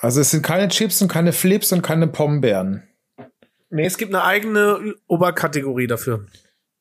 Also 0.00 0.20
es 0.20 0.30
sind 0.30 0.42
keine 0.42 0.68
Chips 0.68 1.00
und 1.02 1.08
keine 1.08 1.32
Flips 1.32 1.72
und 1.72 1.82
keine 1.82 2.06
Pombeeren. 2.06 2.82
Nee, 3.70 3.86
es 3.86 3.96
gibt 3.96 4.14
eine 4.14 4.24
eigene 4.24 4.94
Oberkategorie 5.06 5.86
dafür. 5.86 6.26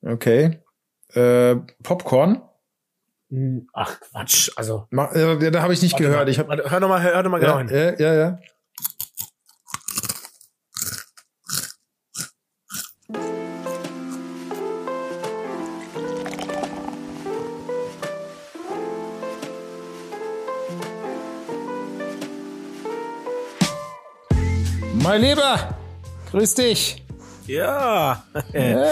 Okay. 0.01 0.59
Äh, 1.13 1.55
Popcorn? 1.81 2.41
Hm, 3.29 3.67
ach 3.73 3.99
Quatsch, 3.99 4.51
also. 4.55 4.87
Ma 4.91 5.11
äh, 5.13 5.51
da 5.51 5.61
habe 5.61 5.73
ich 5.73 5.81
nicht 5.81 5.93
Warte 5.93 6.03
gehört. 6.03 6.25
Mal, 6.25 6.29
Ich 6.29 6.39
hab, 6.39 6.47
warte, 6.47 6.69
hör 6.69 6.79
noch 6.79 6.89
mal, 6.89 7.01
hör, 7.01 7.15
hör 7.15 7.23
noch 7.23 7.31
mal 7.31 7.39
genau 7.39 7.59
ja, 7.59 7.67
hin. 7.67 7.95
ja, 7.97 8.13
ja, 8.13 8.13
ja. 8.13 8.39
Mein 25.13 25.21
Lieber, 25.21 25.77
grüß 26.31 26.55
dich. 26.55 27.05
Ja, 27.45 28.23
Ja, 28.51 28.85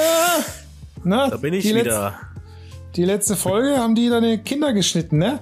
na, 1.04 1.30
da 1.32 1.38
bin 1.38 1.56
ich 1.56 1.64
die 1.66 1.74
wieder. 1.74 2.10
Letz, 2.12 2.96
die 2.96 3.06
letzte 3.06 3.36
Folge 3.36 3.76
haben 3.80 3.96
die 3.96 4.08
deine 4.08 4.38
Kinder 4.38 4.72
geschnitten, 4.72 5.18
ne? 5.18 5.40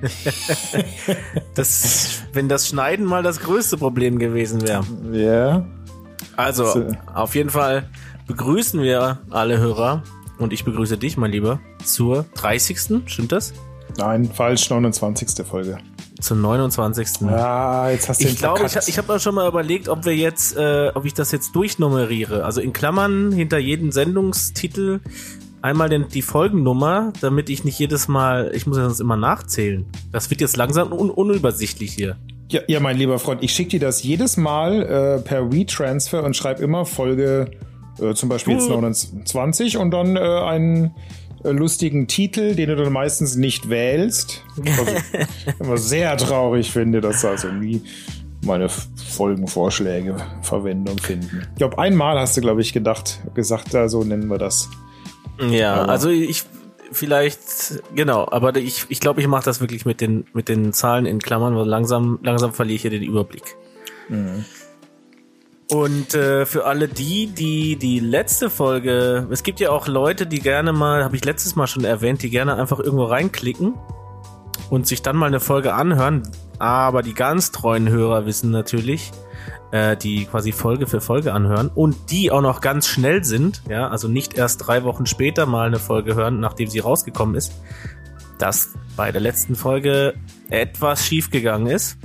Das, 1.54 2.22
wenn 2.32 2.48
das 2.48 2.68
Schneiden 2.68 3.04
mal 3.04 3.22
das 3.22 3.40
größte 3.40 3.76
Problem 3.76 4.18
gewesen 4.18 4.62
wäre. 4.62 4.82
Ja. 5.12 5.66
Also, 6.38 6.64
So. 6.64 6.86
auf 7.14 7.34
jeden 7.34 7.50
Fall 7.50 7.86
begrüßen 8.28 8.80
wir 8.80 9.18
alle 9.28 9.58
Hörer 9.58 10.02
und 10.38 10.54
ich 10.54 10.64
begrüße 10.64 10.96
dich, 10.96 11.18
mein 11.18 11.32
Lieber, 11.32 11.60
zur 11.84 12.24
30. 12.36 13.02
Stimmt 13.04 13.32
das? 13.32 13.52
Nein, 13.98 14.24
falsch, 14.32 14.70
29. 14.70 15.46
Folge. 15.46 15.76
Zur 16.20 16.36
29. 16.36 17.22
Ah, 17.28 17.90
jetzt 17.90 18.08
hast 18.08 18.22
du 18.22 18.28
Ich 18.28 18.36
glaube, 18.36 18.64
ich, 18.66 18.76
ich 18.88 18.98
habe 18.98 19.14
auch 19.14 19.20
schon 19.20 19.34
mal 19.34 19.48
überlegt, 19.48 19.88
ob 19.88 20.04
wir 20.04 20.14
jetzt, 20.14 20.56
äh, 20.56 20.90
ob 20.94 21.04
ich 21.04 21.14
das 21.14 21.32
jetzt 21.32 21.54
durchnummeriere. 21.54 22.44
Also 22.44 22.60
in 22.60 22.72
Klammern 22.72 23.32
hinter 23.32 23.58
jedem 23.58 23.90
Sendungstitel 23.92 25.00
einmal 25.62 25.88
den, 25.88 26.08
die 26.08 26.22
Folgennummer, 26.22 27.12
damit 27.20 27.50
ich 27.50 27.64
nicht 27.64 27.78
jedes 27.78 28.08
Mal, 28.08 28.50
ich 28.54 28.66
muss 28.66 28.76
ja 28.78 28.84
sonst 28.84 29.00
immer 29.00 29.16
nachzählen. 29.16 29.86
Das 30.12 30.30
wird 30.30 30.40
jetzt 30.40 30.56
langsam 30.56 30.92
un 30.92 31.10
unübersichtlich 31.10 31.92
hier. 31.92 32.16
Ja, 32.48 32.60
ja, 32.66 32.80
mein 32.80 32.96
lieber 32.96 33.18
Freund, 33.18 33.42
ich 33.44 33.52
schicke 33.52 33.70
dir 33.70 33.80
das 33.80 34.02
jedes 34.02 34.36
Mal 34.36 34.82
äh, 34.82 35.20
per 35.20 35.52
WeTransfer 35.52 36.24
und 36.24 36.36
schreibe 36.36 36.62
immer 36.62 36.84
Folge 36.84 37.50
äh, 38.00 38.14
zum 38.14 38.28
Beispiel 38.28 38.54
jetzt 38.54 38.68
Du- 38.68 38.72
29 38.74 39.76
und 39.76 39.90
dann 39.92 40.16
äh, 40.16 40.20
einen 40.20 40.90
lustigen 41.42 42.06
Titel, 42.06 42.54
den 42.54 42.68
du 42.68 42.76
dann 42.76 42.92
meistens 42.92 43.36
nicht 43.36 43.68
wählst. 43.68 44.44
Was 44.56 44.88
ich 44.88 45.56
immer 45.60 45.76
sehr 45.76 46.16
traurig 46.16 46.70
finde, 46.70 47.00
dass 47.00 47.22
da 47.22 47.36
so 47.36 47.48
nie 47.48 47.82
meine 48.44 48.68
Folgenvorschläge 48.68 50.16
Verwendung 50.42 50.98
finden. 50.98 51.42
Ich 51.52 51.58
glaube, 51.58 51.78
einmal 51.78 52.18
hast 52.18 52.36
du, 52.36 52.40
glaube 52.40 52.60
ich, 52.62 52.72
gedacht, 52.72 53.20
gesagt, 53.34 53.74
da 53.74 53.88
so 53.88 54.02
nennen 54.04 54.28
wir 54.28 54.38
das. 54.38 54.68
Ja, 55.50 55.74
Aber- 55.82 55.92
also 55.92 56.08
ich 56.10 56.44
vielleicht 56.92 57.82
genau, 57.94 58.26
aber 58.30 58.56
ich 58.56 58.86
ich 58.88 58.98
glaube, 59.00 59.20
ich 59.20 59.26
mache 59.28 59.44
das 59.44 59.60
wirklich 59.60 59.84
mit 59.86 60.00
den 60.00 60.24
mit 60.32 60.48
den 60.48 60.72
Zahlen 60.72 61.06
in 61.06 61.18
Klammern, 61.20 61.54
weil 61.54 61.66
langsam 61.66 62.18
langsam 62.22 62.52
verliere 62.52 62.76
ich 62.76 62.82
hier 62.82 62.90
den 62.90 63.02
Überblick. 63.02 63.56
Und 65.70 66.14
äh, 66.14 66.46
für 66.46 66.66
alle 66.66 66.88
die, 66.88 67.28
die 67.28 67.76
die 67.76 68.00
letzte 68.00 68.50
Folge, 68.50 69.28
es 69.30 69.44
gibt 69.44 69.60
ja 69.60 69.70
auch 69.70 69.86
Leute, 69.86 70.26
die 70.26 70.40
gerne 70.40 70.72
mal, 70.72 71.04
habe 71.04 71.14
ich 71.14 71.24
letztes 71.24 71.54
Mal 71.54 71.68
schon 71.68 71.84
erwähnt, 71.84 72.22
die 72.22 72.30
gerne 72.30 72.56
einfach 72.56 72.80
irgendwo 72.80 73.04
reinklicken 73.04 73.74
und 74.68 74.88
sich 74.88 75.02
dann 75.02 75.16
mal 75.16 75.26
eine 75.26 75.38
Folge 75.38 75.72
anhören. 75.74 76.28
Aber 76.58 77.02
die 77.02 77.14
ganz 77.14 77.52
treuen 77.52 77.88
Hörer 77.88 78.26
wissen 78.26 78.50
natürlich, 78.50 79.12
äh, 79.70 79.96
die 79.96 80.24
quasi 80.24 80.50
Folge 80.50 80.88
für 80.88 81.00
Folge 81.00 81.32
anhören 81.32 81.70
und 81.72 82.10
die 82.10 82.32
auch 82.32 82.42
noch 82.42 82.60
ganz 82.60 82.88
schnell 82.88 83.22
sind, 83.22 83.62
ja, 83.68 83.88
also 83.88 84.08
nicht 84.08 84.34
erst 84.34 84.66
drei 84.66 84.82
Wochen 84.82 85.06
später 85.06 85.46
mal 85.46 85.68
eine 85.68 85.78
Folge 85.78 86.16
hören, 86.16 86.40
nachdem 86.40 86.68
sie 86.68 86.80
rausgekommen 86.80 87.36
ist, 87.36 87.52
dass 88.38 88.70
bei 88.96 89.12
der 89.12 89.20
letzten 89.20 89.54
Folge 89.54 90.14
etwas 90.48 91.06
schiefgegangen 91.06 91.68
ist, 91.68 91.96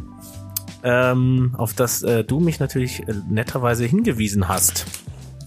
ähm, 0.86 1.56
auf 1.58 1.74
das 1.74 2.04
äh, 2.04 2.24
du 2.24 2.40
mich 2.40 2.60
natürlich 2.60 3.02
äh, 3.08 3.14
netterweise 3.30 3.86
hingewiesen 3.86 4.48
hast. 4.48 4.86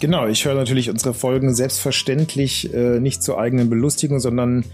Genau, 0.01 0.27
ich 0.27 0.45
höre 0.45 0.55
natürlich 0.55 0.91
unsere 0.91 1.15
Folgen 1.15 1.55
selbstverständlich 1.55 2.73
äh, 2.75 3.01
nicht 3.01 3.23
zur 3.23 3.39
eigenen 3.39 3.71
Belustigung, 3.71 4.21
sondern 4.21 4.65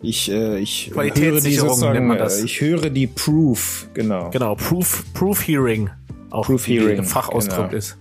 ich, 0.00 0.30
äh, 0.30 0.58
ich 0.58 0.92
höre 0.94 1.40
die 1.40 1.54
sozusagen. 1.54 2.10
Äh, 2.10 2.28
ich 2.44 2.60
höre 2.60 2.90
die 2.90 3.06
Proof, 3.06 3.88
genau. 3.94 4.30
Genau, 4.30 4.54
Proof, 4.54 5.04
Proof 5.12 5.46
Hearing, 5.46 5.90
auch 6.30 6.46
Proof 6.46 6.66
Hearing, 6.66 6.96
der 6.96 7.04
Fachausdruck 7.04 7.68
genau. 7.68 7.78
ist. 7.78 7.96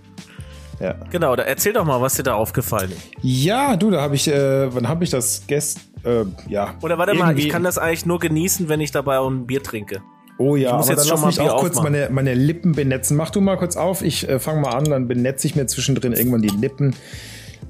Ja. 0.79 0.95
Genau, 1.11 1.35
da 1.35 1.43
erzähl 1.43 1.73
doch 1.73 1.85
mal, 1.85 2.01
was 2.01 2.15
dir 2.15 2.23
da 2.23 2.33
aufgefallen 2.33 2.91
ist. 2.91 3.11
ja, 3.21 3.75
du, 3.75 3.91
da 3.91 4.01
habe 4.01 4.15
ich, 4.15 4.27
äh, 4.27 4.73
wann 4.73 4.87
habe 4.87 5.03
ich 5.03 5.11
das 5.11 5.45
gest, 5.45 5.79
äh, 6.03 6.25
ja. 6.47 6.73
Oder 6.81 6.97
warte 6.97 7.13
mal, 7.13 7.37
ich 7.37 7.49
kann 7.49 7.63
das 7.63 7.77
eigentlich 7.77 8.05
nur 8.05 8.19
genießen, 8.19 8.69
wenn 8.69 8.81
ich 8.81 8.91
dabei 8.91 9.19
auch 9.19 9.29
ein 9.29 9.45
Bier 9.45 9.61
trinke. 9.61 10.01
Oh 10.41 10.55
ja, 10.55 10.75
muss 10.75 10.87
aber 10.87 10.97
jetzt 10.97 11.09
dann 11.09 11.17
schon 11.17 11.25
lass 11.27 11.37
mal 11.37 11.43
mich 11.43 11.51
auch 11.51 11.59
kurz 11.59 11.75
meine, 11.81 12.09
meine 12.11 12.33
Lippen 12.33 12.71
benetzen. 12.71 13.15
Mach 13.15 13.29
du 13.29 13.41
mal 13.41 13.57
kurz 13.57 13.77
auf, 13.77 14.01
ich 14.01 14.27
äh, 14.27 14.39
fange 14.39 14.61
mal 14.61 14.71
an, 14.71 14.85
dann 14.85 15.07
benetze 15.07 15.45
ich 15.45 15.55
mir 15.55 15.67
zwischendrin 15.67 16.13
irgendwann 16.13 16.41
die 16.41 16.49
Lippen. 16.49 16.95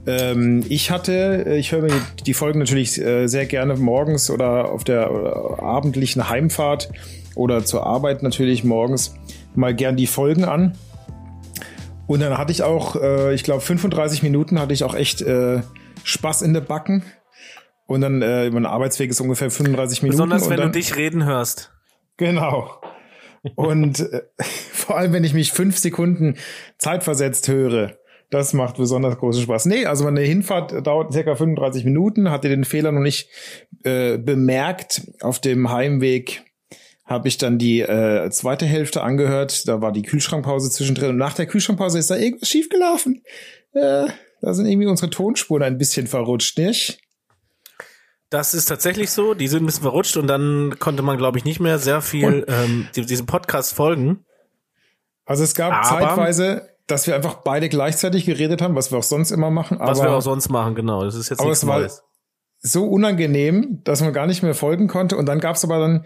Ähm, 0.07 0.63
ich 0.69 0.89
hatte, 0.89 1.45
äh, 1.47 1.57
ich 1.57 1.73
höre 1.73 1.81
mir 1.81 1.89
die, 1.89 2.23
die 2.23 2.33
Folgen 2.33 2.59
natürlich 2.59 2.99
äh, 2.99 3.27
sehr 3.27 3.45
gerne 3.45 3.75
morgens 3.75 4.29
oder 4.29 4.71
auf 4.71 4.85
der 4.85 5.11
oder 5.11 5.61
abendlichen 5.61 6.29
Heimfahrt 6.29 6.89
oder 7.35 7.65
zur 7.65 7.85
Arbeit 7.85 8.23
natürlich 8.23 8.63
morgens 8.63 9.15
mal 9.53 9.75
gern 9.75 9.97
die 9.97 10.07
Folgen 10.07 10.45
an. 10.45 10.77
Und 12.07 12.21
dann 12.21 12.37
hatte 12.37 12.51
ich 12.51 12.63
auch, 12.63 12.95
äh, 12.95 13.33
ich 13.33 13.43
glaube, 13.43 13.61
35 13.61 14.23
Minuten 14.23 14.59
hatte 14.59 14.73
ich 14.73 14.83
auch 14.83 14.95
echt 14.95 15.21
äh, 15.21 15.61
Spaß 16.03 16.41
in 16.41 16.53
der 16.53 16.61
Backen. 16.61 17.03
Und 17.85 18.01
dann, 18.01 18.21
äh, 18.21 18.49
mein 18.49 18.65
Arbeitsweg 18.65 19.09
ist 19.09 19.19
ungefähr 19.19 19.51
35 19.51 20.03
Minuten. 20.03 20.17
Besonders 20.17 20.43
und 20.43 20.49
wenn 20.49 20.61
du 20.61 20.69
dich 20.69 20.95
reden 20.95 21.25
hörst. 21.25 21.71
Genau. 22.17 22.81
Und 23.55 23.99
äh, 23.99 24.21
vor 24.41 24.97
allem, 24.97 25.13
wenn 25.13 25.23
ich 25.23 25.33
mich 25.33 25.51
fünf 25.51 25.77
Sekunden 25.77 26.37
zeitversetzt 26.77 27.47
höre, 27.47 27.97
das 28.29 28.53
macht 28.53 28.77
besonders 28.77 29.17
großen 29.17 29.43
Spaß. 29.43 29.65
Nee, 29.65 29.85
also 29.85 30.05
meine 30.05 30.21
Hinfahrt 30.21 30.87
dauert 30.87 31.11
circa 31.11 31.35
35 31.35 31.83
Minuten, 31.83 32.31
hatte 32.31 32.47
den 32.47 32.63
Fehler 32.63 32.93
noch 32.93 33.01
nicht 33.01 33.29
äh, 33.83 34.17
bemerkt. 34.17 35.01
Auf 35.19 35.39
dem 35.39 35.69
Heimweg 35.69 36.43
habe 37.03 37.27
ich 37.27 37.37
dann 37.37 37.57
die 37.57 37.81
äh, 37.81 38.29
zweite 38.29 38.65
Hälfte 38.65 39.03
angehört. 39.03 39.67
Da 39.67 39.81
war 39.81 39.91
die 39.91 40.03
Kühlschrankpause 40.03 40.71
zwischendrin. 40.71 41.09
Und 41.09 41.17
nach 41.17 41.33
der 41.33 41.45
Kühlschrankpause 41.45 41.99
ist 41.99 42.09
da 42.09 42.15
irgendwas 42.15 42.47
schiefgelaufen. 42.47 43.21
Äh, 43.73 44.07
da 44.41 44.53
sind 44.53 44.65
irgendwie 44.65 44.87
unsere 44.87 45.09
Tonspuren 45.09 45.63
ein 45.63 45.77
bisschen 45.77 46.07
verrutscht, 46.07 46.57
nicht? 46.57 46.99
Das 48.31 48.53
ist 48.55 48.65
tatsächlich 48.65 49.11
so. 49.11 49.33
Die 49.35 49.47
sind 49.47 49.61
ein 49.61 49.65
bisschen 49.67 49.83
verrutscht 49.83 50.17
und 50.17 50.25
dann 50.25 50.79
konnte 50.79 51.03
man, 51.03 51.17
glaube 51.17 51.37
ich, 51.37 51.45
nicht 51.45 51.59
mehr 51.59 51.77
sehr 51.77 52.01
viel 52.01 52.45
ähm, 52.47 52.87
die- 52.95 53.05
diesem 53.05 53.25
Podcast 53.27 53.75
folgen. 53.75 54.25
Also 55.25 55.43
es 55.43 55.53
gab 55.53 55.73
Aber- 55.73 55.83
zeitweise, 56.07 56.69
dass 56.87 57.05
wir 57.07 57.15
einfach 57.15 57.35
beide 57.35 57.69
gleichzeitig 57.69 58.25
geredet 58.25 58.61
haben, 58.61 58.73
was 58.75 58.89
wir 58.91 58.97
auch 58.97 59.03
sonst 59.03 59.31
immer 59.31 59.51
machen. 59.51 59.77
Was 59.79 59.99
aber 59.99 60.09
wir 60.09 60.15
auch 60.17 60.21
sonst 60.21 60.49
machen, 60.49 60.75
genau. 60.75 61.03
Das 61.03 61.13
ist 61.15 61.29
jetzt 61.29 61.39
aber 61.39 61.49
nichts 61.49 61.63
es 61.63 61.67
war- 61.69 61.79
Neues. 61.79 62.03
so 62.61 62.85
unangenehm, 62.87 63.81
dass 63.83 64.01
man 64.01 64.13
gar 64.13 64.27
nicht 64.27 64.43
mehr 64.43 64.55
folgen 64.55 64.87
konnte. 64.87 65.17
Und 65.17 65.25
dann 65.27 65.39
gab 65.39 65.57
es 65.57 65.63
aber 65.63 65.79
dann 65.79 66.05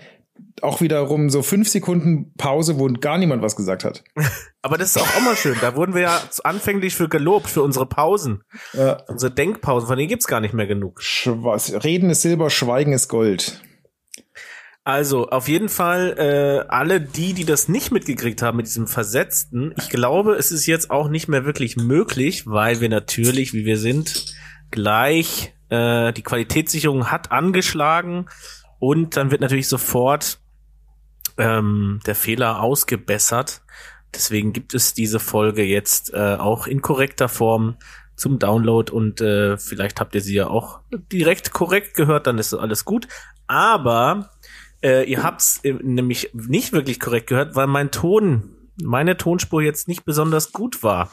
auch 0.62 0.81
wiederum 0.81 1.29
so 1.29 1.41
fünf 1.44 1.69
Sekunden 1.69 2.34
Pause, 2.38 2.79
wo 2.79 2.88
gar 2.88 3.18
niemand 3.18 3.41
was 3.41 3.56
gesagt 3.56 3.84
hat. 3.84 4.03
Aber 4.62 4.78
das 4.78 4.96
ist 4.96 5.01
auch, 5.01 5.22
mal 5.22 5.35
schön. 5.35 5.56
Da 5.62 5.75
wurden 5.75 5.94
wir 5.94 6.01
ja 6.01 6.22
anfänglich 6.44 6.96
für 6.96 7.07
gelobt, 7.09 7.47
für 7.50 7.62
unsere 7.62 7.85
Pausen. 7.85 8.44
Ja. 8.74 9.03
Unsere 9.07 9.31
Denkpausen, 9.34 9.88
von 9.88 9.97
denen 9.97 10.09
gibt's 10.09 10.28
gar 10.28 10.40
nicht 10.41 10.53
mehr 10.53 10.68
genug. 10.68 11.00
Schwa- 11.01 11.84
Reden 11.84 12.09
ist 12.09 12.22
Silber, 12.22 12.50
Schweigen 12.50 12.94
ist 12.94 13.07
Gold. 13.09 13.62
Also, 14.84 15.29
auf 15.29 15.47
jeden 15.47 15.69
Fall, 15.69 16.16
äh, 16.19 16.69
alle 16.69 17.01
die, 17.01 17.34
die 17.34 17.45
das 17.45 17.68
nicht 17.68 17.91
mitgekriegt 17.91 18.41
haben 18.44 18.57
mit 18.57 18.68
diesem 18.68 18.86
Versetzten, 18.88 19.74
ich 19.80 19.89
glaube, 19.89 20.36
es 20.36 20.51
ist 20.51 20.68
jetzt 20.68 20.92
auch 20.92 21.10
nicht 21.10 21.27
mehr 21.27 21.44
wirklich 21.44 21.75
möglich, 21.75 22.45
weil 22.45 22.81
wir 22.81 22.89
natürlich, 22.89 23.54
wie 23.54 23.65
wir 23.65 23.80
sind, 23.80 24.36
gleich 24.69 25.56
äh, 25.69 26.13
die 26.13 26.21
Qualitätssicherung 26.21 27.10
hat 27.12 27.31
angeschlagen 27.31 28.27
und 28.86 29.18
dann 29.18 29.32
wird 29.32 29.42
natürlich 29.42 29.68
sofort 29.68 30.38
ähm, 31.40 32.02
der 32.06 32.14
Fehler 32.14 32.62
ausgebessert. 32.62 33.64
Deswegen 34.14 34.54
gibt 34.54 34.76
es 34.76 34.94
diese 34.94 35.20
Folge 35.20 35.64
jetzt 35.64 36.14
äh, 36.14 36.36
auch 36.36 36.68
in 36.68 36.84
korrekter 36.84 37.28
Form 37.28 37.78
zum 38.16 38.38
Download 38.38 38.92
und 38.92 39.22
äh, 39.22 39.58
vielleicht 39.58 40.00
habt 40.00 40.14
ihr 40.14 40.22
sie 40.22 40.36
ja 40.36 40.48
auch 40.48 40.82
direkt 41.12 41.52
korrekt 41.52 41.96
gehört, 41.96 42.28
dann 42.28 42.38
ist 42.38 42.54
alles 42.54 42.86
gut. 42.86 43.08
Aber 43.48 44.30
äh, 44.84 45.10
ihr 45.10 45.24
habt's 45.24 45.62
äh, 45.64 45.74
nämlich 45.74 46.30
nicht 46.34 46.72
wirklich 46.72 47.00
korrekt 47.00 47.26
gehört, 47.26 47.56
weil 47.56 47.66
mein 47.66 47.90
Ton, 47.90 48.52
meine 48.84 49.18
Tonspur 49.18 49.64
jetzt 49.64 49.88
nicht 49.88 50.06
besonders 50.06 50.52
gut 50.52 50.84
war. 50.84 51.10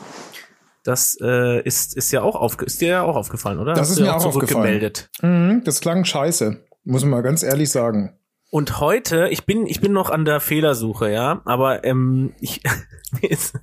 Das 0.84 1.16
äh, 1.22 1.62
ist, 1.62 1.96
ist 1.96 2.12
ja 2.12 2.20
auch 2.20 2.36
aufge 2.36 2.66
ist 2.66 2.82
dir 2.82 2.88
ja 2.88 3.02
auch 3.02 3.16
aufgefallen, 3.16 3.58
oder? 3.58 3.72
Das 3.72 3.88
Hast 3.88 3.90
ist 3.92 4.00
mir 4.00 4.06
ja 4.08 4.16
auch 4.16 4.26
aufgefallen. 4.26 4.92
Mhm, 5.22 5.64
das 5.64 5.80
klang 5.80 6.04
scheiße, 6.04 6.62
muss 6.84 7.02
man 7.02 7.10
mal 7.10 7.22
ganz 7.22 7.42
ehrlich 7.42 7.70
sagen. 7.70 8.16
Und 8.50 8.80
heute, 8.80 9.28
ich 9.30 9.46
bin, 9.46 9.66
ich 9.66 9.80
bin 9.80 9.92
noch 9.92 10.10
an 10.10 10.24
der 10.26 10.38
Fehlersuche, 10.40 11.10
ja, 11.10 11.40
aber 11.46 11.84
ähm, 11.84 12.34
ich, 12.40 12.60
mir, 13.22 13.30
ist, 13.30 13.54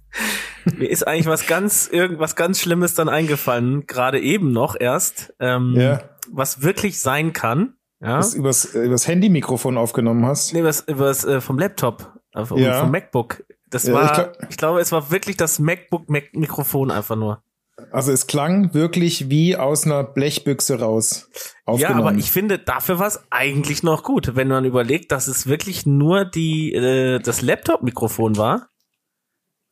mir 0.77 0.89
ist 0.89 1.06
eigentlich 1.07 1.27
was 1.27 1.45
ganz, 1.45 1.88
irgendwas 1.92 2.36
ganz 2.36 2.60
Schlimmes 2.60 2.95
dann 2.95 3.07
eingefallen, 3.07 3.86
gerade 3.86 4.19
eben 4.19 4.51
noch 4.51 4.75
erst, 4.80 5.33
ähm, 5.39 5.75
Ja. 5.77 6.01
was 6.31 6.63
wirklich 6.63 7.00
sein 7.01 7.33
kann. 7.33 7.74
Ja, 8.01 8.18
Das 8.18 8.33
übers, 8.33 8.74
äh, 8.74 8.83
übers 8.86 9.07
Handy-Mikrofon 9.07 9.77
aufgenommen 9.77 10.25
hast. 10.25 10.54
nee, 10.54 10.63
was, 10.63 10.86
was 10.88 11.24
äh, 11.25 11.39
vom 11.42 11.60
Laptop, 11.60 12.13
vom, 12.45 12.57
Ja. 12.57 12.80
vom 12.80 12.89
MacBook. 12.92 13.44
Das 13.69 13.83
Ja, 13.83 13.94
war, 13.94 14.04
ich 14.06 14.10
ich, 14.10 14.15
glaub- 14.15 14.57
glaube, 14.57 14.80
es 14.80 14.92
war 14.92 15.12
wirklich 15.12 15.38
das 15.38 15.60
MacBook-Mikrofon 15.60 16.89
einfach 16.89 17.15
nur. 17.15 17.44
Also 17.91 18.12
es 18.12 18.27
klang 18.27 18.74
wirklich 18.74 19.30
wie 19.30 19.56
aus 19.56 19.86
einer 19.86 20.03
Blechbüchse 20.03 20.80
raus. 20.80 21.30
Ja, 21.77 21.89
aber 21.95 22.13
ich 22.13 22.30
finde, 22.31 22.59
dafür 22.59 23.00
war 23.00 23.07
es 23.07 23.19
eigentlich 23.30 23.83
noch 23.83 24.03
gut, 24.03 24.36
wenn 24.36 24.47
man 24.47 24.65
überlegt, 24.65 25.12
dass 25.12 25.27
es 25.27 25.47
wirklich 25.47 25.86
nur 25.86 26.25
die 26.25 26.74
äh, 26.74 27.19
das 27.19 27.41
Laptop-Mikrofon 27.41 28.38
war. 28.38 28.69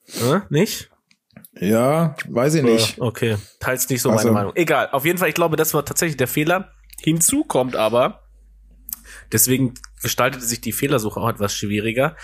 Äh, 0.08 0.40
nicht? 0.50 0.90
Ja, 1.60 2.16
weiß 2.28 2.56
ich 2.56 2.64
nicht. 2.64 2.98
Äh, 2.98 3.02
Okay, 3.02 3.38
teils 3.60 3.90
nicht 3.90 4.02
so 4.02 4.10
Also- 4.10 4.26
meine 4.28 4.34
Meinung. 4.34 4.52
Egal, 4.56 4.90
auf 4.92 5.06
jeden 5.06 5.18
Fall, 5.18 5.30
ich 5.30 5.36
glaube, 5.36 5.56
das 5.56 5.74
war 5.74 5.86
tatsächlich 5.86 6.18
der 6.18 6.28
Fehler. 6.28 6.72
Hinzu 7.02 7.44
kommt 7.44 7.76
aber, 7.76 8.24
deswegen 9.32 9.74
gestaltete 10.02 10.44
sich 10.46 10.62
die 10.62 10.72
Fehlersuche 10.72 11.20
auch 11.20 11.30
etwas 11.30 11.54
schwieriger, 11.56 12.16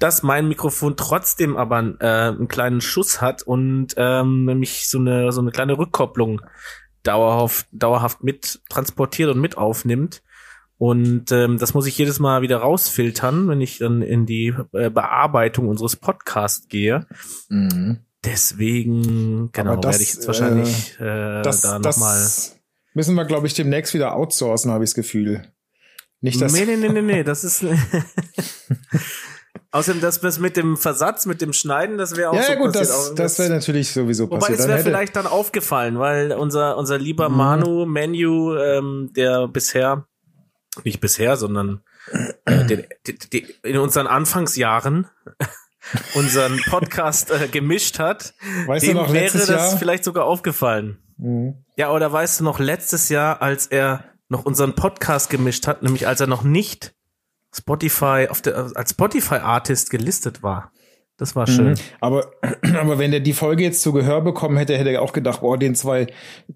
dass 0.00 0.22
mein 0.22 0.48
Mikrofon 0.48 0.96
trotzdem 0.96 1.56
aber 1.56 1.78
äh, 2.00 2.06
einen 2.06 2.48
kleinen 2.48 2.80
Schuss 2.80 3.20
hat 3.20 3.42
und 3.42 3.94
ähm, 3.96 4.46
nämlich 4.46 4.88
so 4.88 4.98
eine 4.98 5.30
so 5.30 5.42
eine 5.42 5.52
kleine 5.52 5.78
Rückkopplung 5.78 6.40
dauerhaft 7.02 7.66
dauerhaft 7.70 8.24
mit 8.24 8.60
transportiert 8.68 9.30
und 9.30 9.40
mit 9.40 9.56
aufnimmt. 9.56 10.22
Und 10.78 11.30
ähm, 11.30 11.58
das 11.58 11.74
muss 11.74 11.86
ich 11.86 11.98
jedes 11.98 12.18
Mal 12.18 12.40
wieder 12.40 12.56
rausfiltern, 12.56 13.48
wenn 13.48 13.60
ich 13.60 13.78
dann 13.78 14.00
in 14.00 14.24
die 14.24 14.54
äh, 14.72 14.88
Bearbeitung 14.88 15.68
unseres 15.68 15.96
Podcasts 15.96 16.68
gehe. 16.68 17.06
Mhm. 17.50 17.98
Deswegen, 18.24 19.50
genau, 19.52 19.76
das, 19.76 19.92
werde 19.92 20.02
ich 20.02 20.14
jetzt 20.14 20.26
wahrscheinlich 20.26 20.98
äh, 20.98 21.42
Das, 21.42 21.60
da 21.60 21.78
nochmal. 21.78 22.18
das 22.18 22.58
müssen 22.94 23.14
wir, 23.14 23.26
glaube 23.26 23.46
ich, 23.46 23.52
demnächst 23.52 23.92
wieder 23.92 24.14
outsourcen, 24.16 24.70
habe 24.70 24.84
ich 24.84 24.90
das 24.90 24.94
Gefühl. 24.94 25.52
Nicht, 26.22 26.40
dass 26.40 26.52
Nee, 26.52 26.64
nee, 26.64 26.76
nee, 26.76 26.88
nee, 26.88 27.02
nee, 27.02 27.24
das 27.24 27.44
ist. 27.44 27.62
Außerdem, 29.72 30.00
das, 30.00 30.20
das 30.20 30.40
mit 30.40 30.56
dem 30.56 30.76
Versatz, 30.76 31.26
mit 31.26 31.40
dem 31.40 31.52
Schneiden, 31.52 31.96
das 31.96 32.16
wäre 32.16 32.30
auch 32.30 32.34
ja, 32.34 32.42
so 32.42 32.52
ja, 32.52 32.58
gut, 32.58 32.72
passiert. 32.72 32.88
das, 32.88 33.14
das 33.14 33.38
wäre 33.38 33.50
natürlich 33.50 33.92
sowieso 33.92 34.24
Wobei 34.24 34.38
passiert. 34.38 34.58
es 34.58 34.66
Dann 34.66 34.74
wäre 34.74 34.84
vielleicht 34.84 35.14
dann 35.14 35.26
aufgefallen, 35.28 35.98
weil 35.98 36.32
unser, 36.32 36.76
unser 36.76 36.98
lieber 36.98 37.28
Mhm. 37.28 37.36
Manu, 37.36 37.86
Menu, 37.86 38.56
ähm, 38.56 39.12
der 39.14 39.46
bisher, 39.46 40.06
nicht 40.82 41.00
bisher, 41.00 41.36
sondern 41.36 41.82
äh, 42.46 42.64
den, 42.64 42.86
die, 43.06 43.18
die, 43.18 43.54
in 43.62 43.78
unseren 43.78 44.08
Anfangsjahren 44.08 45.06
unseren 46.14 46.60
Podcast 46.68 47.30
äh, 47.30 47.46
gemischt 47.46 48.00
hat, 48.00 48.34
weißt 48.66 48.86
dem 48.86 48.96
du 48.96 49.02
noch, 49.02 49.12
wäre 49.12 49.38
das 49.38 49.48
Jahr? 49.48 49.76
vielleicht 49.78 50.02
sogar 50.02 50.24
aufgefallen. 50.24 50.98
Mhm. 51.16 51.64
Ja, 51.76 51.92
oder 51.92 52.12
weißt 52.12 52.40
du 52.40 52.44
noch, 52.44 52.58
letztes 52.58 53.08
Jahr, 53.08 53.40
als 53.40 53.68
er 53.68 54.04
noch 54.28 54.44
unseren 54.44 54.74
Podcast 54.74 55.30
gemischt 55.30 55.68
hat, 55.68 55.82
nämlich 55.82 56.08
als 56.08 56.20
er 56.20 56.26
noch 56.26 56.42
nicht 56.42 56.94
Spotify 57.54 58.26
auf 58.28 58.42
der, 58.42 58.70
als 58.74 58.90
Spotify-Artist 58.90 59.90
gelistet 59.90 60.42
war. 60.42 60.72
Das 61.16 61.36
war 61.36 61.46
schön. 61.46 61.72
Mhm. 61.72 61.74
Aber, 62.00 62.30
aber 62.80 62.98
wenn 62.98 63.10
der 63.10 63.20
die 63.20 63.34
Folge 63.34 63.62
jetzt 63.62 63.82
zu 63.82 63.92
Gehör 63.92 64.22
bekommen 64.22 64.56
hätte, 64.56 64.76
hätte 64.78 64.90
er 64.90 65.02
auch 65.02 65.12
gedacht, 65.12 65.40
boah, 65.42 65.58
den 65.58 65.74
zwei 65.74 66.06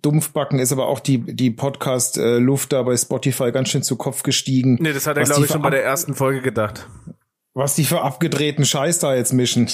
Dumpfbacken 0.00 0.58
ist 0.58 0.73
aber 0.73 0.88
auch 0.88 1.00
die, 1.00 1.19
die 1.19 1.50
Podcast-Luft 1.50 2.73
da 2.73 2.82
bei 2.82 2.96
Spotify 2.96 3.52
ganz 3.52 3.69
schön 3.69 3.82
zu 3.82 3.96
Kopf 3.96 4.23
gestiegen. 4.23 4.79
Nee, 4.81 4.93
das 4.94 5.06
hat 5.06 5.19
er, 5.19 5.25
glaube 5.25 5.44
ich, 5.44 5.50
schon 5.50 5.61
bei 5.61 5.70
der 5.70 5.85
ersten 5.85 6.14
Folge 6.14 6.41
gedacht. 6.41 6.88
Was 7.52 7.75
die 7.75 7.85
für 7.85 8.00
abgedrehten 8.00 8.64
Scheiß 8.64 8.99
da 9.00 9.14
jetzt 9.14 9.32
mischen. 9.32 9.69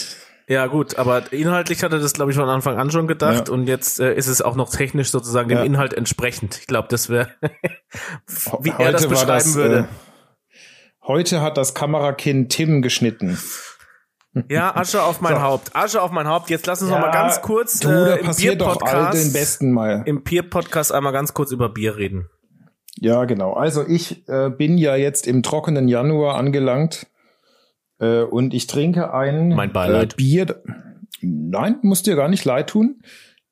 Ja, 0.49 0.67
gut, 0.67 0.99
aber 0.99 1.33
inhaltlich 1.33 1.85
hat 1.85 1.93
er 1.93 2.01
das, 2.01 2.13
glaube 2.13 2.33
ich, 2.33 2.37
von 2.37 2.49
Anfang 2.49 2.77
an 2.77 2.91
schon 2.91 3.07
gedacht 3.07 3.47
Ja. 3.47 3.55
und 3.55 3.69
jetzt 3.69 4.01
äh, 4.01 4.13
ist 4.15 4.27
es 4.27 4.43
auch 4.43 4.57
noch 4.57 4.69
technisch 4.69 5.13
sozusagen 5.13 5.49
dem 5.49 5.59
Ja. 5.59 5.65
Inhalt 5.65 5.95
entsprechend. 5.95 6.59
Ich 6.59 6.67
glaube, 6.67 6.89
das 6.91 7.09
wäre, 7.09 7.29
wie 8.61 8.73
er 8.77 8.91
das 8.91 9.07
beschreiben 9.07 9.55
würde. 9.55 9.79
Äh, 9.79 10.10
heute 11.03 11.41
hat 11.41 11.57
das 11.57 11.75
Kamerakind 11.75 12.51
Tim 12.51 12.83
geschnitten. 12.83 13.39
Ja, 14.49 14.77
Asche 14.77 15.03
auf 15.03 15.21
mein 15.21 15.35
So. 15.37 15.43
Haupt. 15.43 15.75
Asche 15.75 16.01
auf 16.03 16.11
mein 16.11 16.29
Haupt. 16.29 16.51
Jetzt 16.51 16.67
lass 16.67 16.83
uns 16.83 16.91
noch 16.91 17.01
mal 17.01 17.11
ganz 17.11 17.43
kurz 17.43 17.81
du, 17.81 17.89
äh, 17.89 18.19
im 18.21 18.27
passiert 18.27 18.61
doch 18.61 18.81
all 18.83 19.11
den 19.11 19.11
Bier-Podcast 19.11 19.33
Besten 19.33 19.73
mal. 19.73 20.03
im 20.07 20.23
Bier-Podcast 20.23 20.93
einmal 20.93 21.13
ganz 21.13 21.35
kurz 21.35 21.51
über 21.53 21.69
Bier 21.69 21.97
reden. 21.97 22.29
Ja, 22.97 23.25
genau. 23.25 23.55
Also 23.55 23.85
ich 23.87 24.29
äh, 24.29 24.51
bin 24.51 24.79
ja 24.79 24.97
jetzt 24.97 25.27
im 25.27 25.43
trockenen 25.43 25.89
Januar 25.89 26.37
angelangt 26.37 27.07
äh, 27.99 28.23
und 28.23 28.55
ich 28.55 28.67
trinke 28.67 29.13
ein 29.13 29.49
Mein 29.51 29.73
Beileid. 29.73 30.13
Äh, 30.15 30.17
Bier. 30.17 30.63
Nein, 31.23 31.79
muss 31.83 32.03
dir 32.03 32.17
gar 32.17 32.29
nicht 32.29 32.45
leid 32.45 32.71
tun. 32.71 33.03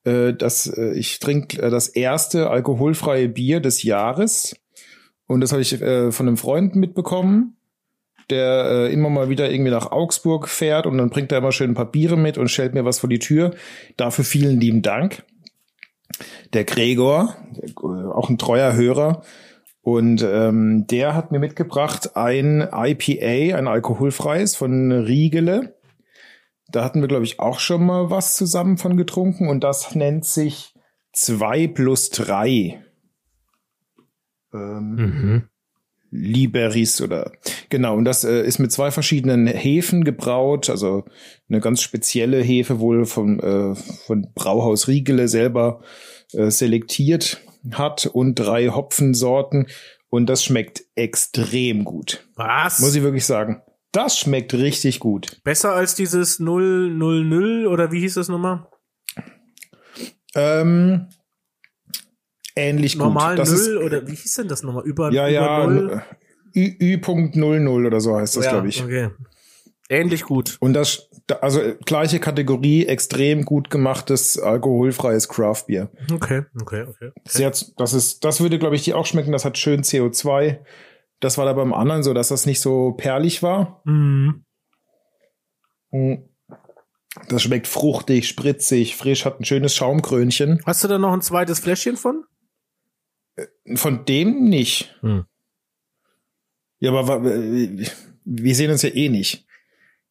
Äh, 0.04 0.34
das, 0.34 0.66
äh, 0.66 0.92
ich 0.92 1.18
trinke 1.18 1.60
äh, 1.62 1.70
das 1.70 1.88
erste 1.88 2.50
alkoholfreie 2.50 3.28
Bier 3.28 3.60
des 3.60 3.82
Jahres 3.82 4.56
und 5.28 5.40
das 5.40 5.52
habe 5.52 5.62
ich 5.62 5.80
äh, 5.80 6.10
von 6.10 6.26
einem 6.26 6.36
Freund 6.36 6.74
mitbekommen, 6.74 7.56
der 8.30 8.64
äh, 8.64 8.92
immer 8.92 9.10
mal 9.10 9.28
wieder 9.28 9.50
irgendwie 9.50 9.70
nach 9.70 9.92
Augsburg 9.92 10.48
fährt 10.48 10.86
und 10.86 10.98
dann 10.98 11.10
bringt 11.10 11.30
er 11.30 11.38
immer 11.38 11.52
schön 11.52 11.74
Biere 11.92 12.16
mit 12.16 12.36
und 12.36 12.50
stellt 12.50 12.74
mir 12.74 12.84
was 12.84 12.98
vor 12.98 13.08
die 13.08 13.20
Tür. 13.20 13.52
Dafür 13.96 14.24
vielen 14.24 14.58
lieben 14.58 14.82
Dank. 14.82 15.22
Der 16.52 16.64
Gregor, 16.64 17.36
äh, 17.56 17.86
auch 17.86 18.28
ein 18.28 18.38
treuer 18.38 18.74
Hörer, 18.74 19.22
und 19.82 20.22
ähm, 20.22 20.86
der 20.86 21.14
hat 21.14 21.32
mir 21.32 21.38
mitgebracht 21.38 22.14
ein 22.14 22.60
IPA, 22.60 23.56
ein 23.56 23.68
alkoholfreies 23.68 24.54
von 24.54 24.92
Riegele. 24.92 25.78
Da 26.70 26.84
hatten 26.84 27.00
wir, 27.00 27.08
glaube 27.08 27.24
ich, 27.24 27.40
auch 27.40 27.58
schon 27.58 27.86
mal 27.86 28.10
was 28.10 28.34
zusammen 28.34 28.76
von 28.76 28.98
getrunken 28.98 29.48
und 29.48 29.64
das 29.64 29.94
nennt 29.94 30.26
sich 30.26 30.74
2 31.14 31.68
plus 31.68 32.10
3. 32.10 32.84
Ähm, 34.52 34.94
Mhm. 34.96 35.42
Liberis 36.10 37.02
oder 37.02 37.32
genau 37.68 37.94
und 37.94 38.06
das 38.06 38.24
äh, 38.24 38.40
ist 38.42 38.58
mit 38.58 38.72
zwei 38.72 38.90
verschiedenen 38.90 39.46
Hefen 39.46 40.04
gebraut, 40.04 40.70
also 40.70 41.04
eine 41.50 41.60
ganz 41.60 41.82
spezielle 41.82 42.40
Hefe 42.42 42.80
wohl 42.80 43.04
vom 43.04 43.38
äh, 43.40 43.74
von 43.74 44.26
Brauhaus 44.34 44.88
Riegele 44.88 45.28
selber 45.28 45.82
äh, 46.32 46.50
selektiert 46.50 47.42
hat 47.72 48.06
und 48.06 48.36
drei 48.36 48.68
Hopfensorten 48.68 49.66
und 50.08 50.30
das 50.30 50.42
schmeckt 50.42 50.82
extrem 50.94 51.84
gut, 51.84 52.26
Was? 52.36 52.80
muss 52.80 52.94
ich 52.94 53.02
wirklich 53.02 53.26
sagen. 53.26 53.60
Das 53.92 54.18
schmeckt 54.18 54.54
richtig 54.54 55.00
gut. 55.00 55.40
Besser 55.44 55.72
als 55.74 55.94
dieses 55.94 56.38
000 56.38 57.66
oder 57.66 57.92
wie 57.92 58.00
hieß 58.00 58.14
das 58.14 58.28
nochmal? 58.28 58.66
Ähm, 60.34 61.08
ähnlich 62.58 62.96
Normal 62.96 63.36
gut. 63.36 63.38
Das 63.40 63.50
Null 63.50 63.58
ist, 63.60 63.84
oder 63.84 64.06
wie 64.06 64.14
hieß 64.14 64.34
denn 64.34 64.48
das 64.48 64.62
nochmal? 64.62 64.84
Über, 64.84 65.10
ja 65.12 65.28
über 65.28 65.32
ja 65.32 65.66
Null? 65.66 66.02
Ü- 66.54 66.76
Ü.00 66.80 67.86
oder 67.86 68.00
so 68.00 68.16
heißt 68.16 68.36
das 68.36 68.44
ja, 68.46 68.50
glaube 68.52 68.68
ich. 68.68 68.82
Okay. 68.82 69.10
Ähnlich 69.90 70.24
gut. 70.24 70.56
Und 70.60 70.74
das, 70.74 71.08
da- 71.26 71.36
also 71.36 71.60
äh, 71.62 71.76
gleiche 71.86 72.20
Kategorie, 72.20 72.84
extrem 72.86 73.44
gut 73.44 73.70
gemachtes, 73.70 74.38
alkoholfreies 74.38 75.28
Craftbier. 75.28 75.90
Okay, 76.12 76.42
okay, 76.60 76.84
okay. 76.88 77.10
Sehr, 77.26 77.50
das 77.76 77.94
ist, 77.94 78.24
das 78.24 78.40
würde, 78.40 78.58
glaube 78.58 78.76
ich, 78.76 78.82
dir 78.82 78.98
auch 78.98 79.06
schmecken. 79.06 79.32
Das 79.32 79.44
hat 79.46 79.56
schön 79.56 79.82
CO2. 79.82 80.58
Das 81.20 81.38
war 81.38 81.46
da 81.46 81.52
beim 81.54 81.72
anderen 81.72 82.02
so, 82.02 82.12
dass 82.12 82.28
das 82.28 82.44
nicht 82.44 82.60
so 82.60 82.92
perlig 82.92 83.42
war. 83.42 83.80
Mhm. 83.84 84.44
Mm. 85.90 86.14
Das 87.30 87.42
schmeckt 87.42 87.66
fruchtig, 87.66 88.28
spritzig, 88.28 88.94
frisch, 88.96 89.24
hat 89.24 89.40
ein 89.40 89.44
schönes 89.44 89.74
Schaumkrönchen. 89.74 90.60
Hast 90.66 90.84
du 90.84 90.88
da 90.88 90.98
noch 90.98 91.12
ein 91.12 91.22
zweites 91.22 91.58
Fläschchen 91.58 91.96
von? 91.96 92.24
Von 93.76 94.04
dem 94.04 94.44
nicht. 94.48 94.94
Hm. 95.00 95.24
Ja, 96.80 96.92
aber 96.92 97.24
äh, 97.24 97.86
wir 98.24 98.54
sehen 98.54 98.70
uns 98.70 98.82
ja 98.82 98.90
eh 98.90 99.08
nicht. 99.08 99.44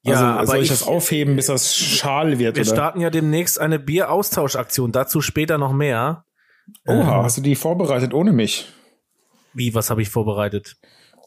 Ja, 0.04 0.14
also, 0.14 0.26
aber 0.26 0.48
soll 0.48 0.56
ich, 0.58 0.64
ich- 0.64 0.70
das 0.70 0.84
aufheben, 0.84 1.36
bis 1.36 1.48
das 1.48 1.76
schal 1.76 2.40
wird? 2.40 2.56
Wir 2.56 2.64
oder? 2.64 2.72
starten 2.74 3.02
ja 3.02 3.10
demnächst 3.10 3.60
eine 3.60 3.80
Bieraustauschaktion. 3.80 4.92
Dazu 4.92 5.22
später 5.22 5.58
noch 5.58 5.74
mehr. 5.74 6.26
Oha, 6.86 6.94
Ähm, 7.20 7.24
hast 7.24 7.38
du 7.38 7.42
die 7.42 7.56
vorbereitet 7.56 8.14
ohne 8.14 8.32
mich? 8.34 8.68
Wie, 9.54 9.74
was 9.74 9.90
habe 9.90 10.02
ich 10.02 10.10
vorbereitet? 10.10 10.76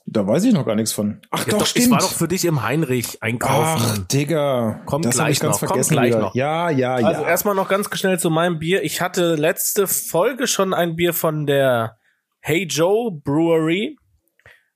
Da 0.06 0.26
weiß 0.26 0.44
ich 0.44 0.52
noch 0.52 0.66
gar 0.66 0.74
nichts 0.76 0.92
von. 0.92 1.20
Ach 1.30 1.44
Ja, 1.46 1.52
doch, 1.52 1.58
doch, 1.60 1.66
stimmt. 1.66 1.86
Ich 1.86 1.90
war 1.92 1.98
doch 2.00 2.12
für 2.12 2.26
dich 2.28 2.44
im 2.44 2.62
Heinrich 2.62 3.22
einkaufen. 3.22 3.82
Ach, 3.84 3.98
Digga. 4.08 4.80
Kommt 4.86 5.04
das 5.04 5.14
gleich 5.16 5.32
ich 5.32 5.40
ganz 5.40 5.54
noch, 5.54 5.60
kommt 5.60 5.70
vergessen 5.70 5.92
gleich 5.92 6.08
wieder. 6.08 6.20
noch. 6.20 6.34
Ja, 6.34 6.70
ja, 6.70 6.94
Also 6.94 7.22
ja. 7.22 7.28
erstmal 7.28 7.54
noch 7.54 7.68
ganz 7.68 7.88
schnell 7.98 8.18
zu 8.18 8.30
meinem 8.30 8.58
Bier. 8.58 8.82
Ich 8.82 9.00
hatte 9.00 9.34
letzte 9.36 9.86
Folge 9.86 10.46
schon 10.46 10.74
ein 10.74 10.96
Bier 10.96 11.12
von 11.12 11.46
der 11.46 11.96
Hey 12.40 12.64
Joe 12.64 13.10
Brewery. 13.12 13.96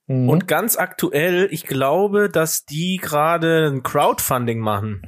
Mhm. 0.07 0.29
Und 0.29 0.47
ganz 0.47 0.77
aktuell, 0.77 1.47
ich 1.51 1.65
glaube, 1.65 2.29
dass 2.29 2.65
die 2.65 2.97
gerade 3.01 3.67
ein 3.67 3.83
Crowdfunding 3.83 4.59
machen. 4.59 5.01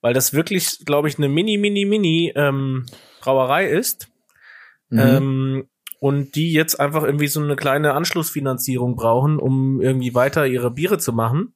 Weil 0.00 0.14
das 0.14 0.32
wirklich, 0.32 0.84
glaube 0.84 1.08
ich, 1.08 1.18
eine 1.18 1.28
mini, 1.28 1.58
mini, 1.58 1.84
mini 1.84 2.32
ähm, 2.36 2.86
Brauerei 3.20 3.68
ist. 3.68 4.08
Mhm. 4.90 4.98
Ähm, 4.98 5.68
und 6.00 6.36
die 6.36 6.52
jetzt 6.52 6.78
einfach 6.78 7.02
irgendwie 7.02 7.26
so 7.26 7.40
eine 7.40 7.56
kleine 7.56 7.94
Anschlussfinanzierung 7.94 8.94
brauchen, 8.94 9.38
um 9.38 9.80
irgendwie 9.80 10.14
weiter 10.14 10.46
ihre 10.46 10.70
Biere 10.70 10.98
zu 10.98 11.12
machen. 11.12 11.54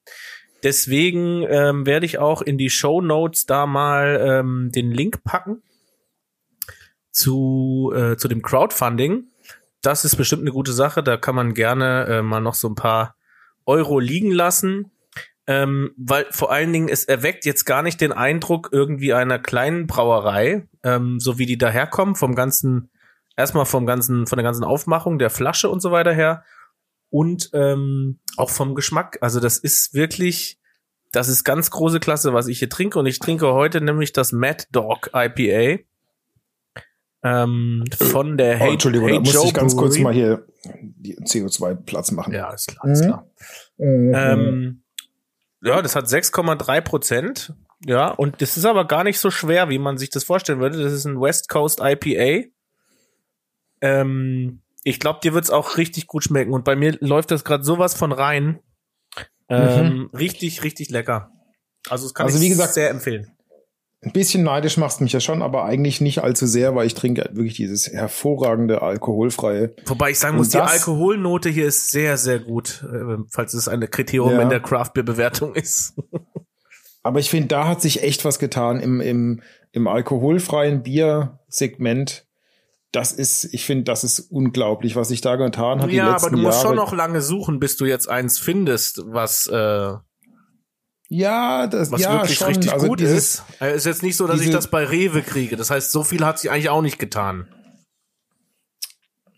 Deswegen 0.62 1.44
ähm, 1.48 1.86
werde 1.86 2.06
ich 2.06 2.18
auch 2.18 2.42
in 2.42 2.58
die 2.58 2.70
Show 2.70 3.00
Notes 3.00 3.46
da 3.46 3.66
mal 3.66 4.20
ähm, 4.22 4.70
den 4.72 4.90
Link 4.90 5.24
packen 5.24 5.62
zu, 7.10 7.92
äh, 7.94 8.16
zu 8.16 8.28
dem 8.28 8.42
Crowdfunding. 8.42 9.24
Das 9.82 10.04
ist 10.04 10.16
bestimmt 10.16 10.42
eine 10.42 10.52
gute 10.52 10.72
Sache. 10.72 11.02
Da 11.02 11.16
kann 11.16 11.34
man 11.34 11.54
gerne 11.54 12.06
äh, 12.06 12.22
mal 12.22 12.40
noch 12.40 12.54
so 12.54 12.68
ein 12.68 12.74
paar 12.74 13.16
Euro 13.66 13.98
liegen 13.98 14.30
lassen. 14.30 14.92
Ähm, 15.48 15.92
weil 15.96 16.26
vor 16.30 16.52
allen 16.52 16.72
Dingen, 16.72 16.88
es 16.88 17.04
erweckt 17.04 17.44
jetzt 17.44 17.64
gar 17.64 17.82
nicht 17.82 18.00
den 18.00 18.12
Eindruck 18.12 18.68
irgendwie 18.70 19.12
einer 19.12 19.40
kleinen 19.40 19.88
Brauerei, 19.88 20.68
ähm, 20.84 21.18
so 21.18 21.36
wie 21.38 21.46
die 21.46 21.58
daherkommen, 21.58 22.14
vom 22.14 22.36
ganzen, 22.36 22.90
erstmal 23.36 23.66
vom 23.66 23.84
ganzen, 23.84 24.28
von 24.28 24.36
der 24.36 24.44
ganzen 24.44 24.62
Aufmachung 24.62 25.18
der 25.18 25.30
Flasche 25.30 25.68
und 25.68 25.82
so 25.82 25.90
weiter 25.90 26.12
her 26.12 26.44
und 27.10 27.50
ähm, 27.52 28.20
auch 28.36 28.50
vom 28.50 28.76
Geschmack. 28.76 29.18
Also 29.20 29.40
das 29.40 29.58
ist 29.58 29.94
wirklich, 29.94 30.60
das 31.10 31.28
ist 31.28 31.44
ganz 31.44 31.70
große 31.72 31.98
Klasse, 31.98 32.32
was 32.32 32.46
ich 32.46 32.60
hier 32.60 32.70
trinke. 32.70 32.98
Und 32.98 33.06
ich 33.06 33.18
trinke 33.18 33.52
heute 33.52 33.80
nämlich 33.80 34.12
das 34.12 34.32
Mad 34.32 34.64
Dog 34.70 35.10
IPA. 35.12 35.82
Ähm, 37.24 37.84
von 38.00 38.36
der 38.36 38.56
Oh, 38.56 38.58
Hey, 38.58 38.72
Entschuldigung, 38.72 39.08
hey 39.08 39.16
da 39.16 39.20
muss 39.20 39.32
Joe 39.32 39.46
ich 39.46 39.54
ganz 39.54 39.76
kurz 39.76 39.94
Brewery. 39.94 40.02
mal 40.04 40.12
hier 40.14 40.46
die 40.80 41.16
CO2 41.18 41.74
Platz 41.74 42.10
machen. 42.10 42.32
Ja, 42.34 42.52
ist 42.52 42.68
klar, 42.68 42.84
ist 42.92 43.00
Mhm. 43.02 43.06
klar. 43.06 43.26
Ähm, 43.78 44.82
ja, 45.62 45.80
das 45.82 45.94
hat 45.94 46.06
6,3 46.08 46.80
Prozent. 46.80 47.54
Ja, 47.84 48.08
und 48.08 48.40
das 48.42 48.56
ist 48.56 48.64
aber 48.64 48.86
gar 48.86 49.04
nicht 49.04 49.18
so 49.18 49.30
schwer, 49.30 49.68
wie 49.68 49.78
man 49.78 49.98
sich 49.98 50.10
das 50.10 50.24
vorstellen 50.24 50.60
würde. 50.60 50.82
Das 50.82 50.92
ist 50.92 51.04
ein 51.04 51.20
West 51.20 51.48
Coast 51.48 51.80
IPA. 51.82 52.48
Ähm, 53.80 54.62
ich 54.84 54.98
glaube, 55.00 55.20
dir 55.22 55.34
wird's 55.34 55.50
auch 55.50 55.76
richtig 55.76 56.06
gut 56.06 56.24
schmecken. 56.24 56.52
Und 56.52 56.64
bei 56.64 56.76
mir 56.76 56.96
läuft 57.00 57.30
das 57.30 57.44
gerade 57.44 57.64
sowas 57.64 57.94
von 57.94 58.12
rein. 58.12 58.60
Ähm, 59.48 60.10
Richtig, 60.14 60.62
richtig 60.64 60.90
lecker. 60.90 61.30
Also 61.88 62.06
das 62.06 62.14
kann 62.14 62.26
Also 62.26 62.38
ich 62.38 62.44
wie 62.44 62.48
gesagt, 62.48 62.74
sehr 62.74 62.90
empfehlen. 62.90 63.31
Ein 64.04 64.12
bisschen 64.12 64.42
neidisch 64.42 64.76
machst 64.78 65.00
mich 65.00 65.12
ja 65.12 65.20
schon, 65.20 65.42
aber 65.42 65.64
eigentlich 65.64 66.00
nicht 66.00 66.24
allzu 66.24 66.46
sehr, 66.46 66.74
weil 66.74 66.86
ich 66.88 66.94
trinke 66.94 67.28
wirklich 67.34 67.54
dieses 67.54 67.86
hervorragende 67.88 68.82
alkoholfreie. 68.82 69.74
Wobei 69.86 70.10
ich 70.10 70.18
sagen 70.18 70.36
muss, 70.38 70.48
die 70.48 70.58
Alkoholnote 70.58 71.48
hier 71.48 71.66
ist 71.66 71.92
sehr, 71.92 72.16
sehr 72.18 72.40
gut, 72.40 72.84
äh, 72.92 73.18
falls 73.30 73.54
es 73.54 73.68
eine 73.68 73.86
Kriterium 73.86 74.32
Ja. 74.32 74.42
in 74.42 74.48
der 74.50 74.58
Craft 74.60 74.90
Beer 74.94 75.04
Bewertung 75.04 75.54
ist. 75.54 75.94
Aber 77.04 77.20
ich 77.20 77.30
finde, 77.30 77.48
da 77.48 77.68
hat 77.68 77.80
sich 77.80 78.02
echt 78.02 78.24
was 78.24 78.38
getan 78.40 78.80
im, 78.80 79.00
im, 79.00 79.40
im 79.70 79.86
alkoholfreien 79.86 80.82
Biersegment. 80.82 82.26
Das 82.92 83.12
ist, 83.12 83.44
ich 83.54 83.64
finde, 83.64 83.84
das 83.84 84.04
ist 84.04 84.18
unglaublich, 84.30 84.96
was 84.96 85.08
sich 85.08 85.20
da 85.20 85.36
getan 85.36 85.80
hat. 85.80 85.90
ja, 85.90 86.14
aber 86.14 86.30
du 86.30 86.36
musst 86.38 86.58
Jahre. 86.62 86.68
schon 86.68 86.76
noch 86.76 86.92
lange 86.92 87.20
suchen, 87.22 87.58
bis 87.58 87.76
du 87.76 87.86
jetzt 87.86 88.08
eins 88.08 88.38
findest, 88.38 89.02
was, 89.06 89.46
äh, 89.46 89.92
Ja, 91.14 91.66
das, 91.66 91.92
was 91.92 92.00
ja, 92.00 92.14
wirklich 92.14 92.38
schon. 92.38 92.48
richtig 92.48 92.72
also 92.72 92.86
gut 92.86 92.98
dieses, 93.00 93.18
ist. 93.18 93.44
Äh, 93.60 93.76
Ist 93.76 93.84
jetzt 93.84 94.02
nicht 94.02 94.16
so, 94.16 94.26
dass 94.26 94.36
ich 94.36 94.46
diese- 94.46 94.56
das 94.56 94.68
bei 94.70 94.82
Rewe 94.84 95.20
kriege. 95.20 95.56
Das 95.56 95.70
heißt, 95.70 95.92
so 95.92 96.02
viel 96.04 96.24
hat 96.24 96.38
sich 96.38 96.50
eigentlich 96.50 96.70
auch 96.70 96.80
nicht 96.80 96.98
getan. 96.98 97.48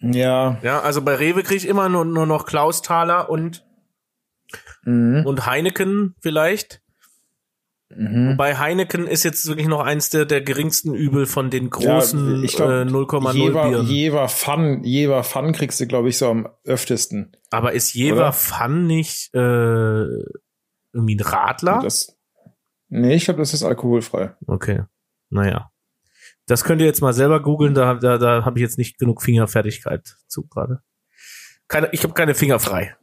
Ja, 0.00 0.58
Ja, 0.62 0.80
also 0.80 1.02
bei 1.02 1.14
Rewe 1.16 1.42
kriege 1.42 1.56
ich 1.56 1.66
immer 1.66 1.88
nur, 1.88 2.04
nur 2.04 2.26
noch 2.26 2.46
Klaus 2.46 2.82
Thaler 2.82 3.28
und, 3.30 3.64
mhm, 4.84 5.22
und 5.26 5.46
Heineken 5.46 6.14
vielleicht. 6.20 6.80
mhm. 7.88 8.36
Bei 8.36 8.56
Heineken 8.56 9.06
ist 9.08 9.24
jetzt 9.24 9.46
wirklich 9.48 9.66
noch 9.66 9.80
eins 9.80 10.10
der, 10.10 10.26
der 10.26 10.42
geringsten 10.42 10.94
Übel 10.94 11.26
von 11.26 11.48
den 11.50 11.70
großen 11.70 12.44
ich 12.44 12.54
glaub, 12.56 12.68
äh, 12.70 12.84
0,0 12.84 13.32
Jever, 13.34 13.68
Bieren. 13.68 13.86
Jever 13.86 14.28
Fun, 14.28 14.84
Jever 14.84 15.24
Fun 15.24 15.52
kriegst 15.52 15.80
du, 15.80 15.86
glaube 15.86 16.08
ich, 16.10 16.18
so 16.18 16.28
am 16.28 16.48
öftesten. 16.64 17.36
Aber 17.50 17.72
ist 17.72 17.94
Jever? 17.94 18.32
Fun 18.32 18.86
nicht 18.86 19.34
äh, 19.34 20.06
irgendwie 20.94 21.16
ein 21.16 21.20
Radler? 21.20 21.80
Das, 21.82 22.16
nee, 22.88 23.14
ich 23.14 23.24
glaube, 23.24 23.40
das 23.40 23.52
ist 23.52 23.62
alkoholfrei. 23.62 24.34
Okay. 24.46 24.84
Naja. 25.30 25.70
Das 26.46 26.64
könnt 26.64 26.80
ihr 26.80 26.86
jetzt 26.86 27.00
mal 27.00 27.12
selber 27.14 27.42
googeln, 27.42 27.74
da, 27.74 27.94
da, 27.94 28.18
da 28.18 28.44
habe 28.44 28.58
ich 28.58 28.62
jetzt 28.62 28.78
nicht 28.78 28.98
genug 28.98 29.22
Fingerfertigkeit 29.22 30.16
zu 30.26 30.46
gerade. 30.46 30.82
Keine, 31.68 31.88
ich 31.92 32.02
habe 32.02 32.14
keine 32.14 32.34
Finger 32.34 32.58
frei. 32.58 32.96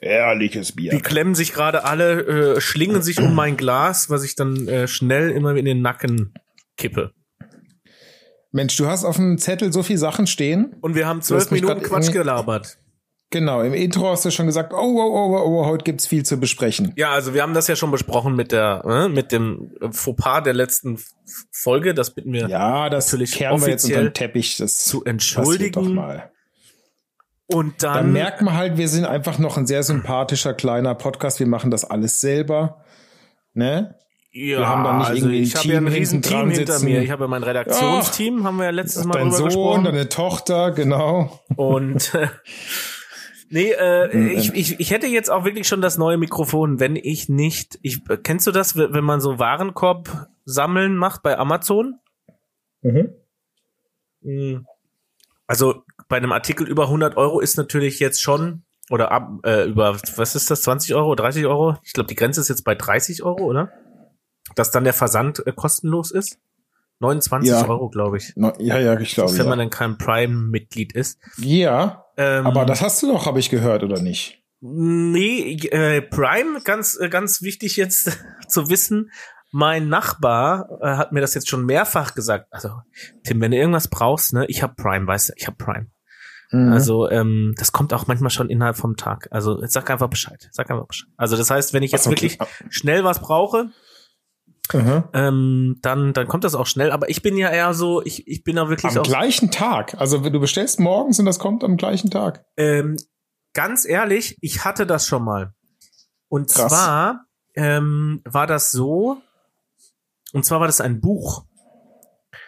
Ehrliches 0.00 0.72
Bier. 0.72 0.90
Die 0.90 1.00
klemmen 1.00 1.34
sich 1.34 1.52
gerade 1.52 1.84
alle, 1.84 2.56
äh, 2.56 2.60
schlingen 2.60 3.02
sich 3.02 3.20
um 3.20 3.34
mein 3.34 3.56
Glas, 3.56 4.10
was 4.10 4.22
ich 4.22 4.34
dann 4.36 4.68
äh, 4.68 4.86
schnell 4.86 5.30
immer 5.30 5.56
in 5.56 5.64
den 5.64 5.82
Nacken 5.82 6.34
kippe. 6.76 7.12
Mensch, 8.52 8.76
du 8.76 8.86
hast 8.86 9.04
auf 9.04 9.16
dem 9.16 9.38
Zettel 9.38 9.72
so 9.72 9.82
viele 9.82 9.98
Sachen 9.98 10.26
stehen. 10.26 10.76
Und 10.80 10.94
wir 10.94 11.08
haben 11.08 11.22
zwölf 11.22 11.50
Minuten 11.50 11.82
Quatsch 11.82 12.12
gelabert. 12.12 12.78
Genau, 13.34 13.62
im 13.62 13.74
Intro 13.74 14.10
hast 14.12 14.24
du 14.24 14.30
schon 14.30 14.46
gesagt, 14.46 14.72
oh, 14.72 14.76
oh, 14.76 14.96
oh, 14.96 15.36
oh, 15.36 15.60
oh 15.62 15.66
heute 15.66 15.82
gibt's 15.82 16.06
viel 16.06 16.24
zu 16.24 16.38
besprechen. 16.38 16.92
Ja, 16.94 17.10
also 17.10 17.34
wir 17.34 17.42
haben 17.42 17.52
das 17.52 17.66
ja 17.66 17.74
schon 17.74 17.90
besprochen 17.90 18.36
mit 18.36 18.52
der, 18.52 18.84
äh, 18.86 19.08
mit 19.08 19.32
dem 19.32 19.72
Fauxpas 19.90 20.42
der 20.42 20.52
letzten 20.54 21.00
Folge. 21.50 21.94
Das 21.94 22.14
bitten 22.14 22.32
wir 22.32 22.46
Ja, 22.46 22.88
das 22.88 23.08
Natürlich 23.08 23.32
kehren 23.32 23.60
wir 23.60 23.70
jetzt 23.70 23.86
unter 23.86 24.04
den 24.04 24.14
Teppich. 24.14 24.56
Das 24.58 24.84
zu 24.84 25.02
entschuldigen. 25.04 25.94
mal. 25.96 26.30
Und 27.46 27.82
Da 27.82 27.94
dann 27.94 28.12
merkt 28.12 28.40
man 28.40 28.54
halt, 28.54 28.76
wir 28.76 28.86
sind 28.88 29.04
einfach 29.04 29.40
noch 29.40 29.56
ein 29.56 29.66
sehr 29.66 29.82
sympathischer 29.82 30.54
kleiner 30.54 30.94
Podcast. 30.94 31.40
Wir 31.40 31.48
machen 31.48 31.72
das 31.72 31.84
alles 31.84 32.20
selber. 32.20 32.84
Ne? 33.52 33.96
Ja, 34.30 34.58
Wir 34.60 34.68
haben 34.68 34.84
da 34.84 34.98
nicht 34.98 35.08
also 35.08 35.26
irgendwie 35.26 35.38
ein 35.38 35.42
ich 35.42 35.56
habe 35.56 35.68
ja 35.68 35.78
ein 35.78 35.86
Team 35.86 35.92
riesen 35.92 36.22
Team 36.22 36.50
hinter 36.50 36.72
sitzen. 36.74 36.84
mir. 36.84 37.02
Ich 37.02 37.10
habe 37.10 37.24
ja 37.24 37.28
mein 37.28 37.42
Redaktionsteam, 37.42 38.44
haben 38.44 38.58
wir 38.58 38.66
ja 38.66 38.70
letztes 38.70 39.02
Mal 39.04 39.14
Dein 39.14 39.30
drüber 39.30 39.36
Sohn, 39.38 39.46
gesprochen. 39.46 39.84
deine 39.86 40.08
Tochter, 40.08 40.70
genau. 40.70 41.40
Und 41.56 42.14
äh, 42.14 42.28
nee, 43.54 43.70
äh, 43.72 44.14
Mhm. 44.14 44.28
ich, 44.36 44.52
ich, 44.54 44.80
ich 44.80 44.90
hätte 44.90 45.06
jetzt 45.06 45.30
auch 45.30 45.44
wirklich 45.44 45.66
schon 45.66 45.80
das 45.80 45.96
neue 45.96 46.18
Mikrofon, 46.18 46.80
wenn 46.80 46.96
ich 46.96 47.28
nicht. 47.30 47.78
Ich, 47.82 48.02
kennst 48.22 48.46
du 48.46 48.50
das, 48.50 48.76
wenn 48.76 49.04
man 49.04 49.20
so 49.20 49.38
Warenkorb 49.38 50.28
sammeln 50.44 50.96
macht 50.96 51.22
bei 51.22 51.38
Amazon? 51.38 51.98
Mhm. 54.20 54.66
Also 55.46 55.82
bei 56.08 56.16
einem 56.18 56.32
Artikel 56.32 56.68
über 56.68 56.84
100 56.84 57.16
Euro 57.16 57.40
ist 57.40 57.56
natürlich 57.56 58.00
jetzt 58.00 58.22
schon 58.22 58.62
oder 58.90 59.12
ab 59.12 59.30
äh, 59.44 59.64
über 59.64 59.94
was 60.16 60.34
ist 60.34 60.50
das 60.50 60.62
20 60.62 60.94
Euro 60.94 61.14
30 61.14 61.46
Euro 61.46 61.76
ich 61.82 61.94
glaube 61.94 62.06
die 62.06 62.14
Grenze 62.14 62.40
ist 62.42 62.48
jetzt 62.48 62.64
bei 62.64 62.74
30 62.74 63.22
Euro 63.22 63.44
oder 63.44 63.72
dass 64.56 64.70
dann 64.70 64.84
der 64.84 64.92
Versand 64.92 65.46
äh, 65.46 65.52
kostenlos 65.52 66.10
ist 66.10 66.38
29 67.00 67.50
Ja. 67.50 67.66
Euro 67.68 67.88
glaube 67.90 68.16
ich 68.18 68.32
No, 68.36 68.52
ja, 68.58 68.78
ja, 68.78 68.98
ich 68.98 69.14
glaube. 69.14 69.32
wenn 69.36 69.46
man 69.48 69.58
Ja. 69.58 69.64
dann 69.64 69.70
kein 69.70 69.98
Prime-Mitglied 69.98 70.92
ist 70.94 71.18
ja, 71.38 72.04
ähm, 72.16 72.46
aber 72.46 72.64
das 72.64 72.80
hast 72.82 73.02
du 73.02 73.08
doch, 73.12 73.26
habe 73.26 73.40
ich 73.40 73.50
gehört, 73.50 73.82
oder 73.82 74.00
nicht? 74.00 74.40
Nee, 74.60 75.56
äh, 75.70 76.00
Prime, 76.00 76.60
ganz, 76.64 76.98
äh, 76.98 77.08
ganz 77.08 77.42
wichtig 77.42 77.76
jetzt 77.76 78.18
zu 78.48 78.70
wissen. 78.70 79.10
Mein 79.50 79.88
Nachbar 79.88 80.68
äh, 80.82 80.96
hat 80.96 81.12
mir 81.12 81.20
das 81.20 81.34
jetzt 81.34 81.48
schon 81.48 81.64
mehrfach 81.66 82.14
gesagt. 82.14 82.46
Also, 82.50 82.70
Tim, 83.24 83.40
wenn 83.40 83.50
du 83.50 83.56
irgendwas 83.58 83.88
brauchst, 83.88 84.32
ne, 84.32 84.46
ich 84.48 84.62
hab 84.62 84.76
Prime, 84.76 85.06
weißt 85.06 85.28
du, 85.28 85.32
ich 85.36 85.46
hab 85.46 85.58
Prime. 85.58 85.88
Mhm. 86.50 86.72
Also, 86.72 87.08
ähm, 87.10 87.54
das 87.58 87.72
kommt 87.72 87.92
auch 87.92 88.06
manchmal 88.06 88.30
schon 88.30 88.48
innerhalb 88.50 88.76
vom 88.76 88.96
Tag. 88.96 89.28
Also, 89.30 89.60
jetzt 89.60 89.74
sag 89.74 89.90
einfach 89.90 90.08
Bescheid. 90.08 90.48
Sag 90.50 90.70
einfach 90.70 90.86
Bescheid. 90.86 91.08
Also, 91.16 91.36
das 91.36 91.50
heißt, 91.50 91.72
wenn 91.74 91.82
ich 91.82 91.92
jetzt 91.92 92.06
Ach, 92.08 92.12
okay. 92.12 92.30
wirklich 92.32 92.38
schnell 92.70 93.04
was 93.04 93.20
brauche. 93.20 93.70
Ähm, 94.72 95.78
dann, 95.82 96.12
dann 96.14 96.26
kommt 96.26 96.44
das 96.44 96.54
auch 96.54 96.66
schnell. 96.66 96.90
Aber 96.90 97.08
ich 97.10 97.22
bin 97.22 97.36
ja 97.36 97.50
eher 97.50 97.74
so, 97.74 98.02
ich, 98.02 98.26
ich 98.26 98.44
bin 98.44 98.56
da 98.56 98.68
wirklich 98.68 98.96
Am 98.96 99.02
gleichen 99.02 99.50
Tag. 99.50 99.94
Also 99.98 100.24
wenn 100.24 100.32
du 100.32 100.40
bestellst 100.40 100.80
morgens 100.80 101.18
und 101.18 101.26
das 101.26 101.38
kommt 101.38 101.62
am 101.64 101.76
gleichen 101.76 102.10
Tag. 102.10 102.44
Ähm, 102.56 102.96
ganz 103.52 103.84
ehrlich, 103.86 104.36
ich 104.40 104.64
hatte 104.64 104.86
das 104.86 105.06
schon 105.06 105.24
mal. 105.24 105.52
Und 106.28 106.50
Krass. 106.50 106.72
zwar 106.72 107.26
ähm, 107.54 108.22
war 108.24 108.46
das 108.46 108.70
so, 108.70 109.18
und 110.32 110.44
zwar 110.44 110.60
war 110.60 110.66
das 110.66 110.80
ein 110.80 111.00
Buch. 111.00 111.44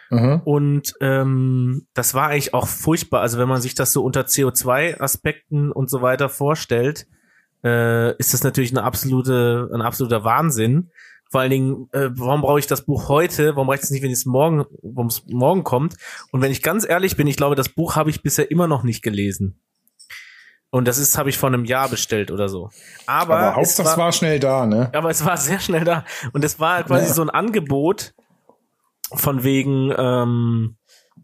Mhm. 0.09 0.41
Und 0.43 0.93
ähm, 1.01 1.87
das 1.93 2.13
war 2.13 2.29
eigentlich 2.29 2.53
auch 2.53 2.67
furchtbar. 2.67 3.21
Also 3.21 3.37
wenn 3.37 3.47
man 3.47 3.61
sich 3.61 3.75
das 3.75 3.93
so 3.93 4.03
unter 4.03 4.21
CO2-Aspekten 4.21 5.71
und 5.71 5.89
so 5.89 6.01
weiter 6.01 6.29
vorstellt, 6.29 7.07
äh, 7.63 8.15
ist 8.17 8.33
das 8.33 8.43
natürlich 8.43 8.71
eine 8.71 8.83
absolute, 8.83 9.69
ein 9.73 9.81
absoluter 9.81 10.23
Wahnsinn. 10.23 10.91
Vor 11.29 11.41
allen 11.41 11.51
Dingen, 11.51 11.89
äh, 11.91 12.09
warum 12.13 12.41
brauche 12.41 12.59
ich 12.59 12.67
das 12.67 12.85
Buch 12.85 13.09
heute? 13.09 13.55
Warum 13.55 13.69
reicht 13.69 13.83
es 13.83 13.91
nicht, 13.91 14.01
wenn 14.03 14.11
es 14.11 14.25
morgen, 14.25 14.65
warum 14.81 15.07
es 15.07 15.25
morgen 15.27 15.63
kommt? 15.63 15.95
Und 16.31 16.41
wenn 16.41 16.51
ich 16.51 16.61
ganz 16.61 16.87
ehrlich 16.87 17.17
bin, 17.17 17.27
ich 17.27 17.35
glaube, 17.37 17.55
das 17.55 17.69
Buch 17.69 17.95
habe 17.95 18.09
ich 18.09 18.21
bisher 18.23 18.49
immer 18.49 18.67
noch 18.67 18.83
nicht 18.83 19.01
gelesen. 19.01 19.59
Und 20.69 20.87
das 20.87 20.97
ist, 20.97 21.17
habe 21.17 21.29
ich 21.29 21.37
vor 21.37 21.47
einem 21.47 21.65
Jahr 21.65 21.89
bestellt 21.89 22.29
oder 22.31 22.49
so. 22.49 22.69
Aber, 23.05 23.37
Aber, 23.37 23.49
es 23.51 23.55
Hauptsache 23.55 23.89
es 23.89 23.97
war 23.97 24.11
schnell 24.11 24.39
da, 24.39 24.65
ne? 24.65 24.89
aber 24.93 25.09
es 25.09 25.23
war 25.25 25.37
sehr 25.37 25.59
schnell 25.59 25.83
da. 25.85 26.03
Und 26.33 26.43
es 26.43 26.59
war 26.59 26.83
quasi 26.83 27.07
Ja. 27.07 27.13
so 27.13 27.21
ein 27.21 27.29
Angebot 27.29 28.13
von 29.13 29.43
wegen 29.43 29.93
ähm, 29.97 30.75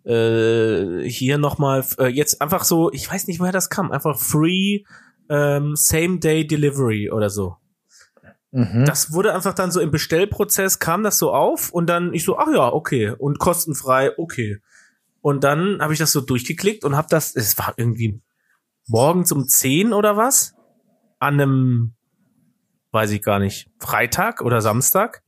äh, 0.06 1.08
hier 1.10 1.38
nochmal 1.38 1.86
äh, 2.00 2.08
jetzt 2.08 2.42
einfach 2.42 2.64
so, 2.64 2.92
ich 2.92 3.12
weiß 3.12 3.28
nicht, 3.28 3.40
woher 3.42 3.52
das 3.52 3.70
kam, 3.70 3.92
einfach 3.92 4.18
free 4.18 4.84
ähm, 5.30 5.76
Same 5.76 6.20
Day 6.20 6.48
Delivery 6.48 7.12
oder 7.12 7.30
so. 7.30 7.58
Mhm. 8.54 8.86
Das 8.86 9.12
wurde 9.12 9.34
einfach 9.34 9.56
dann 9.56 9.72
so 9.72 9.82
im 9.82 9.90
Bestellprozess 9.90 10.78
kam 10.78 11.02
das 11.02 11.18
so 11.18 11.34
auf 11.34 11.72
und 11.72 11.88
dann 11.88 12.14
ich 12.14 12.24
so, 12.24 12.38
ach 12.38 12.54
ja, 12.54 12.72
okay 12.72 13.10
und 13.10 13.40
kostenfrei, 13.40 14.12
okay. 14.20 14.62
Und 15.22 15.44
dann 15.44 15.82
habe 15.82 15.94
ich 15.94 16.00
das 16.00 16.12
so 16.12 16.22
durchgeklickt 16.22 16.86
und 16.86 16.96
habe 16.96 17.08
das, 17.10 17.36
es 17.36 17.58
war 17.58 17.74
irgendwie 17.78 18.22
morgens 18.88 19.32
um 19.32 19.48
10 19.48 19.92
oder 19.92 20.18
was, 20.18 20.54
an 21.18 21.42
einem, 21.42 21.94
weiß 22.92 23.10
ich 23.12 23.24
gar 23.24 23.40
nicht, 23.40 23.72
Freitag 23.80 24.42
oder 24.42 24.62
Samstag. 24.62 25.24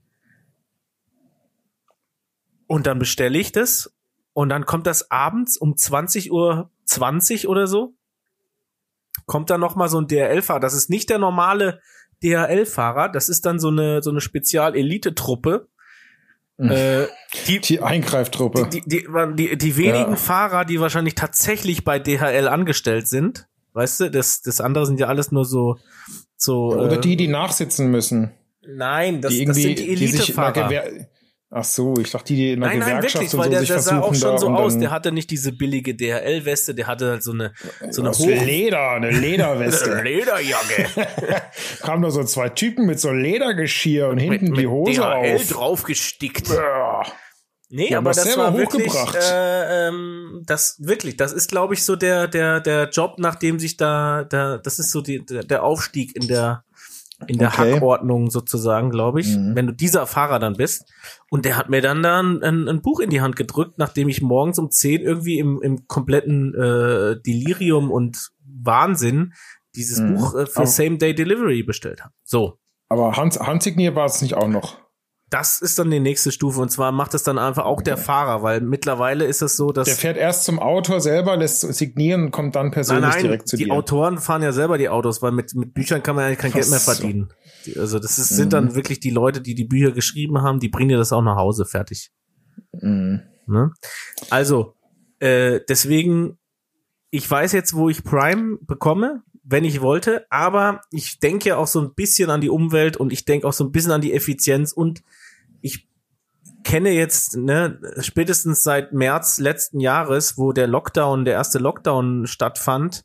Und 2.67 2.86
dann 2.86 3.00
bestelle 3.00 3.39
ich 3.39 3.51
das 3.51 3.91
und 4.34 4.50
dann 4.50 4.67
kommt 4.67 4.86
das 4.86 5.10
abends 5.10 5.58
um 5.58 5.75
20 5.75 6.32
Uhr 6.32 6.70
20 6.84 7.48
oder 7.48 7.65
so. 7.65 7.96
Kommt 9.25 9.50
dann 9.50 9.62
noch 9.62 9.75
mal 9.75 9.89
so 9.89 10.00
ein 10.00 10.08
DHL-Fahrer. 10.08 10.60
Das 10.60 10.75
ist 10.75 10.91
nicht 10.91 11.10
der 11.10 11.17
normale 11.17 11.82
DHL-Fahrer. 12.25 13.10
Das 13.10 13.29
ist 13.29 13.46
dann 13.46 13.60
so 13.60 13.70
eine 13.70 14.01
so 14.01 14.10
eine 14.10 14.22
Spezial-Elite-Truppe. 14.22 15.67
Mhm. 16.58 16.72
Äh, 16.72 17.08
die, 17.48 17.60
die 17.60 17.82
Eingreiftruppe. 17.82 18.70
Die, 18.72 18.82
die, 18.82 19.08
die, 19.36 19.58
die 19.58 19.77
wenigen 19.77 20.12
ja. 20.12 20.15
Fahrer, 20.15 20.65
die 20.65 20.79
wahrscheinlich 20.79 21.15
tatsächlich 21.15 21.84
bei 21.84 22.00
DHL 22.00 22.48
angestellt 22.48 23.08
sind. 23.08 23.48
Weißt 23.74 24.00
du, 24.00 24.12
das, 24.12 24.41
das 24.41 24.62
andere 24.62 24.86
sind 24.86 25.00
ja 25.00 25.08
alles 25.08 25.32
nur 25.32 25.44
so, 25.44 25.77
so. 26.38 26.74
Oder 26.74 26.94
äh, 26.94 27.01
die, 27.01 27.17
die 27.17 27.27
nachsitzen 27.27 27.91
müssen. 27.91 28.32
Nein, 28.65 29.22
das, 29.22 29.38
das 29.38 29.58
sind 29.58 29.79
die 29.79 29.91
Elite-Fahrer. 29.91 30.70
Ach 31.58 31.64
so, 31.64 31.94
ich 31.98 32.12
dachte, 32.12 32.34
die 32.34 32.52
in 32.52 32.60
der 32.60 32.68
nein, 32.68 32.80
Gewerkschaft 32.82 33.16
nein, 33.16 33.24
wirklich, 33.24 33.34
und 33.34 33.40
weil 33.40 33.46
so 33.46 33.52
der, 33.52 33.60
sich 33.62 33.70
der 33.70 33.80
sah 33.80 34.00
auch 34.02 34.14
schon 34.14 34.38
so 34.38 34.50
aus. 34.50 34.78
Der 34.78 34.92
hat 34.92 35.06
hatte 35.06 35.14
nicht 35.14 35.32
diese 35.32 35.54
billige 35.54 35.96
DHL-Weste, 35.96 36.76
der 36.76 36.86
hatte 36.86 37.12
halt 37.12 37.24
so 37.24 37.32
eine 37.32 37.54
so 37.92 38.02
eine 38.02 38.10
Aus 38.10 38.20
Leder, 38.20 38.92
eine 38.92 39.10
Lederweste. 39.10 40.02
Lederjacke. 40.04 40.88
Kamen 41.80 42.04
da 42.04 42.12
so 42.12 42.26
zwei 42.26 42.50
Typen 42.50 42.86
mit 42.86 43.00
so 43.00 43.10
Ledergeschirr 43.12 44.10
und 44.10 44.18
hinten 44.18 44.50
mit, 44.50 44.60
die 44.60 44.68
Hose 44.68 45.00
DHL 45.00 45.36
auf. 45.36 45.48
draufgestickt. 45.48 46.50
Ja. 46.50 47.04
Nee, 47.70 47.90
Ja, 47.90 48.00
aber 48.00 48.12
das 48.12 48.38
war 48.38 48.58
wirklich, 48.58 48.94
äh, 48.94 49.88
ähm, 49.88 50.44
das 50.46 50.76
wirklich, 50.80 51.16
das 51.16 51.32
ist, 51.32 51.50
glaube 51.50 51.74
ich, 51.74 51.86
so 51.86 51.96
der 51.96 52.28
der 52.28 52.60
der 52.60 52.90
Job, 52.90 53.16
nachdem 53.18 53.60
sich 53.60 53.78
da, 53.78 54.26
da, 54.26 54.58
das 54.58 54.78
ist 54.78 54.92
so 54.92 55.00
die, 55.00 55.26
der, 55.26 55.44
der 55.44 55.64
Aufstieg 55.64 56.18
in 56.18 56.28
der 56.28 56.66
in 57.28 57.38
der 57.38 57.48
Okay. 57.50 57.74
Hackordnung 57.76 58.30
sozusagen, 58.30 58.90
glaube 58.90 59.22
ich, 59.22 59.36
Mhm. 59.38 59.56
wenn 59.56 59.68
du 59.68 59.74
dieser 59.74 60.06
Fahrer 60.06 60.40
dann 60.40 60.54
bist. 60.56 60.92
Und 61.30 61.46
der 61.46 61.56
hat 61.58 61.70
mir 61.70 61.82
dann 61.82 62.04
dann 62.04 62.44
ein, 62.44 62.68
ein 62.68 62.82
Buch 62.82 63.00
in 63.00 63.10
die 63.10 63.22
Hand 63.22 63.36
gedrückt, 63.36 63.78
nachdem 63.78 64.10
ich 64.10 64.22
morgens 64.22 64.60
um 64.60 64.70
10 64.70 65.02
irgendwie 65.02 65.40
im, 65.40 65.62
im 65.62 65.88
kompletten 65.88 66.54
äh, 66.54 67.16
Delirium 67.22 67.90
und 67.92 68.32
Wahnsinn 68.64 69.34
dieses 69.76 70.00
Mhm. 70.00 70.16
Buch 70.16 70.36
äh, 70.36 70.46
für 70.46 70.58
Aber- 70.60 70.68
Same 70.68 70.98
Day 70.98 71.14
Delivery 71.16 71.64
bestellt 71.64 72.02
habe. 72.04 72.14
So. 72.24 72.60
Aber 72.90 73.18
Hand, 73.18 73.40
handsigniert 73.40 73.96
war 73.96 74.06
es 74.06 74.22
nicht 74.22 74.36
auch 74.36 74.48
noch. 74.48 74.78
Das 75.36 75.60
ist 75.60 75.77
dann 75.80 75.92
die 75.92 76.00
nächste 76.00 76.32
Stufe 76.32 76.62
und 76.62 76.70
zwar 76.70 76.94
macht 76.94 77.13
es 77.13 77.24
dann 77.24 77.38
einfach 77.38 77.65
auch 77.65 77.82
der 77.82 77.98
Fahrer, 77.98 78.42
weil 78.42 78.62
mittlerweile 78.62 79.25
ist 79.25 79.42
es 79.42 79.58
so, 79.58 79.74
dass 79.74 79.84
Der 79.84 79.96
fährt 79.98 80.15
erst 80.15 80.46
zum 80.46 80.60
Autor 80.60 81.01
selber, 81.01 81.36
lässt 81.36 81.60
signieren 81.60 82.24
und 82.27 82.32
kommt 82.32 82.56
dann 82.56 82.68
nein, 82.68 82.72
persönlich 82.72 83.10
nein, 83.10 83.22
direkt 83.22 83.50
zu 83.50 83.58
die 83.58 83.65
dir. 83.65 83.74
Autoren 83.74 84.18
fahren 84.20 84.44
ja 84.44 84.54
selber 84.54 84.77
die 84.77 84.88
Autos, 84.88 85.22
weil 85.22 85.34
mit, 85.34 85.54
mit 85.54 85.74
Büchern 85.74 86.01
kann 86.01 86.15
man 86.15 86.30
ja 86.30 86.36
kein 86.38 86.54
Geld 86.54 86.70
mehr 86.70 86.80
verdienen. 86.80 87.34
Die, 87.65 87.77
also 87.77 88.00
das 88.00 88.18
ist, 88.18 88.30
sind 88.30 88.46
Mhm. 88.46 88.50
dann 88.51 88.75
wirklich 88.75 89.01
die 89.01 89.10
Leute, 89.10 89.42
die 89.42 89.56
die 89.56 89.65
Bücher 89.65 89.92
geschrieben 89.92 90.42
haben, 90.42 90.62
die 90.62 90.70
bringen 90.70 90.88
dir 90.88 90.98
das 90.98 91.12
auch 91.12 91.22
nach 91.22 91.36
Hause 91.36 91.65
fertig. 91.65 92.12
Mhm. 92.72 93.24
Ne? 93.46 93.74
Also 94.30 94.75
äh, 95.20 95.60
deswegen, 95.68 96.38
ich 97.12 97.30
weiß 97.30 97.51
jetzt, 97.51 97.74
wo 97.74 97.89
ich 97.89 98.06
Prime 98.06 98.58
bekomme, 98.62 99.22
wenn 99.44 99.65
ich 99.65 99.82
wollte, 99.82 100.25
aber 100.30 100.80
ich 100.92 101.20
denke 101.20 101.50
ja 101.50 101.58
auch 101.58 101.68
so 101.68 101.82
ein 101.82 101.94
bisschen 101.94 102.30
an 102.30 102.39
die 102.39 102.50
Umwelt 102.50 102.96
und 102.96 103.12
ich 103.12 103.25
denke 103.25 103.46
auch 103.46 103.54
so 103.54 103.65
ein 103.65 103.74
bisschen 103.74 103.92
an 103.92 104.00
die 104.01 104.13
Effizienz 104.13 104.72
und 104.72 105.01
ich 105.66 105.90
kenne 106.64 106.92
jetzt, 106.92 107.38
ne, 107.38 107.80
spätestens 108.00 108.64
seit 108.64 108.94
März 108.94 109.40
letzten 109.40 109.80
Jahres, 109.80 110.38
wo 110.38 110.52
der 110.52 110.68
Lockdown, 110.68 111.26
der 111.26 111.34
erste 111.34 111.60
Lockdown 111.60 112.28
stattfand, 112.28 113.04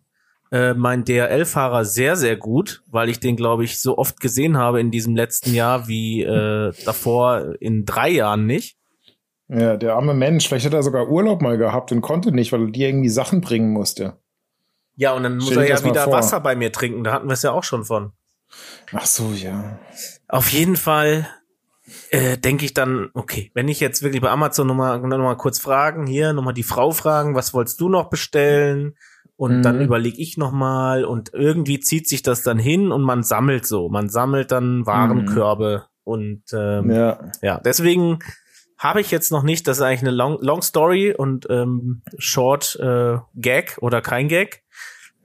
äh, 0.53 0.75
mein 0.75 1.05
DRL-Fahrer 1.05 1.85
sehr, 1.85 2.17
sehr 2.17 2.37
gut, 2.37 2.83
weil 2.87 3.09
ich 3.09 3.21
den, 3.21 3.37
glaube 3.37 3.65
ich, 3.65 3.81
so 3.81 3.97
oft 3.99 4.21
gesehen 4.21 4.59
habe 4.59 4.81
in 4.81 4.91
diesem 4.91 5.17
letzten 5.17 5.55
Jahr 5.55 5.89
wie 5.89 6.23
äh, 6.23 6.73
davor 6.85 7.55
in 7.61 7.85
drei 7.85 8.11
Jahren 8.11 8.47
nicht. 8.47 8.77
Ja, 9.49 9.77
der 9.77 9.95
arme 9.95 10.15
Mensch, 10.15 10.49
vielleicht 10.49 10.67
hat 10.67 10.75
er 10.75 10.83
sogar 10.83 11.09
Urlaub 11.09 11.41
mal 11.41 11.57
gehabt 11.57 11.93
und 11.93 12.03
konnte 12.03 12.33
nicht, 12.33 12.53
weil 12.53 12.63
er 12.63 12.71
dir 12.71 12.89
irgendwie 12.89 13.09
Sachen 13.09 13.41
bringen 13.41 13.73
musste. 13.73 14.19
Ja, 14.97 15.13
und 15.13 15.23
dann 15.23 15.37
muss 15.37 15.47
Stell 15.47 15.63
er 15.63 15.69
ja 15.69 15.85
wieder. 15.85 16.11
Wasser 16.13 16.41
bei 16.41 16.55
mir 16.55 16.73
trinken. 16.73 17.05
Da 17.05 17.13
hatten 17.13 17.29
wir 17.29 17.33
es 17.33 17.43
ja 17.43 17.53
auch 17.53 17.65
schon 17.65 17.85
von. 17.85 18.13
Ach 18.93 19.07
so, 19.07 19.33
ja. 19.33 19.79
Auf 20.29 20.51
jeden 20.51 20.77
Fall 20.77 21.29
äh, 22.11 22.37
denke 22.39 22.65
ich 22.65 22.75
dann, 22.75 23.11
okay, 23.15 23.51
wenn 23.55 23.69
ich 23.69 23.81
jetzt 23.81 24.03
wirklich 24.03 24.23
bei 24.23 24.31
Amazon 24.31 24.67
nochmal 24.67 25.01
noch 25.01 25.19
mal 25.19 25.37
kurz 25.37 25.59
fragen, 25.59 26.07
hier 26.07 26.33
nochmal 26.33 26.55
die 26.55 26.63
Frau 26.63 26.91
fragen, 26.93 27.35
was 27.35 27.53
wolltest 27.55 27.81
du 27.81 27.89
noch 27.89 28.11
bestellen? 28.11 28.97
Und 29.37 29.59
Mhm. 29.59 29.63
dann 29.63 29.81
überlege 29.81 30.19
ich 30.21 30.37
nochmal 30.37 31.05
und 31.05 31.33
irgendwie 31.33 31.81
zieht 31.81 32.07
sich 32.09 32.23
das 32.23 32.43
dann 32.43 32.59
hin 32.59 32.93
und 32.93 33.01
man 33.03 33.23
sammelt 33.23 33.67
so. 33.67 33.89
Man 33.89 34.11
sammelt 34.11 34.53
dann 34.53 34.85
Warenkörbe 34.85 35.87
und 36.05 36.43
ähm, 36.53 36.91
ja. 36.91 37.19
Ja. 37.41 37.59
deswegen 37.65 38.19
habe 38.77 39.01
ich 39.01 39.11
jetzt 39.11 39.33
noch 39.33 39.43
nicht, 39.43 39.67
das 39.67 39.79
ist 39.79 39.83
eigentlich 39.83 40.01
eine 40.03 40.11
Long, 40.11 40.39
Long 40.43 40.61
Story 40.63 41.15
und 41.17 41.47
ähm, 41.49 42.03
Short 42.19 42.77
äh, 42.81 43.17
Gag 43.35 43.79
oder 43.81 44.03
kein 44.03 44.29
Gag. 44.29 44.63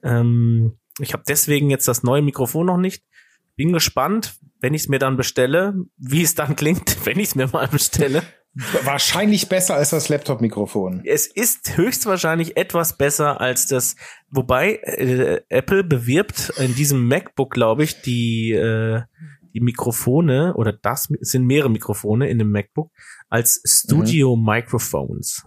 Ähm, 0.02 0.78
ich 1.00 1.12
habe 1.14 1.24
deswegen 1.28 1.70
jetzt 1.70 1.88
das 1.90 2.04
neue 2.04 2.22
Mikrofon 2.22 2.66
noch 2.68 2.78
nicht. 2.78 3.04
Bin 3.58 3.74
gespannt, 3.74 4.36
wenn 4.60 4.74
ich 4.74 4.84
es 4.84 4.88
mir 4.90 5.00
dann 5.00 5.18
bestelle, 5.18 5.76
wie 5.98 6.22
es 6.24 6.36
dann 6.36 6.56
klingt, 6.56 6.98
wenn 7.06 7.20
ich 7.20 7.30
es 7.30 7.36
mir 7.36 7.48
mal 7.48 7.68
bestelle. 7.68 8.24
Wahrscheinlich 8.84 9.50
besser 9.50 9.76
als 9.76 9.90
das 9.90 10.08
Laptop-Mikrofon. 10.08 11.02
Es 11.04 11.28
ist 11.28 11.76
höchstwahrscheinlich 11.76 12.56
etwas 12.56 12.96
besser 12.96 13.42
als 13.42 13.68
das, 13.68 13.98
wobei 14.30 14.76
äh, 14.76 15.42
Apple 15.50 15.84
bewirbt 15.84 16.54
in 16.58 16.74
diesem 16.74 17.06
MacBook, 17.06 17.52
glaube 17.52 17.84
ich, 17.84 18.02
die 18.02 18.54
äh, 18.54 19.02
die 19.56 19.62
Mikrofone 19.62 20.54
oder 20.56 20.74
das 20.74 21.08
sind 21.22 21.46
mehrere 21.46 21.70
Mikrofone 21.70 22.30
in 22.30 22.38
dem 22.38 22.52
MacBook 22.52 22.92
als 23.30 23.62
Studio 23.66 24.36
Microphones. 24.36 25.44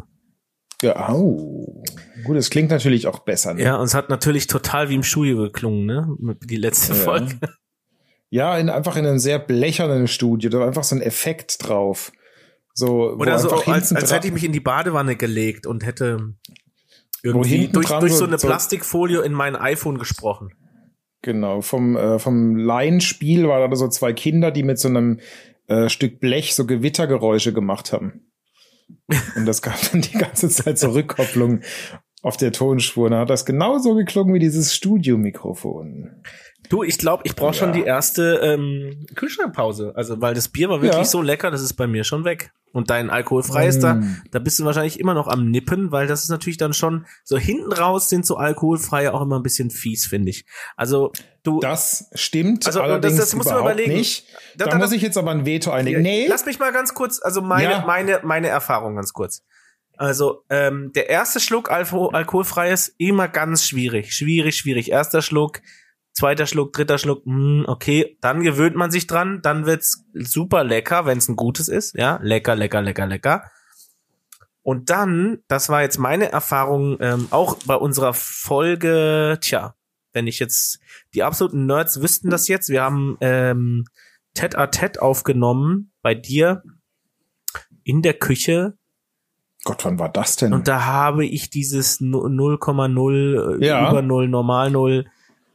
Ja, 0.83 1.09
au. 1.11 1.83
Gut, 2.25 2.37
es 2.37 2.51
klingt 2.51 2.71
natürlich 2.71 3.07
auch 3.07 3.21
besser. 3.21 3.55
Ne? 3.55 3.63
Ja, 3.63 3.77
und 3.77 3.85
es 3.85 3.95
hat 3.95 4.09
natürlich 4.09 4.47
total 4.47 4.89
wie 4.89 4.95
im 4.95 5.03
Studio 5.03 5.37
geklungen, 5.39 5.85
ne? 5.87 6.37
Die 6.45 6.57
letzte 6.57 6.95
Ja. 6.95 6.99
Folge. 7.01 7.39
Ja, 8.31 8.59
in, 8.59 8.69
einfach 8.69 8.97
in 8.97 9.07
einem 9.07 9.19
sehr 9.19 9.39
blechernen 9.39 10.07
Studio. 10.07 10.51
Da 10.51 10.59
war 10.61 10.67
einfach 10.67 10.85
so 10.85 10.95
ein 10.97 11.03
Effekt 11.03 11.67
drauf. 11.67 12.13
So, 12.75 13.13
Oder 13.15 13.39
so, 13.39 13.51
als, 13.51 13.93
als 13.93 14.13
hätte 14.13 14.29
ich 14.29 14.33
mich 14.33 14.45
in 14.45 14.53
die 14.53 14.61
Badewanne 14.61 15.17
gelegt 15.17 15.67
und 15.67 15.85
hätte 15.85 16.35
irgendwie 17.23 17.69
durch, 17.69 17.89
durch 17.89 18.13
so 18.13 18.25
eine 18.25 18.39
so- 18.39 18.47
Plastikfolie 18.47 19.23
in 19.23 19.33
mein 19.33 19.57
iPhone 19.57 19.99
gesprochen. 19.99 20.51
Genau, 21.23 21.63
vom, 21.63 21.97
äh, 21.97 22.21
vom 22.21 22.55
Laienspiel 22.55 23.49
war 23.49 23.67
da 23.67 23.75
so 23.75 23.89
zwei 23.89 24.13
Kinder, 24.13 24.53
die 24.53 24.63
mit 24.63 24.79
so 24.79 24.89
einem 24.89 25.19
äh, 25.67 25.89
Stück 25.89 26.21
Blech 26.21 26.55
so 26.55 26.65
Gewittergeräusche 26.67 27.53
gemacht 27.53 27.93
haben. 27.93 28.31
Und 29.37 29.47
das 29.47 29.61
gab 29.61 29.77
dann 29.91 30.01
die 30.01 30.17
ganze 30.17 30.49
Zeit 30.49 30.79
so 30.79 30.91
Rückkopplung 30.91 31.63
auf 32.23 32.37
der 32.37 32.53
Tonspur. 32.53 33.11
Da 33.11 33.21
hat 33.21 33.31
das 33.31 33.45
genauso 33.45 33.95
geklungen 33.95 34.33
wie 34.35 34.39
dieses 34.39 34.75
Studiomikrofon. 34.75 36.23
Du, 36.69 36.83
ich 36.83 36.99
glaube, 36.99 37.23
ich 37.27 37.35
brauche 37.35 37.55
schon 37.55 37.69
Ja. 37.71 37.75
die 37.75 37.83
erste 37.85 38.37
ähm, 38.43 39.07
Kühlschrankpause. 39.15 39.93
Also, 39.97 40.21
weil 40.21 40.35
das 40.35 40.49
Bier 40.49 40.69
war 40.69 40.83
wirklich 40.83 40.99
Ja. 40.99 41.05
so 41.05 41.23
lecker, 41.23 41.51
das 41.51 41.63
ist 41.63 41.75
bei 41.75 41.87
mir 41.87 42.05
schon 42.05 42.25
weg. 42.25 42.53
Und 42.73 42.91
dein 42.91 43.09
alkoholfreies 43.09 43.79
da, 43.79 43.95
Mm. 43.95 44.23
da 44.31 44.39
bist 44.41 44.59
du 44.59 44.65
wahrscheinlich 44.67 45.01
immer 45.01 45.15
noch 45.15 45.27
am 45.27 45.51
Nippen, 45.51 45.91
weil 45.91 46.07
das 46.07 46.23
ist 46.25 46.29
natürlich 46.29 46.59
dann 46.59 46.75
schon, 46.75 47.07
so 47.25 47.39
hinten 47.39 47.73
raus 47.73 48.11
sind 48.11 48.27
so 48.27 48.37
alkoholfreie 48.37 49.15
auch 49.15 49.23
immer 49.23 49.37
ein 49.39 49.43
bisschen 49.43 49.71
fies, 49.71 50.07
finde 50.07 50.29
ich. 50.31 50.45
Also, 50.77 51.13
du, 51.45 51.61
Das 51.61 52.11
stimmt 52.13 52.67
Also, 52.67 52.81
das- 52.81 52.89
allerdings 52.89 53.17
das 53.17 53.31
du 53.31 53.39
mal 53.39 53.43
überhaupt 53.45 53.61
überlegen. 53.63 53.93
nicht. 53.95 54.27
Da- 54.57 54.67
Da, 54.67 54.73
da- 54.73 54.77
muss 54.79 54.93
ich 54.93 55.01
jetzt 55.01 55.17
aber 55.17 55.31
ein 55.31 55.47
Veto 55.47 55.71
einlegen. 55.71 56.03
Nee, 56.03 56.27
Lass 56.29 56.45
mich 56.45 56.59
mal 56.59 56.71
ganz 56.73 56.93
kurz, 56.93 57.21
also 57.23 57.41
meine, 57.41 57.71
Ja. 57.71 57.85
meine, 57.87 58.21
meine 58.23 58.49
Erfahrung 58.49 58.97
ganz 58.97 59.15
kurz. 59.15 59.43
Also, 59.97 60.45
ähm, 60.51 60.93
der 60.95 61.09
erste 61.09 61.41
Schluck 61.41 61.71
Alko 61.71 62.09
alkoholfreies 62.11 62.95
immer 62.99 63.27
ganz 63.29 63.65
schwierig. 63.65 64.13
Schwierig, 64.15 64.57
schwierig. 64.57 64.91
Erster 64.93 65.23
Schluck, 65.23 65.61
zweiter 66.19 66.47
Schluck, 66.47 66.73
dritter 66.73 66.99
Schluck, 66.99 67.25
hm, 67.25 67.65
okay, 67.69 68.19
dann 68.21 68.43
gewöhnt 68.43 68.75
man 68.77 68.91
sich 68.91 69.07
dran, 69.07 69.41
dann 69.43 69.67
wird's 69.67 70.05
super 70.15 70.65
lecker, 70.65 71.07
wenn 71.07 71.19
es 71.19 71.29
ein 71.29 71.37
gutes 71.37 71.69
ist, 71.69 71.95
ja, 71.97 72.19
lecker, 72.23 72.57
lecker, 72.57 72.83
lecker, 72.83 73.07
lecker. 73.07 73.45
Und 74.63 74.91
dann, 74.91 75.39
das 75.49 75.69
war 75.69 75.83
jetzt 75.83 75.99
meine 75.99 76.31
Erfahrung, 76.33 76.99
ähm, 77.01 77.29
auch 77.31 77.57
bei 77.67 77.77
unserer 77.77 78.13
Folge, 78.15 79.39
tja, 79.41 79.75
wenn 80.13 80.27
ich 80.27 80.41
jetzt, 80.41 80.81
die 81.15 81.23
absoluten 81.23 81.67
Nerds 81.67 82.03
wüssten 82.03 82.31
das 82.31 82.49
jetzt, 82.49 82.69
wir 82.69 82.83
haben 82.83 83.17
ähm, 83.21 83.85
Tête 84.35 84.57
à 84.59 84.67
Tête 84.67 84.99
aufgenommen 85.01 85.93
bei 86.03 86.15
dir 86.15 86.63
in 87.85 88.03
der 88.03 88.15
Küche 88.15 88.75
Gott, 89.65 89.85
wann 89.85 89.99
war 89.99 90.09
das 90.09 90.37
denn? 90.37 90.53
und 90.53 90.67
da 90.69 90.85
habe 90.85 91.25
ich 91.27 91.51
dieses 91.51 92.01
Nu- 92.01 92.27
0,0 92.27 93.61
äh, 93.61 93.67
Ja. 93.67 93.89
über 93.91 94.03
0 94.03 94.29
normal 94.29 94.71
0 94.71 95.07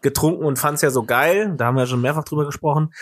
getrunken 0.04 0.46
und 0.46 0.60
fand 0.60 0.76
es 0.76 0.82
ja 0.82 0.92
so 0.92 1.04
geil. 1.04 1.56
Da 1.58 1.66
haben 1.66 1.78
wir 1.78 1.88
schon 1.88 2.02
mehrfach 2.02 2.24
drüber 2.24 2.46
gesprochen. 2.46 2.94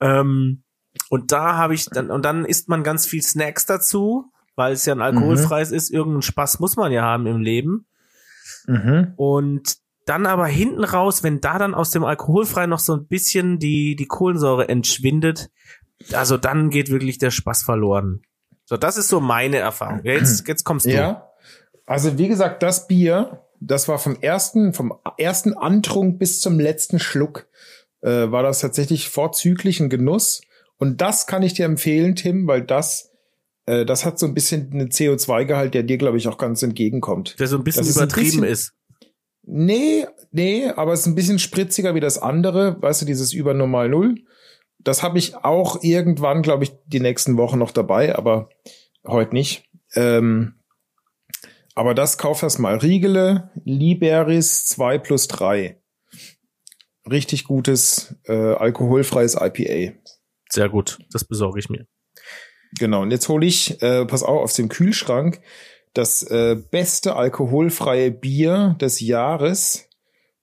Ähm, 0.00 0.62
und 1.08 1.32
da 1.32 1.56
habe 1.56 1.74
ich 1.74 1.86
dann 1.86 2.10
und 2.10 2.24
dann 2.24 2.44
isst 2.44 2.68
man 2.68 2.82
ganz 2.82 3.06
viel 3.06 3.22
Snacks 3.22 3.66
dazu 3.66 4.32
weil 4.58 4.72
es 4.72 4.84
ja 4.84 4.92
ein 4.92 5.00
alkoholfreies 5.00 5.70
mhm. 5.70 5.76
ist. 5.76 5.90
Irgendeinen 5.90 6.22
Spaß 6.22 6.58
muss 6.58 6.76
man 6.76 6.90
ja 6.90 7.02
haben 7.02 7.26
im 7.26 7.40
Leben. 7.40 7.86
Mhm. 8.66 9.12
Und 9.16 9.76
dann 10.04 10.26
aber 10.26 10.46
hinten 10.46 10.82
raus, 10.82 11.22
wenn 11.22 11.40
da 11.40 11.58
dann 11.58 11.74
aus 11.74 11.92
dem 11.92 12.04
alkoholfreien 12.04 12.68
noch 12.68 12.80
so 12.80 12.94
ein 12.94 13.06
bisschen 13.06 13.60
die, 13.60 13.94
die 13.94 14.06
Kohlensäure 14.06 14.68
entschwindet, 14.68 15.48
also 16.12 16.36
dann 16.36 16.70
geht 16.70 16.90
wirklich 16.90 17.18
der 17.18 17.30
Spaß 17.30 17.62
verloren. 17.62 18.22
So, 18.64 18.76
das 18.76 18.96
ist 18.96 19.08
so 19.08 19.20
meine 19.20 19.58
Erfahrung. 19.58 20.00
Jetzt, 20.02 20.46
jetzt 20.48 20.64
kommst 20.64 20.86
du. 20.86 20.90
Ja. 20.90 21.30
Also 21.86 22.18
wie 22.18 22.28
gesagt, 22.28 22.62
das 22.64 22.88
Bier, 22.88 23.44
das 23.60 23.88
war 23.88 23.98
vom 23.98 24.16
ersten, 24.20 24.72
vom 24.72 24.94
ersten 25.16 25.54
Antrunk 25.54 26.18
bis 26.18 26.40
zum 26.40 26.60
letzten 26.60 26.98
Schluck, 26.98 27.48
äh, 28.00 28.30
war 28.30 28.42
das 28.42 28.60
tatsächlich 28.60 29.08
vorzüglich 29.08 29.80
ein 29.80 29.90
Genuss. 29.90 30.42
Und 30.76 31.00
das 31.00 31.26
kann 31.26 31.42
ich 31.42 31.54
dir 31.54 31.64
empfehlen, 31.64 32.14
Tim, 32.14 32.46
weil 32.46 32.62
das, 32.62 33.10
äh, 33.66 33.84
das 33.84 34.04
hat 34.04 34.18
so 34.18 34.26
ein 34.26 34.34
bisschen 34.34 34.70
einen 34.72 34.90
CO2-Gehalt, 34.90 35.74
der 35.74 35.82
dir, 35.82 35.98
glaube 35.98 36.18
ich, 36.18 36.28
auch 36.28 36.38
ganz 36.38 36.62
entgegenkommt. 36.62 37.38
Der 37.40 37.48
so 37.48 37.56
ein 37.56 37.64
bisschen 37.64 37.86
das 37.86 37.96
übertrieben 37.96 38.44
ist. 38.44 38.74
Nee, 39.42 40.06
nee, 40.30 40.68
aber 40.68 40.92
es 40.92 41.00
ist 41.00 41.06
ein 41.06 41.14
bisschen 41.14 41.38
spritziger 41.38 41.94
wie 41.94 42.00
das 42.00 42.18
andere, 42.18 42.80
weißt 42.80 43.02
du, 43.02 43.06
dieses 43.06 43.32
über 43.32 43.54
normal 43.54 43.88
Null. 43.88 44.16
Das 44.78 45.02
habe 45.02 45.18
ich 45.18 45.36
auch 45.36 45.82
irgendwann, 45.82 46.42
glaube 46.42 46.64
ich, 46.64 46.72
die 46.86 47.00
nächsten 47.00 47.36
Wochen 47.36 47.58
noch 47.58 47.72
dabei, 47.72 48.14
aber 48.14 48.50
heute 49.06 49.34
nicht. 49.34 49.64
Ähm, 49.94 50.57
aber 51.78 51.94
das 51.94 52.18
kauf 52.18 52.42
erst 52.42 52.58
mal. 52.58 52.76
Riegele, 52.76 53.52
Liberis 53.64 54.66
2 54.66 54.98
plus 54.98 55.28
3. 55.28 55.80
Richtig 57.08 57.44
gutes, 57.44 58.16
äh, 58.24 58.32
alkoholfreies 58.32 59.36
IPA. 59.40 59.96
Sehr 60.50 60.68
gut, 60.68 60.98
das 61.12 61.24
besorge 61.24 61.60
ich 61.60 61.70
mir. 61.70 61.86
Genau, 62.78 63.02
und 63.02 63.12
jetzt 63.12 63.28
hole 63.28 63.46
ich, 63.46 63.80
äh, 63.80 64.04
pass 64.06 64.24
auf, 64.24 64.42
aus 64.42 64.54
dem 64.54 64.68
Kühlschrank 64.68 65.40
das 65.94 66.22
äh, 66.24 66.56
beste 66.56 67.14
alkoholfreie 67.14 68.10
Bier 68.10 68.76
des 68.80 68.98
Jahres. 68.98 69.88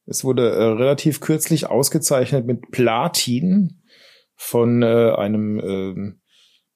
Es 0.06 0.24
wurde 0.24 0.52
äh, 0.52 0.64
relativ 0.64 1.20
kürzlich 1.20 1.68
ausgezeichnet 1.68 2.46
mit 2.46 2.72
Platin 2.72 3.84
von 4.38 4.84
äh, 4.84 5.12
einem 5.18 5.60
äh, 5.60 6.14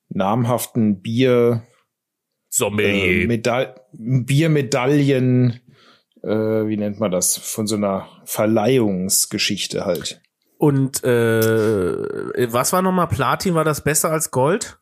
namhaften 0.09 1.01
Bier 1.01 1.65
Sommelier. 2.49 3.23
Äh, 3.23 3.27
Medall 3.27 3.78
Biermedaillen, 3.93 5.61
äh, 6.23 6.29
wie 6.29 6.77
nennt 6.77 6.99
man 6.99 7.11
das? 7.11 7.37
Von 7.37 7.67
so 7.67 7.75
einer 7.75 8.07
Verleihungsgeschichte 8.25 9.85
halt. 9.85 10.21
Und 10.57 11.03
äh, 11.03 12.51
was 12.51 12.73
war 12.73 12.81
nochmal 12.81 13.07
Platin? 13.07 13.55
War 13.55 13.63
das 13.63 13.83
besser 13.83 14.11
als 14.11 14.29
Gold? 14.29 14.79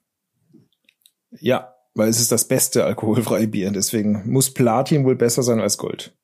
Ja, 1.39 1.75
weil 1.93 2.09
es 2.09 2.19
ist 2.19 2.31
das 2.31 2.47
beste 2.47 2.83
alkoholfreie 2.85 3.47
Bier. 3.47 3.71
Deswegen 3.71 4.23
muss 4.25 4.53
Platin 4.53 5.05
wohl 5.05 5.15
besser 5.15 5.43
sein 5.43 5.59
als 5.59 5.77
Gold. 5.77 6.15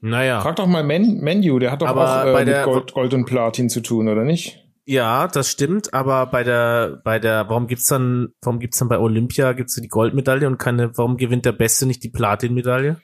Naja. 0.00 0.40
Frag 0.40 0.56
doch 0.56 0.66
mal 0.66 0.82
Men 0.82 1.20
Menu, 1.20 1.58
der 1.58 1.70
hat 1.70 1.82
doch 1.82 1.88
aber 1.88 2.22
auch 2.22 2.38
äh, 2.38 2.44
mit 2.44 2.64
Gold, 2.64 2.92
Gold 2.92 3.14
und 3.14 3.24
Platin 3.24 3.68
zu 3.70 3.80
tun, 3.80 4.08
oder 4.08 4.24
nicht? 4.24 4.61
Ja, 4.84 5.28
das 5.28 5.48
stimmt, 5.48 5.94
aber 5.94 6.26
bei 6.26 6.42
der, 6.42 7.00
bei 7.04 7.20
der, 7.20 7.48
warum 7.48 7.68
gibt's 7.68 7.86
dann, 7.86 8.30
warum 8.42 8.58
gibt's 8.58 8.78
dann 8.78 8.88
bei 8.88 8.98
Olympia, 8.98 9.52
gibt's 9.52 9.76
die 9.76 9.88
Goldmedaille 9.88 10.46
und 10.46 10.58
keine, 10.58 10.96
warum 10.98 11.16
gewinnt 11.16 11.44
der 11.44 11.52
Beste 11.52 11.86
nicht 11.86 12.02
die 12.02 12.10
Platinmedaille? 12.10 13.00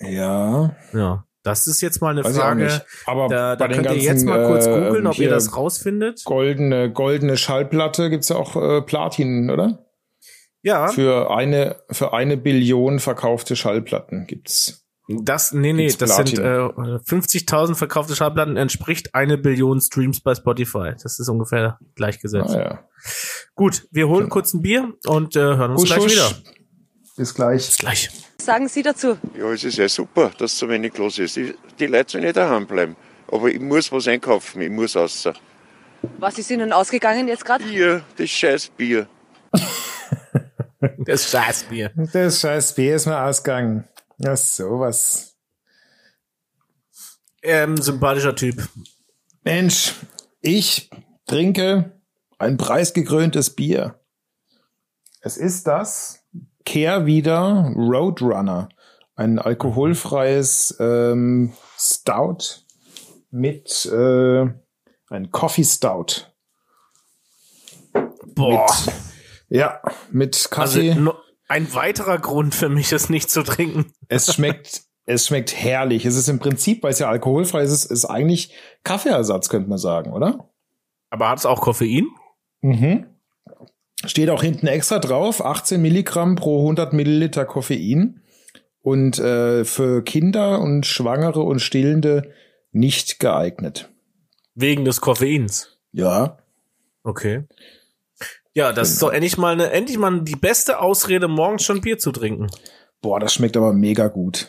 Ja. 0.00 0.74
Ja. 0.92 1.24
Das 1.44 1.68
ist 1.68 1.80
jetzt 1.80 2.00
mal 2.00 2.10
eine 2.10 2.24
Weiß 2.24 2.36
Frage. 2.36 2.82
Aber 3.04 3.28
da, 3.28 3.54
da 3.54 3.68
könnt 3.68 3.84
ganzen, 3.84 4.00
ihr 4.00 4.04
jetzt 4.04 4.26
mal 4.26 4.48
kurz 4.48 4.66
googeln, 4.66 5.06
ob 5.06 5.16
ihr 5.16 5.30
das 5.30 5.56
rausfindet. 5.56 6.24
Goldene, 6.24 6.90
goldene 6.90 7.36
Schallplatte 7.36 8.10
gibt's 8.10 8.30
ja 8.30 8.36
auch 8.36 8.56
äh, 8.56 8.82
Platin, 8.82 9.48
oder? 9.48 9.86
Ja. 10.62 10.88
Für 10.88 11.30
eine, 11.30 11.76
für 11.92 12.12
eine 12.12 12.36
Billion 12.36 12.98
verkaufte 12.98 13.54
Schallplatten 13.54 14.26
gibt's. 14.26 14.85
Das, 15.08 15.52
nee, 15.52 15.72
nee, 15.72 15.92
das 15.92 16.16
sind 16.16 16.38
äh, 16.38 16.42
50.000 16.42 17.76
verkaufte 17.76 18.16
Schallplatten, 18.16 18.56
entspricht 18.56 19.14
eine 19.14 19.38
Billion 19.38 19.80
Streams 19.80 20.20
bei 20.20 20.34
Spotify. 20.34 20.94
Das 21.00 21.20
ist 21.20 21.28
ungefähr 21.28 21.78
gleichgesetzt. 21.94 22.50
Ah, 22.50 22.58
ja. 22.58 22.84
Gut, 23.54 23.86
wir 23.92 24.08
holen 24.08 24.24
genau. 24.24 24.32
kurz 24.32 24.52
ein 24.52 24.62
Bier 24.62 24.92
und 25.06 25.36
äh, 25.36 25.40
hören 25.40 25.70
uns 25.70 25.82
husch, 25.82 25.90
gleich 25.90 26.00
husch. 26.00 26.12
wieder. 26.12 26.30
Bis 27.16 27.34
gleich. 27.34 27.66
Bis 27.66 27.78
gleich. 27.78 28.10
sagen 28.42 28.66
Sie 28.66 28.82
dazu? 28.82 29.16
Ja, 29.38 29.52
es 29.52 29.62
ist 29.62 29.78
ja 29.78 29.88
super, 29.88 30.32
dass 30.38 30.58
so 30.58 30.68
wenig 30.68 30.98
los 30.98 31.20
ist. 31.20 31.36
Die 31.36 31.86
Leute 31.86 32.12
sollen 32.12 32.24
nicht 32.24 32.36
daheim 32.36 32.66
bleiben. 32.66 32.96
Aber 33.30 33.48
ich 33.48 33.60
muss 33.60 33.90
was 33.92 34.08
einkaufen, 34.08 34.60
ich 34.60 34.70
muss 34.70 34.96
raus. 34.96 35.28
Was 36.18 36.38
ist 36.38 36.50
Ihnen 36.50 36.72
ausgegangen 36.72 37.28
jetzt 37.28 37.44
gerade? 37.44 37.64
Bier, 37.64 38.02
das 38.16 38.28
scheiß 38.28 38.68
Bier. 38.76 39.06
das 40.98 41.30
scheiß 41.30 41.64
Bier. 41.64 41.92
Das 42.12 42.40
scheiß 42.40 42.74
Bier 42.74 42.96
ist 42.96 43.06
mir 43.06 43.20
ausgegangen. 43.20 43.84
Ja, 44.18 44.36
sowas. 44.36 45.36
Ähm, 47.42 47.76
sympathischer 47.76 48.34
Typ. 48.34 48.68
Mensch, 49.44 49.94
ich 50.40 50.90
trinke 51.26 52.00
ein 52.38 52.56
preisgekröntes 52.56 53.54
Bier. 53.54 54.00
Es 55.20 55.36
ist 55.36 55.66
das 55.66 56.24
Kehrwieder 56.64 57.72
Roadrunner. 57.74 58.68
Ein 59.14 59.38
alkoholfreies 59.38 60.76
ähm, 60.80 61.52
Stout 61.78 62.64
mit 63.30 63.86
äh, 63.86 64.46
ein 65.08 65.30
Coffee 65.30 65.64
Stout. 65.64 66.26
Boah. 68.34 68.66
Mit, 68.84 68.94
ja, 69.48 69.80
mit 70.10 70.48
Kaffee. 70.50 70.92
Also, 70.92 71.14
ein 71.48 71.72
weiterer 71.74 72.18
Grund 72.18 72.54
für 72.54 72.68
mich, 72.68 72.92
es 72.92 73.08
nicht 73.08 73.30
zu 73.30 73.42
trinken. 73.42 73.92
Es 74.08 74.32
schmeckt, 74.34 74.82
es 75.04 75.26
schmeckt 75.26 75.54
herrlich. 75.54 76.04
Es 76.04 76.16
ist 76.16 76.28
im 76.28 76.38
Prinzip, 76.38 76.82
weil 76.82 76.92
es 76.92 76.98
ja 76.98 77.08
alkoholfrei 77.08 77.62
ist, 77.62 77.84
ist 77.84 78.04
eigentlich 78.04 78.54
Kaffeeersatz, 78.84 79.48
könnte 79.48 79.68
man 79.68 79.78
sagen, 79.78 80.12
oder? 80.12 80.50
Aber 81.10 81.28
hat 81.28 81.38
es 81.38 81.46
auch 81.46 81.60
Koffein? 81.60 82.08
Mhm. 82.60 83.06
Steht 84.04 84.30
auch 84.30 84.42
hinten 84.42 84.66
extra 84.66 84.98
drauf, 84.98 85.44
18 85.44 85.80
Milligramm 85.80 86.36
pro 86.36 86.60
100 86.60 86.92
Milliliter 86.92 87.44
Koffein. 87.44 88.22
Und 88.82 89.18
äh, 89.18 89.64
für 89.64 90.04
Kinder 90.04 90.60
und 90.60 90.86
Schwangere 90.86 91.40
und 91.40 91.60
Stillende 91.60 92.32
nicht 92.70 93.18
geeignet. 93.18 93.90
Wegen 94.54 94.84
des 94.84 95.00
Koffeins? 95.00 95.78
Ja. 95.92 96.38
Okay. 97.02 97.44
Ja, 98.56 98.72
das 98.72 98.90
ist 98.90 99.02
doch 99.02 99.12
endlich 99.12 99.36
mal 99.36 99.52
eine, 99.52 99.70
endlich 99.70 99.98
mal 99.98 100.22
die 100.22 100.34
beste 100.34 100.80
Ausrede, 100.80 101.28
morgens 101.28 101.62
schon 101.62 101.82
Bier 101.82 101.98
zu 101.98 102.10
trinken. 102.10 102.46
Boah, 103.02 103.20
das 103.20 103.34
schmeckt 103.34 103.54
aber 103.54 103.74
mega 103.74 104.08
gut. 104.08 104.48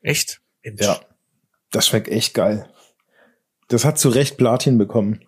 Echt? 0.00 0.40
Mensch. 0.62 0.80
Ja. 0.80 0.98
Das 1.70 1.86
schmeckt 1.86 2.08
echt 2.08 2.32
geil. 2.32 2.66
Das 3.68 3.84
hat 3.84 3.98
zu 3.98 4.08
Recht 4.08 4.38
Platin 4.38 4.78
bekommen. 4.78 5.22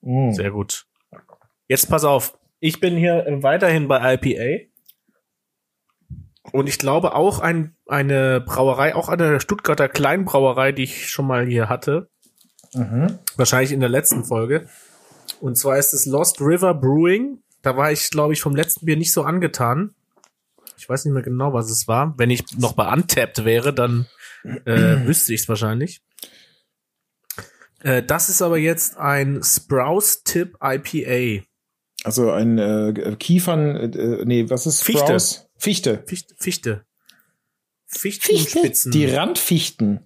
Mm. 0.00 0.32
Sehr 0.32 0.50
gut. 0.50 0.86
Jetzt 1.66 1.90
pass 1.90 2.04
auf. 2.04 2.38
Ich 2.58 2.80
bin 2.80 2.96
hier 2.96 3.26
weiterhin 3.42 3.86
bei 3.86 4.14
IPA. 4.14 4.70
Und 6.52 6.70
ich 6.70 6.78
glaube 6.78 7.14
auch 7.14 7.40
ein, 7.40 7.76
eine 7.86 8.40
Brauerei, 8.40 8.94
auch 8.94 9.10
eine 9.10 9.40
Stuttgarter 9.40 9.90
Kleinbrauerei, 9.90 10.72
die 10.72 10.84
ich 10.84 11.10
schon 11.10 11.26
mal 11.26 11.44
hier 11.44 11.68
hatte. 11.68 12.08
Mhm. 12.72 13.18
Wahrscheinlich 13.36 13.72
in 13.72 13.80
der 13.80 13.90
letzten 13.90 14.24
Folge. 14.24 14.70
Und 15.40 15.56
zwar 15.56 15.78
ist 15.78 15.92
es 15.92 16.06
Lost 16.06 16.40
River 16.40 16.74
Brewing. 16.74 17.42
Da 17.62 17.76
war 17.76 17.92
ich, 17.92 18.10
glaube 18.10 18.32
ich, 18.32 18.40
vom 18.40 18.56
letzten 18.56 18.86
Bier 18.86 18.96
nicht 18.96 19.12
so 19.12 19.22
angetan. 19.22 19.94
Ich 20.76 20.88
weiß 20.88 21.04
nicht 21.04 21.14
mehr 21.14 21.22
genau, 21.22 21.52
was 21.52 21.70
es 21.70 21.88
war. 21.88 22.14
Wenn 22.16 22.30
ich 22.30 22.56
noch 22.56 22.72
bei 22.72 22.90
Untapped 22.92 23.44
wäre, 23.44 23.74
dann 23.74 24.06
äh, 24.64 24.96
wüsste 25.06 25.34
ich 25.34 25.42
es 25.42 25.48
wahrscheinlich. 25.48 26.00
Äh, 27.80 28.02
das 28.02 28.28
ist 28.28 28.42
aber 28.42 28.58
jetzt 28.58 28.96
ein 28.96 29.42
Sprouse 29.42 30.22
Tip 30.22 30.56
IPA. 30.62 31.44
Also 32.04 32.30
ein 32.30 32.58
äh, 32.58 33.16
Kiefern, 33.18 33.92
äh, 33.92 34.24
nee, 34.24 34.48
was 34.48 34.66
ist 34.66 34.84
Sprouse? 34.84 35.48
Fichte. 35.56 36.04
Fichte. 36.06 36.34
Fichte. 36.36 36.84
Fichtenspitzen. 37.86 38.92
Die 38.92 39.06
Randfichten. 39.06 40.00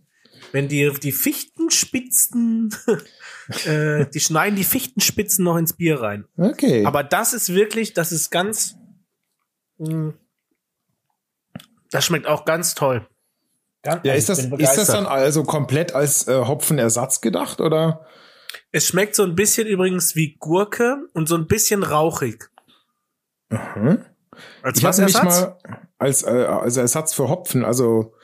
Wenn 0.52 0.68
die, 0.68 0.90
die 1.02 1.12
Fichtenspitzen 1.12 2.74
äh, 3.66 4.06
die 4.06 4.20
schneiden 4.20 4.56
die 4.56 4.64
Fichtenspitzen 4.64 5.44
noch 5.44 5.56
ins 5.56 5.74
Bier 5.74 6.00
rein. 6.00 6.26
Okay. 6.36 6.84
Aber 6.84 7.02
das 7.02 7.32
ist 7.32 7.54
wirklich, 7.54 7.94
das 7.94 8.12
ist 8.12 8.30
ganz, 8.30 8.76
mh, 9.78 9.94
mm, 9.94 10.14
das 11.90 12.04
schmeckt 12.04 12.26
auch 12.26 12.44
ganz 12.44 12.74
toll. 12.74 13.06
Ganz, 13.82 14.00
ja, 14.04 14.14
ist 14.14 14.28
das, 14.28 14.38
ist 14.38 14.78
das 14.78 14.86
dann 14.86 15.06
also 15.06 15.42
komplett 15.42 15.94
als 15.94 16.28
äh, 16.28 16.44
Hopfenersatz 16.44 17.20
gedacht 17.20 17.60
oder? 17.60 18.06
Es 18.70 18.86
schmeckt 18.86 19.14
so 19.16 19.24
ein 19.24 19.34
bisschen 19.34 19.66
übrigens 19.66 20.14
wie 20.14 20.36
Gurke 20.38 21.08
und 21.14 21.28
so 21.28 21.34
ein 21.34 21.46
bisschen 21.46 21.82
rauchig. 21.82 22.50
Mhm. 23.50 24.04
Als 24.62 24.78
ich 24.78 24.84
was 24.84 24.98
mich 24.98 25.20
mal 25.22 25.58
als, 25.98 26.22
äh, 26.22 26.30
als 26.30 26.76
Ersatz 26.76 27.12
für 27.14 27.28
Hopfen, 27.28 27.64
also 27.64 28.14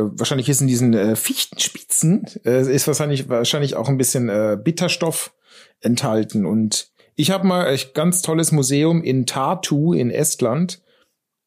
wahrscheinlich 0.00 0.48
ist 0.48 0.60
in 0.60 0.66
diesen 0.66 0.94
äh, 0.94 1.16
Fichtenspitzen 1.16 2.26
äh, 2.44 2.72
ist 2.72 2.86
wahrscheinlich 2.86 3.28
wahrscheinlich 3.28 3.76
auch 3.76 3.88
ein 3.88 3.98
bisschen 3.98 4.28
äh, 4.28 4.56
Bitterstoff 4.62 5.34
enthalten 5.80 6.46
und 6.46 6.90
ich 7.14 7.30
habe 7.30 7.46
mal 7.46 7.66
ein 7.66 7.78
ganz 7.94 8.22
tolles 8.22 8.52
Museum 8.52 9.02
in 9.02 9.26
Tartu 9.26 9.92
in 9.92 10.10
Estland 10.10 10.80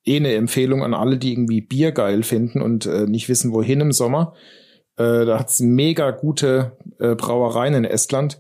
eh 0.06 0.18
eine 0.18 0.34
Empfehlung 0.34 0.84
an 0.84 0.94
alle, 0.94 1.18
die 1.18 1.32
irgendwie 1.32 1.62
Bier 1.62 1.92
geil 1.92 2.24
finden 2.24 2.62
und 2.62 2.86
äh, 2.86 3.06
nicht 3.06 3.30
wissen, 3.30 3.54
wohin 3.54 3.82
im 3.82 3.92
Sommer. 3.92 4.34
Äh, 4.98 5.26
da 5.26 5.40
hat's 5.40 5.60
mega 5.60 6.12
gute 6.12 6.78
äh, 7.00 7.16
Brauereien 7.16 7.74
in 7.74 7.86
Estland. 7.86 8.40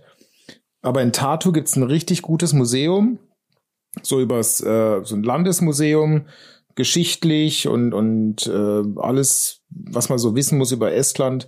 Aber 0.81 1.01
in 1.01 1.13
Tartu 1.13 1.51
gibt's 1.51 1.75
ein 1.75 1.83
richtig 1.83 2.23
gutes 2.23 2.53
Museum, 2.53 3.19
so 4.01 4.19
übers 4.19 4.61
äh, 4.61 5.01
so 5.03 5.15
ein 5.15 5.23
Landesmuseum, 5.23 6.27
geschichtlich 6.75 7.67
und 7.67 7.93
und 7.93 8.47
äh, 8.47 8.99
alles, 8.99 9.60
was 9.71 10.09
man 10.09 10.19
so 10.19 10.35
wissen 10.35 10.57
muss 10.57 10.71
über 10.71 10.93
Estland, 10.93 11.47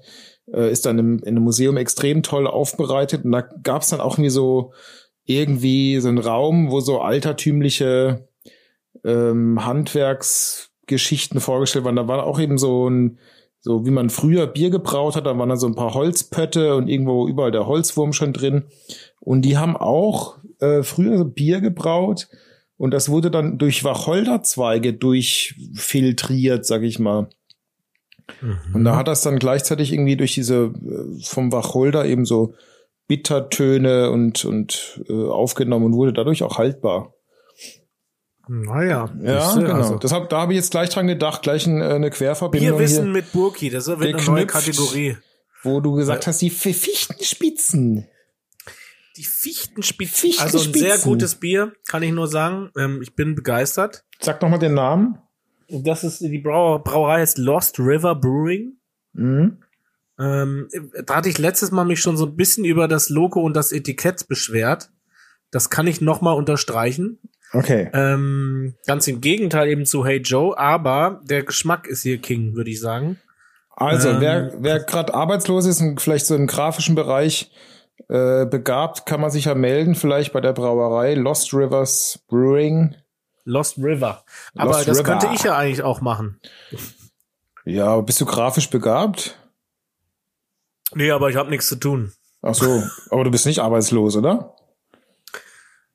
äh, 0.52 0.72
ist 0.72 0.86
dann 0.86 1.00
im, 1.00 1.20
in 1.20 1.30
einem 1.30 1.44
Museum 1.44 1.78
extrem 1.78 2.24
toll 2.24 2.48
aufbereitet. 2.48 3.26
Und 3.26 3.32
da 3.32 3.42
gab's 3.42 3.90
dann 3.90 4.02
auch 4.02 4.16
irgendwie 4.16 4.30
so 4.30 4.74
irgendwie 5.26 6.00
so 6.00 6.10
einen 6.10 6.18
Raum, 6.18 6.72
wo 6.72 6.80
so 6.80 7.00
altertümliche 7.00 8.28
ähm, 9.06 9.66
Handwerksgeschichten 9.66 11.40
vorgestellt 11.40 11.86
waren. 11.86 11.96
Da 11.96 12.08
war 12.08 12.26
auch 12.26 12.40
eben 12.40 12.58
so 12.58 12.90
ein 12.90 13.20
so 13.66 13.86
wie 13.86 13.92
man 13.92 14.10
früher 14.10 14.46
Bier 14.46 14.70
gebraut 14.72 15.16
hat, 15.16 15.26
da 15.26 15.38
waren 15.38 15.48
da 15.48 15.56
so 15.56 15.68
ein 15.68 15.76
paar 15.76 15.94
Holzpötte 15.94 16.76
und 16.76 16.90
irgendwo 16.90 17.30
überall 17.30 17.52
der 17.52 17.66
Holzwurm 17.66 18.12
schon 18.12 18.34
drin. 18.34 18.66
Und 19.22 19.44
die 19.44 19.58
haben 19.58 19.78
auch 19.78 20.38
äh, 20.60 20.84
früher 20.84 21.24
Bier 21.24 21.62
gebraut 21.62 22.28
und 22.76 22.92
das 22.92 23.08
wurde 23.08 23.32
dann 23.32 23.58
durch 23.58 23.86
Wacholderzweige 23.86 24.94
durchfiltriert, 24.94 26.66
sag 26.66 26.84
ich 26.84 27.00
mal. 27.00 27.30
Mhm. 28.42 28.76
Und 28.76 28.84
da 28.84 28.96
hat 28.96 29.08
das 29.08 29.22
dann 29.22 29.40
gleichzeitig 29.40 29.94
irgendwie 29.94 30.18
durch 30.18 30.34
diese 30.34 30.74
äh, 30.74 31.24
vom 31.24 31.52
Wacholder 31.52 32.06
eben 32.06 32.26
so 32.26 32.56
Bittertöne 33.08 34.12
und, 34.12 34.46
und 34.46 35.04
äh, 35.10 35.14
aufgenommen 35.14 35.86
und 35.86 35.94
wurde 35.94 36.14
dadurch 36.14 36.44
auch 36.44 36.58
haltbar. 36.58 37.14
Naja. 38.48 39.10
Ja, 39.22 39.56
genau. 39.56 39.74
Also. 39.74 39.96
Deshalb, 39.96 40.30
da 40.30 40.42
habe 40.42 40.54
ich 40.54 40.58
jetzt 40.58 40.72
gleich 40.72 40.90
dran 40.90 41.08
gedacht, 41.08 41.44
gleich 41.44 41.66
ein, 41.66 41.82
äh, 41.82 41.86
eine 41.86 42.10
Querverbindung. 42.10 42.78
Wir 42.78 42.80
wissen 42.80 43.12
mit 43.12 43.32
Burki, 43.32 43.70
das 43.70 43.88
wird 43.88 44.02
eine 44.02 44.24
neue 44.24 44.48
Kategorie. 44.48 45.18
Wo 45.64 45.80
du 45.80 45.94
gesagt 45.94 46.28
hast, 46.28 46.42
die 46.42 46.50
Fichtenspitzen. 46.50 48.08
Die 49.16 49.24
Fichtenspitzen. 49.24 50.32
Fichtenspitzen. 50.32 50.44
Also 50.44 50.70
ein 50.70 50.74
sehr 50.74 50.98
gutes 50.98 51.36
Bier, 51.36 51.74
kann 51.88 52.04
ich 52.04 52.12
nur 52.12 52.28
sagen. 52.28 52.70
Ähm, 52.78 53.02
ich 53.02 53.16
bin 53.16 53.36
begeistert. 53.36 54.04
Sag 54.20 54.42
noch 54.42 54.50
mal 54.50 54.58
den 54.58 54.74
Namen. 54.74 55.20
Das 55.82 56.04
ist 56.04 56.22
die 56.22 56.40
Brauer, 56.40 56.84
Brauerei 56.84 57.22
heißt 57.22 57.38
Lost 57.38 57.80
River 57.80 58.16
Brewing. 58.16 58.74
Mhm. 59.14 59.58
Ähm, 60.20 60.68
da 61.06 61.16
hatte 61.16 61.30
ich 61.30 61.38
letztes 61.38 61.72
Mal 61.72 61.86
mich 61.86 62.00
schon 62.00 62.18
so 62.18 62.28
ein 62.28 62.36
bisschen 62.36 62.66
über 62.66 62.88
das 62.88 63.10
Logo 63.10 63.42
und 63.42 63.56
das 63.56 63.72
Etikett 63.72 64.28
beschwert. 64.28 64.92
Das 65.52 65.70
kann 65.70 65.88
ich 65.88 66.02
noch 66.02 66.22
mal 66.22 66.34
unterstreichen. 66.34 67.20
Okay. 67.52 67.90
Ähm, 67.94 68.76
ganz 68.88 69.08
im 69.08 69.22
Gegenteil 69.22 69.68
eben 69.70 69.86
zu 69.86 70.06
Hey 70.06 70.18
Joe, 70.18 70.58
aber 70.58 71.22
der 71.24 71.44
Geschmack 71.44 71.88
ist 71.88 72.02
hier 72.02 72.18
King, 72.18 72.56
würde 72.56 72.72
ich 72.72 72.80
sagen. 72.80 73.20
Also, 73.76 74.10
ähm, 74.10 74.18
wer, 74.20 74.54
wer 74.60 74.80
gerade 74.80 75.14
arbeitslos 75.14 75.66
ist 75.66 75.82
und 75.82 76.02
vielleicht 76.02 76.26
so 76.26 76.36
im 76.36 76.48
grafischen 76.48 76.96
Bereich 76.96 77.52
äh, 78.10 78.46
begabt, 78.46 79.06
kann 79.06 79.22
man 79.22 79.32
sich 79.32 79.46
ja 79.46 79.56
melden, 79.56 79.96
vielleicht 79.96 80.34
bei 80.34 80.42
der 80.42 80.54
Brauerei 80.54 81.14
Lost 81.16 81.54
Rivers 81.54 82.24
Brewing. 82.28 82.96
Lost 83.46 83.78
River. 83.78 84.24
Aber 84.56 84.72
Lost 84.72 84.88
das 84.88 85.00
River. 85.00 85.10
könnte 85.20 85.30
ich 85.34 85.44
ja 85.44 85.58
eigentlich 85.58 85.84
auch 85.84 86.02
machen. 86.02 86.40
Ja, 87.66 88.00
bist 88.02 88.20
du 88.22 88.26
grafisch 88.26 88.70
begabt? 88.70 89.38
Nee, 90.94 91.12
aber 91.12 91.30
ich 91.30 91.36
habe 91.36 91.50
nichts 91.50 91.68
zu 91.68 91.76
tun. 91.76 92.14
Ach 92.42 92.54
so, 92.54 92.84
aber 93.10 93.24
du 93.24 93.32
bist 93.32 93.46
nicht 93.46 93.60
arbeitslos, 93.60 94.16
oder? 94.18 94.56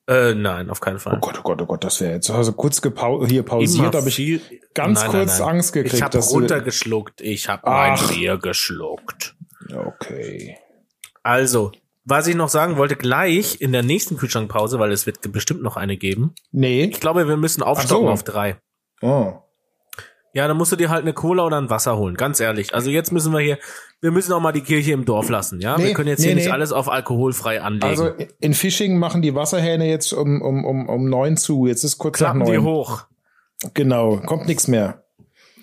Äh, 0.08 0.34
nein, 0.34 0.70
auf 0.70 0.80
keinen 0.80 0.98
Fall. 0.98 1.16
Oh 1.16 1.20
Gott, 1.20 1.38
oh 1.38 1.42
Gott, 1.42 1.60
oh 1.60 1.66
Gott, 1.66 1.84
das 1.84 2.00
wäre 2.00 2.14
jetzt 2.14 2.30
also 2.30 2.52
kurz 2.52 2.80
hier 2.80 3.42
pausiert, 3.42 3.94
habe 3.94 4.08
ich 4.08 4.40
ganz 4.72 5.00
nein, 5.02 5.10
kurz 5.10 5.32
nein, 5.32 5.38
nein. 5.38 5.48
Angst 5.56 5.72
gekriegt. 5.74 5.94
Ich 5.94 6.02
habe 6.02 6.18
runtergeschluckt, 6.18 7.20
ich 7.20 7.48
habe 7.50 7.68
mein 7.68 7.98
Bier 8.08 8.38
geschluckt. 8.38 9.36
Okay. 9.70 10.56
Also, 11.22 11.72
was 12.08 12.26
ich 12.26 12.34
noch 12.34 12.48
sagen 12.48 12.76
wollte, 12.76 12.96
gleich 12.96 13.60
in 13.60 13.72
der 13.72 13.82
nächsten 13.82 14.16
Kühlschrankpause, 14.16 14.78
weil 14.78 14.92
es 14.92 15.06
wird 15.06 15.30
bestimmt 15.30 15.62
noch 15.62 15.76
eine 15.76 15.96
geben. 15.96 16.34
Nee. 16.52 16.84
Ich 16.84 17.00
glaube, 17.00 17.28
wir 17.28 17.36
müssen 17.36 17.62
aufstocken 17.62 18.06
so. 18.06 18.12
auf 18.12 18.22
drei. 18.22 18.56
Oh. 19.02 19.34
Ja, 20.32 20.46
dann 20.46 20.56
musst 20.56 20.72
du 20.72 20.76
dir 20.76 20.88
halt 20.88 21.02
eine 21.02 21.12
Cola 21.12 21.44
oder 21.44 21.58
ein 21.58 21.70
Wasser 21.70 21.96
holen, 21.96 22.14
ganz 22.14 22.40
ehrlich. 22.40 22.74
Also 22.74 22.90
jetzt 22.90 23.12
müssen 23.12 23.32
wir 23.32 23.40
hier, 23.40 23.58
wir 24.00 24.10
müssen 24.10 24.32
auch 24.32 24.40
mal 24.40 24.52
die 24.52 24.60
Kirche 24.60 24.92
im 24.92 25.04
Dorf 25.04 25.28
lassen, 25.28 25.60
ja? 25.60 25.76
Nee, 25.76 25.86
wir 25.86 25.94
können 25.94 26.08
jetzt 26.08 26.20
nee, 26.20 26.26
hier 26.26 26.34
nee. 26.34 26.42
nicht 26.42 26.52
alles 26.52 26.72
auf 26.72 26.88
alkoholfrei 26.88 27.60
anlegen. 27.60 27.84
Also 27.84 28.12
in 28.40 28.54
Fishing 28.54 28.98
machen 28.98 29.20
die 29.20 29.34
Wasserhähne 29.34 29.88
jetzt 29.88 30.12
um, 30.12 30.40
um, 30.40 30.64
um, 30.64 30.88
um 30.88 31.08
neun 31.08 31.36
zu. 31.36 31.66
Jetzt 31.66 31.84
ist 31.84 31.98
kurz 31.98 32.18
Klappen 32.18 32.40
nach 32.40 32.46
neun. 32.46 32.60
die 32.60 32.64
hoch. 32.64 33.06
Genau, 33.74 34.18
kommt 34.18 34.46
nichts 34.46 34.68
mehr. 34.68 35.04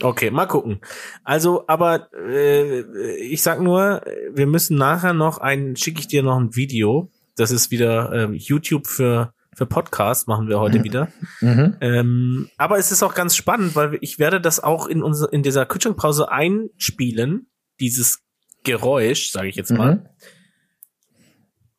Okay, 0.01 0.31
mal 0.31 0.45
gucken. 0.45 0.81
Also, 1.23 1.65
aber 1.67 2.09
äh, 2.13 2.81
ich 3.17 3.41
sag 3.41 3.61
nur, 3.61 4.01
wir 4.33 4.47
müssen 4.47 4.77
nachher 4.77 5.13
noch 5.13 5.37
ein, 5.37 5.75
schicke 5.75 5.99
ich 5.99 6.07
dir 6.07 6.23
noch 6.23 6.37
ein 6.37 6.55
Video. 6.55 7.11
Das 7.35 7.51
ist 7.51 7.71
wieder 7.71 8.11
äh, 8.11 8.33
YouTube 8.33 8.87
für 8.87 9.33
für 9.55 9.65
Podcast 9.65 10.27
machen 10.27 10.49
wir 10.49 10.59
heute 10.59 10.79
mhm. 10.79 10.83
wieder. 10.83 11.07
Mhm. 11.39 11.77
Ähm, 11.79 12.49
aber 12.57 12.77
es 12.77 12.91
ist 12.91 13.01
auch 13.03 13.15
ganz 13.15 13.37
spannend, 13.37 13.75
weil 13.75 13.97
ich 14.01 14.19
werde 14.19 14.41
das 14.41 14.59
auch 14.59 14.85
in 14.85 15.01
unser, 15.01 15.31
in 15.31 15.43
dieser 15.43 15.65
Kühlschrankpause 15.65 16.29
einspielen, 16.29 17.47
dieses 17.79 18.19
Geräusch, 18.63 19.31
sage 19.31 19.47
ich 19.47 19.55
jetzt 19.55 19.71
mal. 19.71 19.95
Mhm. 19.95 20.05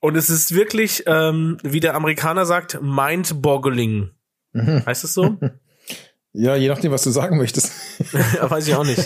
Und 0.01 0.17
es 0.17 0.31
ist 0.31 0.55
wirklich, 0.55 1.05
ähm, 1.07 1.59
wie 1.63 1.81
der 1.81 1.95
Amerikaner 1.95 2.47
sagt, 2.47 2.81
mind-boggling. 2.81 4.11
Mhm. 4.53 4.87
Heißt 4.87 5.05
es 5.05 5.15
so? 5.15 5.39
Ja, 6.39 6.55
je 6.55 6.69
nachdem, 6.69 6.93
was 6.93 7.03
du 7.03 7.11
sagen 7.11 7.39
möchtest. 7.39 7.73
Weiß 8.41 8.69
ich 8.69 8.75
auch 8.75 8.85
nicht. 8.85 9.03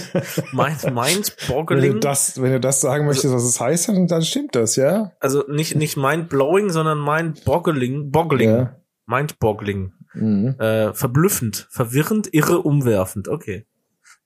Mind, 0.52 0.94
mind 0.94 1.36
boggling. 1.48 1.82
Wenn 1.82 1.92
du 1.94 2.00
das, 2.00 2.40
wenn 2.40 2.52
du 2.52 2.60
das 2.60 2.80
sagen 2.80 3.06
möchtest, 3.06 3.32
was 3.32 3.44
es 3.44 3.60
heißt, 3.60 3.88
dann, 3.88 4.06
dann 4.06 4.22
stimmt 4.22 4.54
das, 4.54 4.76
ja. 4.76 5.12
Also 5.20 5.44
nicht, 5.48 5.76
nicht 5.76 5.96
mind 5.96 6.28
blowing, 6.28 6.70
sondern 6.70 7.02
mind 7.02 7.44
boggling, 7.44 8.10
boggling. 8.10 8.50
Ja. 8.50 8.76
Mind 9.06 9.38
boggling. 9.38 9.92
Mhm. 10.14 10.56
Äh, 10.58 10.92
verblüffend, 10.92 11.68
verwirrend, 11.70 12.32
irre, 12.32 12.58
umwerfend. 12.58 13.28
Okay. 13.28 13.66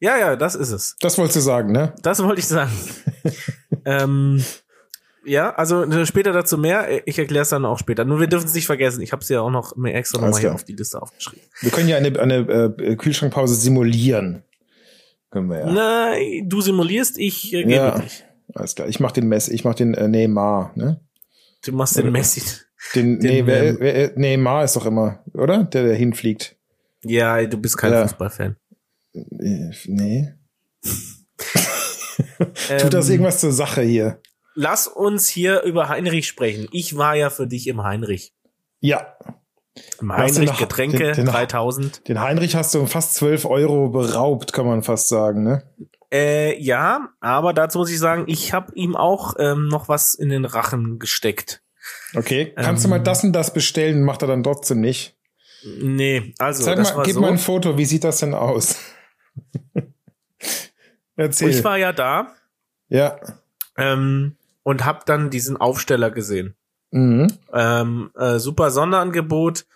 Ja, 0.00 0.18
ja, 0.18 0.36
das 0.36 0.54
ist 0.54 0.70
es. 0.70 0.96
Das 1.00 1.18
wolltest 1.18 1.36
du 1.36 1.40
sagen, 1.40 1.72
ne? 1.72 1.94
Das 2.02 2.22
wollte 2.22 2.40
ich 2.40 2.46
sagen. 2.46 2.72
ähm, 3.84 4.42
ja, 5.24 5.54
also 5.54 5.84
äh, 5.84 6.06
später 6.06 6.32
dazu 6.32 6.58
mehr. 6.58 7.06
Ich 7.06 7.18
erkläre 7.18 7.42
es 7.42 7.48
dann 7.48 7.64
auch 7.64 7.78
später. 7.78 8.04
Nur 8.04 8.20
wir 8.20 8.26
dürfen 8.26 8.46
es 8.46 8.54
nicht 8.54 8.66
vergessen. 8.66 9.00
Ich 9.00 9.12
habe 9.12 9.22
es 9.22 9.28
ja 9.28 9.40
auch 9.40 9.50
noch 9.50 9.76
mir 9.76 9.94
extra 9.94 10.20
nochmal 10.20 10.40
hier 10.40 10.54
auf 10.54 10.64
die 10.64 10.74
Liste 10.74 11.00
aufgeschrieben. 11.00 11.44
Wir 11.60 11.70
können 11.70 11.88
ja 11.88 11.96
eine, 11.96 12.18
eine 12.18 12.36
äh, 12.78 12.96
Kühlschrankpause 12.96 13.54
simulieren. 13.54 14.42
Können 15.34 15.50
wir 15.50 15.58
ja. 15.58 15.72
Nein, 15.72 16.48
du 16.48 16.60
simulierst, 16.60 17.18
ich 17.18 17.52
äh, 17.52 17.62
gebe 17.62 17.72
ja, 17.72 17.98
nicht. 17.98 18.24
Alles 18.54 18.76
klar. 18.76 18.86
Ich 18.86 19.00
mach 19.00 19.10
den 19.10 19.26
Messi, 19.26 19.52
ich 19.52 19.64
mach 19.64 19.74
den 19.74 19.94
äh, 19.94 20.06
Neymar, 20.06 20.70
ne? 20.76 21.00
Du 21.64 21.72
machst 21.72 21.96
den 21.98 22.12
Messi. 22.12 22.40
Den, 22.94 23.18
den 23.18 23.30
nee, 23.30 23.46
wer, 23.46 23.80
wer, 23.80 24.12
Neymar 24.16 24.62
ist 24.62 24.76
doch 24.76 24.86
immer, 24.86 25.24
oder? 25.32 25.64
Der, 25.64 25.82
der 25.82 25.96
hinfliegt. 25.96 26.56
Ja, 27.02 27.44
du 27.44 27.58
bist 27.58 27.76
kein 27.76 27.92
ja. 27.92 28.02
Fußballfan. 28.02 28.56
Nee. 29.12 30.34
Tut 32.78 32.94
das 32.94 33.08
ähm, 33.08 33.14
irgendwas 33.14 33.40
zur 33.40 33.50
Sache 33.50 33.82
hier? 33.82 34.20
lass 34.54 34.86
uns 34.86 35.28
hier 35.28 35.62
über 35.62 35.88
Heinrich 35.88 36.26
sprechen. 36.28 36.68
Ich 36.72 36.96
war 36.96 37.14
ja 37.14 37.30
für 37.30 37.46
dich 37.46 37.66
im 37.66 37.82
Heinrich. 37.82 38.32
Ja. 38.80 39.16
Heinrich 40.08 40.48
nach, 40.48 40.58
Getränke 40.58 41.12
den, 41.12 41.14
den, 41.14 41.26
3000. 41.26 42.06
Den 42.08 42.20
Heinrich 42.20 42.54
hast 42.54 42.74
du 42.74 42.80
um 42.80 42.86
fast 42.86 43.14
12 43.14 43.44
Euro 43.44 43.88
beraubt, 43.88 44.52
kann 44.52 44.66
man 44.66 44.82
fast 44.82 45.08
sagen, 45.08 45.42
ne? 45.42 45.64
Äh, 46.12 46.60
ja, 46.62 47.08
aber 47.20 47.52
dazu 47.52 47.78
muss 47.78 47.90
ich 47.90 47.98
sagen, 47.98 48.24
ich 48.28 48.52
habe 48.52 48.72
ihm 48.74 48.94
auch 48.94 49.34
ähm, 49.38 49.66
noch 49.66 49.88
was 49.88 50.14
in 50.14 50.28
den 50.28 50.44
Rachen 50.44 51.00
gesteckt. 51.00 51.62
Okay, 52.14 52.52
kannst 52.54 52.84
ähm, 52.84 52.90
du 52.90 52.96
mal 52.96 53.02
das 53.02 53.24
und 53.24 53.32
das 53.32 53.52
bestellen, 53.52 54.04
macht 54.04 54.22
er 54.22 54.28
dann 54.28 54.44
trotzdem 54.44 54.80
nicht? 54.80 55.16
Nee, 55.64 56.34
also 56.38 56.62
Zeig 56.62 56.78
mal, 56.78 57.02
gib 57.04 57.14
so. 57.14 57.20
mal 57.20 57.30
ein 57.30 57.38
Foto, 57.38 57.76
wie 57.76 57.84
sieht 57.84 58.04
das 58.04 58.18
denn 58.18 58.34
aus? 58.34 58.76
Erzähl. 61.16 61.50
Ich 61.50 61.64
war 61.64 61.78
ja 61.78 61.92
da. 61.92 62.34
Ja. 62.88 63.18
Ähm, 63.76 64.36
und 64.62 64.84
habe 64.84 65.00
dann 65.06 65.30
diesen 65.30 65.56
Aufsteller 65.56 66.10
gesehen. 66.10 66.54
Mhm. 66.94 67.26
Ähm, 67.52 68.10
äh, 68.16 68.38
super 68.38 68.70
Sonderangebot 68.70 69.66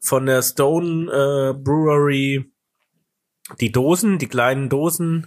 von 0.00 0.24
der 0.24 0.40
Stone 0.40 1.10
äh, 1.10 1.52
Brewery. 1.52 2.50
Die 3.60 3.70
Dosen, 3.70 4.18
die 4.18 4.28
kleinen 4.28 4.70
Dosen, 4.70 5.26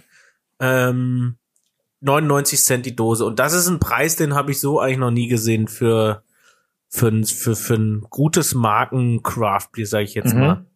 ähm, 0.58 1.36
99 2.00 2.60
Cent 2.60 2.86
die 2.86 2.96
Dose. 2.96 3.24
Und 3.24 3.38
das 3.38 3.52
ist 3.52 3.68
ein 3.68 3.78
Preis, 3.78 4.16
den 4.16 4.34
habe 4.34 4.50
ich 4.50 4.60
so 4.60 4.80
eigentlich 4.80 4.98
noch 4.98 5.12
nie 5.12 5.28
gesehen 5.28 5.68
für 5.68 6.24
für 6.88 7.08
ein, 7.08 7.24
für, 7.24 7.54
für 7.54 7.74
ein 7.74 8.06
gutes 8.10 8.54
Marken 8.54 9.22
Craft 9.22 9.68
Beer, 9.72 9.86
sage 9.86 10.04
ich 10.04 10.14
jetzt 10.14 10.34
mhm. 10.34 10.40
mal. 10.40 10.66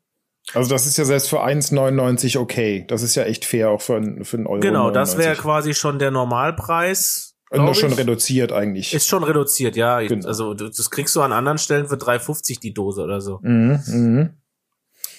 Also 0.55 0.71
das 0.71 0.87
ist 0.87 0.97
ja 0.97 1.05
selbst 1.05 1.29
für 1.29 1.43
1,99 1.45 2.39
okay. 2.39 2.85
Das 2.89 3.03
ist 3.03 3.15
ja 3.15 3.25
echt 3.25 3.45
fair 3.45 3.71
auch 3.71 3.81
für, 3.81 4.01
für 4.25 4.37
einen 4.37 4.47
Euro. 4.47 4.61
Genau, 4.61 4.87
99. 4.89 4.93
das 4.95 5.19
wäre 5.19 5.37
quasi 5.37 5.75
schon 5.75 5.99
der 5.99 6.11
Normalpreis 6.11 7.30
nur 7.53 7.75
schon 7.75 7.93
reduziert 7.93 8.53
eigentlich. 8.53 8.95
Ist 8.95 9.09
schon 9.09 9.25
reduziert, 9.25 9.77
ja. 9.77 10.01
Genau. 10.01 10.27
Also 10.27 10.55
das 10.55 10.91
kriegst 10.91 11.17
du 11.17 11.23
an 11.23 11.33
anderen 11.33 11.59
Stellen 11.59 11.89
für 11.89 11.97
3,50 11.97 12.61
die 12.61 12.73
Dose 12.73 13.03
oder 13.03 13.21
so. 13.21 13.41
Mhm, 13.43 13.81
mhm. 13.87 14.31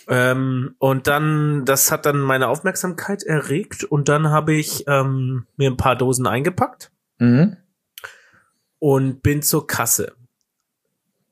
Ähm, 0.08 0.76
und 0.80 1.08
dann, 1.08 1.64
das 1.66 1.92
hat 1.92 2.06
dann 2.06 2.20
meine 2.20 2.48
Aufmerksamkeit 2.48 3.24
erregt 3.24 3.84
und 3.84 4.10
dann 4.10 4.30
habe 4.30 4.54
ich 4.54 4.86
ähm, 4.88 5.46
mir 5.58 5.70
ein 5.70 5.78
paar 5.78 5.96
Dosen 5.96 6.28
eingepackt 6.28 6.92
Mhm. 7.20 7.58
und 8.80 9.22
bin 9.22 9.44
zur 9.44 9.68
Kasse. 9.68 10.14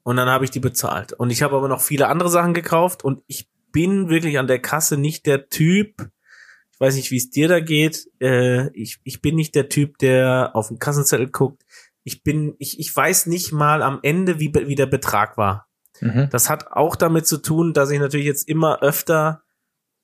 Und 0.03 0.17
dann 0.17 0.29
habe 0.29 0.45
ich 0.45 0.51
die 0.51 0.59
bezahlt. 0.59 1.13
Und 1.13 1.31
ich 1.31 1.41
habe 1.41 1.55
aber 1.55 1.67
noch 1.67 1.81
viele 1.81 2.07
andere 2.07 2.29
Sachen 2.29 2.53
gekauft 2.53 3.03
und 3.03 3.23
ich 3.27 3.49
bin 3.71 4.09
wirklich 4.09 4.37
an 4.37 4.47
der 4.47 4.59
Kasse 4.59 4.97
nicht 4.97 5.25
der 5.25 5.49
Typ, 5.49 6.09
ich 6.79 6.85
weiß 6.85 6.95
nicht, 6.95 7.11
wie 7.11 7.17
es 7.17 7.29
dir 7.29 7.49
da 7.49 7.59
geht, 7.59 8.07
äh, 8.21 8.69
ich, 8.71 8.99
ich 9.03 9.21
bin 9.21 9.35
nicht 9.35 9.53
der 9.53 9.67
Typ, 9.67 9.97
der 9.97 10.51
auf 10.53 10.69
den 10.69 10.79
Kassenzettel 10.79 11.29
guckt. 11.29 11.65
Ich 12.05 12.23
bin, 12.23 12.55
ich, 12.57 12.79
ich 12.79 12.95
weiß 12.95 13.25
nicht 13.25 13.51
mal 13.51 13.83
am 13.83 13.99
Ende, 14.01 14.39
wie, 14.39 14.53
wie 14.53 14.75
der 14.75 14.85
Betrag 14.85 15.35
war. 15.37 15.67
Mhm. 15.99 16.29
Das 16.31 16.49
hat 16.49 16.71
auch 16.71 16.95
damit 16.95 17.27
zu 17.27 17.37
tun, 17.39 17.73
dass 17.73 17.91
ich 17.91 17.99
natürlich 17.99 18.25
jetzt 18.25 18.47
immer 18.47 18.81
öfter 18.81 19.43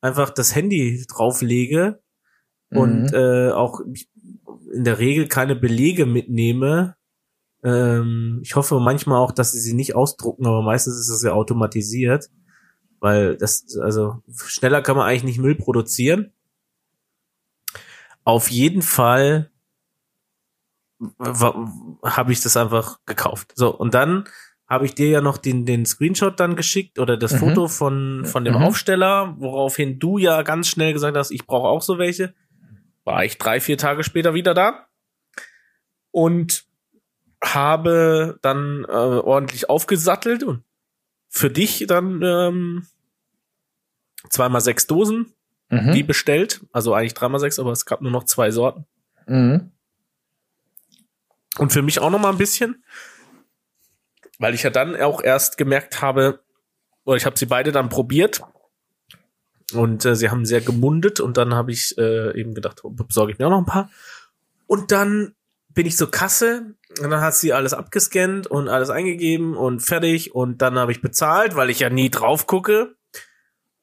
einfach 0.01 0.29
das 0.29 0.53
Handy 0.53 1.05
drauflege 1.07 2.01
und 2.71 3.03
Mhm. 3.03 3.13
äh, 3.13 3.51
auch 3.51 3.79
in 3.79 4.83
der 4.83 4.99
Regel 4.99 5.29
keine 5.29 5.55
Belege 5.55 6.05
mitnehme. 6.05 6.97
Ähm, 7.63 8.41
ich 8.43 8.57
hoffe 8.57 8.81
manchmal 8.81 9.19
auch, 9.19 9.31
dass 9.31 9.53
sie 9.53 9.61
sie 9.61 9.73
nicht 9.73 9.95
ausdrucken, 9.95 10.45
aber 10.45 10.61
meistens 10.61 10.99
ist 10.99 11.09
es 11.09 11.23
ja 11.23 11.31
automatisiert, 11.31 12.29
weil 12.99 13.37
das 13.37 13.65
also 13.79 14.21
schneller 14.45 14.81
kann 14.81 14.97
man 14.97 15.07
eigentlich 15.07 15.23
nicht 15.23 15.39
Müll 15.39 15.55
produzieren. 15.55 16.33
Auf 18.25 18.51
jeden 18.51 18.81
Fall 18.81 19.49
habe 21.19 22.31
ich 22.31 22.41
das 22.41 22.57
einfach 22.57 22.99
gekauft. 23.05 23.53
So 23.55 23.73
und 23.75 23.93
dann 23.93 24.25
habe 24.67 24.85
ich 24.85 24.95
dir 24.95 25.09
ja 25.09 25.21
noch 25.21 25.37
den 25.37 25.65
den 25.65 25.85
Screenshot 25.85 26.39
dann 26.39 26.55
geschickt 26.55 26.99
oder 26.99 27.17
das 27.17 27.33
Mhm. 27.33 27.37
Foto 27.37 27.67
von 27.67 28.25
von 28.25 28.43
dem 28.43 28.55
Mhm. 28.55 28.63
Aufsteller, 28.63 29.35
woraufhin 29.37 29.99
du 29.99 30.17
ja 30.17 30.41
ganz 30.41 30.67
schnell 30.67 30.93
gesagt 30.93 31.15
hast, 31.15 31.31
ich 31.31 31.45
brauche 31.45 31.67
auch 31.67 31.81
so 31.81 31.97
welche. 31.97 32.33
War 33.03 33.23
ich 33.23 33.37
drei 33.37 33.59
vier 33.59 33.77
Tage 33.77 34.03
später 34.03 34.33
wieder 34.33 34.53
da 34.53 34.87
und 36.11 36.65
habe 37.43 38.39
dann 38.41 38.85
äh, 38.85 38.91
ordentlich 38.91 39.69
aufgesattelt 39.69 40.41
und 40.43 40.63
für 41.29 41.51
dich 41.51 41.85
dann 41.87 42.21
ähm, 42.23 42.87
zweimal 44.29 44.61
sechs 44.61 44.87
Dosen 44.87 45.33
Mhm. 45.75 45.91
die 45.93 46.03
bestellt, 46.03 46.61
also 46.71 46.93
eigentlich 46.93 47.13
dreimal 47.13 47.39
sechs, 47.39 47.59
aber 47.59 47.71
es 47.71 47.85
gab 47.85 48.01
nur 48.01 48.11
noch 48.11 48.25
zwei 48.25 48.51
Sorten. 48.51 48.85
Mhm. 49.27 49.71
Und 51.57 51.71
für 51.71 51.81
mich 51.81 51.99
auch 51.99 52.09
noch 52.09 52.19
mal 52.19 52.31
ein 52.31 52.37
bisschen, 52.37 52.83
weil 54.39 54.53
ich 54.53 54.63
ja 54.63 54.69
dann 54.69 54.95
auch 54.95 55.23
erst 55.23 55.57
gemerkt 55.57 56.01
habe, 56.01 56.41
oder 57.05 57.17
ich 57.17 57.25
habe 57.25 57.37
sie 57.37 57.45
beide 57.45 57.71
dann 57.71 57.89
probiert 57.89 58.41
und 59.73 60.05
äh, 60.05 60.15
sie 60.15 60.29
haben 60.29 60.45
sehr 60.45 60.61
gemundet 60.61 61.19
und 61.19 61.37
dann 61.37 61.53
habe 61.53 61.71
ich 61.71 61.97
äh, 61.97 62.37
eben 62.39 62.53
gedacht, 62.53 62.83
oh, 62.83 62.89
besorge 62.89 63.31
ich 63.31 63.39
mir 63.39 63.47
auch 63.47 63.51
noch 63.51 63.59
ein 63.59 63.65
paar. 63.65 63.89
Und 64.67 64.91
dann 64.91 65.35
bin 65.69 65.85
ich 65.85 65.97
zur 65.97 66.09
Kasse 66.09 66.75
und 67.01 67.09
dann 67.09 67.21
hat 67.21 67.35
sie 67.35 67.53
alles 67.53 67.73
abgescannt 67.73 68.47
und 68.47 68.69
alles 68.69 68.89
eingegeben 68.89 69.55
und 69.55 69.81
fertig 69.81 70.33
und 70.33 70.61
dann 70.61 70.79
habe 70.79 70.91
ich 70.91 71.01
bezahlt, 71.01 71.55
weil 71.55 71.69
ich 71.69 71.79
ja 71.79 71.89
nie 71.89 72.09
drauf 72.09 72.47
gucke. 72.47 72.94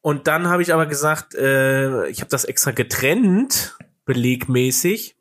Und 0.03 0.27
dann 0.27 0.49
habe 0.49 0.63
ich 0.63 0.75
aber 0.75 0.87
gesagt, 0.87 1.35
äh, 1.35 2.07
ich 2.09 2.21
habe 2.21 2.29
das 2.31 2.45
extra 2.45 2.73
getrennt, 2.73 3.77
belegmäßig, 4.05 5.17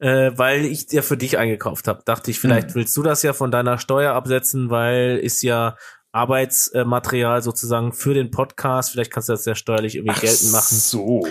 äh, 0.00 0.32
weil 0.34 0.64
ich 0.64 0.86
dir 0.86 1.02
für 1.02 1.16
dich 1.16 1.38
eingekauft 1.38 1.86
habe. 1.88 2.02
Dachte 2.04 2.30
ich, 2.30 2.40
vielleicht 2.40 2.70
Mhm. 2.70 2.74
willst 2.74 2.96
du 2.96 3.02
das 3.02 3.22
ja 3.22 3.32
von 3.32 3.50
deiner 3.50 3.78
Steuer 3.78 4.14
absetzen, 4.14 4.68
weil 4.68 5.18
ist 5.18 5.42
ja 5.42 5.76
Arbeitsmaterial 6.12 7.40
sozusagen 7.42 7.92
für 7.92 8.14
den 8.14 8.30
Podcast. 8.32 8.90
Vielleicht 8.90 9.12
kannst 9.12 9.28
du 9.28 9.32
das 9.32 9.44
ja 9.44 9.54
steuerlich 9.54 9.94
irgendwie 9.94 10.14
Ach 10.16 10.20
geltend 10.20 10.52
machen. 10.52 10.76
So. 10.76 11.26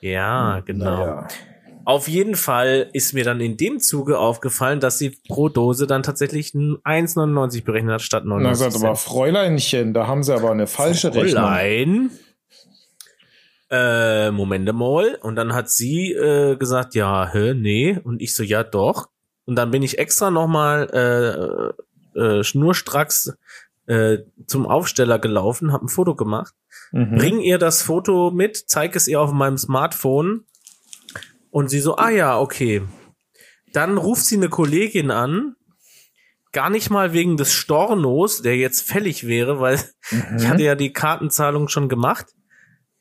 Ja, 0.00 0.60
genau. 0.60 0.84
Naja. 0.84 1.28
Auf 1.88 2.06
jeden 2.06 2.34
Fall 2.34 2.90
ist 2.92 3.14
mir 3.14 3.24
dann 3.24 3.40
in 3.40 3.56
dem 3.56 3.80
Zuge 3.80 4.18
aufgefallen, 4.18 4.78
dass 4.78 4.98
sie 4.98 5.18
pro 5.26 5.48
Dose 5.48 5.86
dann 5.86 6.02
tatsächlich 6.02 6.52
ein 6.52 6.76
1,99 6.84 7.64
berechnet 7.64 7.94
hat 7.94 8.02
statt 8.02 8.24
Na, 8.26 8.34
99 8.34 8.58
sagt 8.74 8.84
aber. 8.84 8.94
Fräuleinchen, 8.94 9.94
da 9.94 10.06
haben 10.06 10.22
sie 10.22 10.34
aber 10.34 10.50
eine 10.50 10.66
falsche 10.66 11.14
Rechnung. 11.14 11.44
Fräulein. 11.44 12.10
Äh, 13.70 14.30
Moment 14.32 14.70
mal. 14.74 15.18
Und 15.22 15.36
dann 15.36 15.54
hat 15.54 15.70
sie 15.70 16.12
äh, 16.12 16.56
gesagt, 16.56 16.94
ja, 16.94 17.26
hä, 17.32 17.54
nee. 17.54 17.98
Und 18.04 18.20
ich 18.20 18.34
so, 18.34 18.42
ja, 18.42 18.64
doch. 18.64 19.08
Und 19.46 19.56
dann 19.56 19.70
bin 19.70 19.82
ich 19.82 19.98
extra 19.98 20.30
nochmal 20.30 21.72
äh, 22.14 22.20
äh, 22.20 22.44
schnurstracks 22.44 23.32
äh, 23.86 24.18
zum 24.46 24.66
Aufsteller 24.66 25.18
gelaufen, 25.18 25.72
habe 25.72 25.86
ein 25.86 25.88
Foto 25.88 26.14
gemacht 26.14 26.52
Mhm. 26.92 27.16
bring 27.16 27.40
ihr 27.40 27.58
das 27.58 27.82
Foto 27.82 28.30
mit, 28.30 28.56
zeig 28.56 28.96
es 28.96 29.08
ihr 29.08 29.20
auf 29.20 29.32
meinem 29.32 29.58
Smartphone 29.58 30.44
und 31.50 31.68
sie 31.68 31.80
so, 31.80 31.96
ah 31.96 32.10
ja, 32.10 32.38
okay. 32.38 32.82
Dann 33.72 33.98
ruft 33.98 34.24
sie 34.24 34.36
eine 34.36 34.48
Kollegin 34.48 35.10
an, 35.10 35.56
gar 36.52 36.70
nicht 36.70 36.90
mal 36.90 37.12
wegen 37.12 37.36
des 37.36 37.52
Stornos, 37.52 38.42
der 38.42 38.56
jetzt 38.56 38.82
fällig 38.82 39.26
wäre, 39.26 39.60
weil 39.60 39.80
ich 40.36 40.46
hatte 40.46 40.62
ja 40.62 40.74
die 40.74 40.92
Kartenzahlung 40.92 41.68
schon 41.68 41.88
gemacht, 41.88 42.26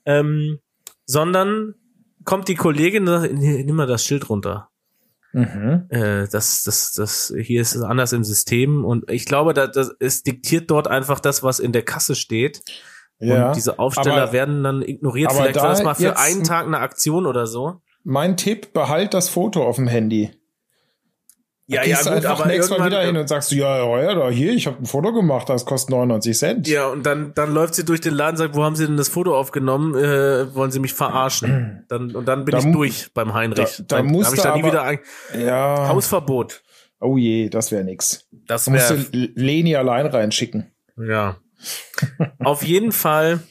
ähm, 0.05 0.60
sondern 1.05 1.75
kommt 2.23 2.47
die 2.47 2.55
Kollegin 2.55 3.07
und 3.07 3.21
sagt, 3.21 3.33
"Nee, 3.33 3.63
nimm 3.63 3.75
mal 3.75 3.88
das 3.88 4.03
Schild 4.03 4.29
runter. 4.29 4.69
Mhm. 5.33 5.86
Äh, 5.89 6.27
das, 6.27 6.63
das, 6.63 6.93
das, 6.93 7.33
hier 7.39 7.62
ist 7.62 7.75
es 7.75 7.83
anders 7.83 8.13
im 8.13 8.23
System 8.23 8.83
und 8.83 9.10
ich 9.12 9.25
glaube, 9.25 9.53
da, 9.53 9.67
das, 9.67 9.91
es 9.99 10.23
diktiert 10.23 10.71
dort 10.71 10.88
einfach 10.88 11.19
das, 11.19 11.43
was 11.43 11.60
in 11.60 11.73
der 11.73 11.83
Kasse 11.83 12.15
steht. 12.15 12.62
Ja. 13.19 13.47
Und 13.47 13.55
diese 13.55 13.79
Aufsteller 13.79 14.23
aber 14.23 14.33
werden 14.33 14.63
dann 14.63 14.81
ignoriert. 14.81 15.31
Vielleicht 15.31 15.55
war 15.55 15.63
da 15.63 15.69
das 15.69 15.83
mal 15.83 15.95
für 15.95 16.17
einen 16.17 16.43
Tag 16.43 16.65
eine 16.65 16.79
Aktion 16.79 17.25
oder 17.25 17.47
so. 17.47 17.81
Mein 18.10 18.38
Tipp, 18.38 18.72
behalt 18.74 19.13
das 19.13 19.28
Foto 19.30 19.63
auf 19.67 19.76
dem 19.76 19.88
Handy. 19.88 20.32
Ja, 21.70 21.84
Gehst 21.84 22.06
du 22.06 22.12
einfach 22.12 22.46
nächstes 22.46 22.78
Mal 22.78 22.86
wieder 22.86 23.02
hin 23.02 23.17
und 23.17 23.28
sagst, 23.28 23.52
ja, 23.52 23.78
ja, 23.80 24.02
ja, 24.02 24.15
da 24.15 24.30
hier, 24.30 24.54
ich 24.54 24.67
habe 24.67 24.78
ein 24.82 24.86
Foto 24.86 25.12
gemacht, 25.12 25.50
das 25.50 25.65
kostet 25.65 25.89
99 25.89 26.38
Cent. 26.38 26.67
ja, 26.70 26.88
und 26.88 27.06
dann, 27.06 27.34
dann 27.34 27.54
läuft 27.54 27.76
sie 27.76 27.84
durch 27.84 28.00
den 28.00 28.13
Laden 28.13 28.36
und 28.36 28.38
sagt, 28.38 28.56
wo 28.56 28.63
haben 28.63 28.78
sie 28.78 28.88
denn 28.88 28.96
das 28.96 29.10
Foto 29.10 29.38
aufgenommen? 29.38 29.93
Äh, 29.93 30.56
wollen 30.56 30.72
sie 30.72 30.80
mich 30.80 30.93
verarschen? 30.93 31.84
Dann, 31.89 32.15
und 32.15 32.26
dann 32.26 32.46
bin 32.46 32.54
Da 32.54 32.60
ich 32.60 32.72
durch 32.72 33.13
beim 33.13 33.34
Heinrich. 33.34 33.76
da- 33.80 33.84
da 33.86 33.98
dann 33.98 34.06
musst 34.06 34.28
hab 34.30 34.36
ich 34.36 34.41
du 34.41 34.48
da 34.48 34.56
nie 34.56 34.62
aber- 34.63 34.72
wieder 34.72 34.84
ein 34.84 35.00
Ja. 35.38 35.89
Hausverbot. 35.89 36.63
Oh 37.02 37.17
je, 37.17 37.50
das 37.50 37.72
wäre 37.74 37.84
nix. 37.84 38.28
Das 38.32 38.63
Da 38.65 38.72
musst 38.72 38.89
du 38.89 38.96
Leni 39.12 39.76
allein 39.76 40.06
reinschicken. 40.06 40.72
ja. 40.98 41.36
Auf 42.39 42.63
jeden 42.63 42.91
Fall, 42.93 43.41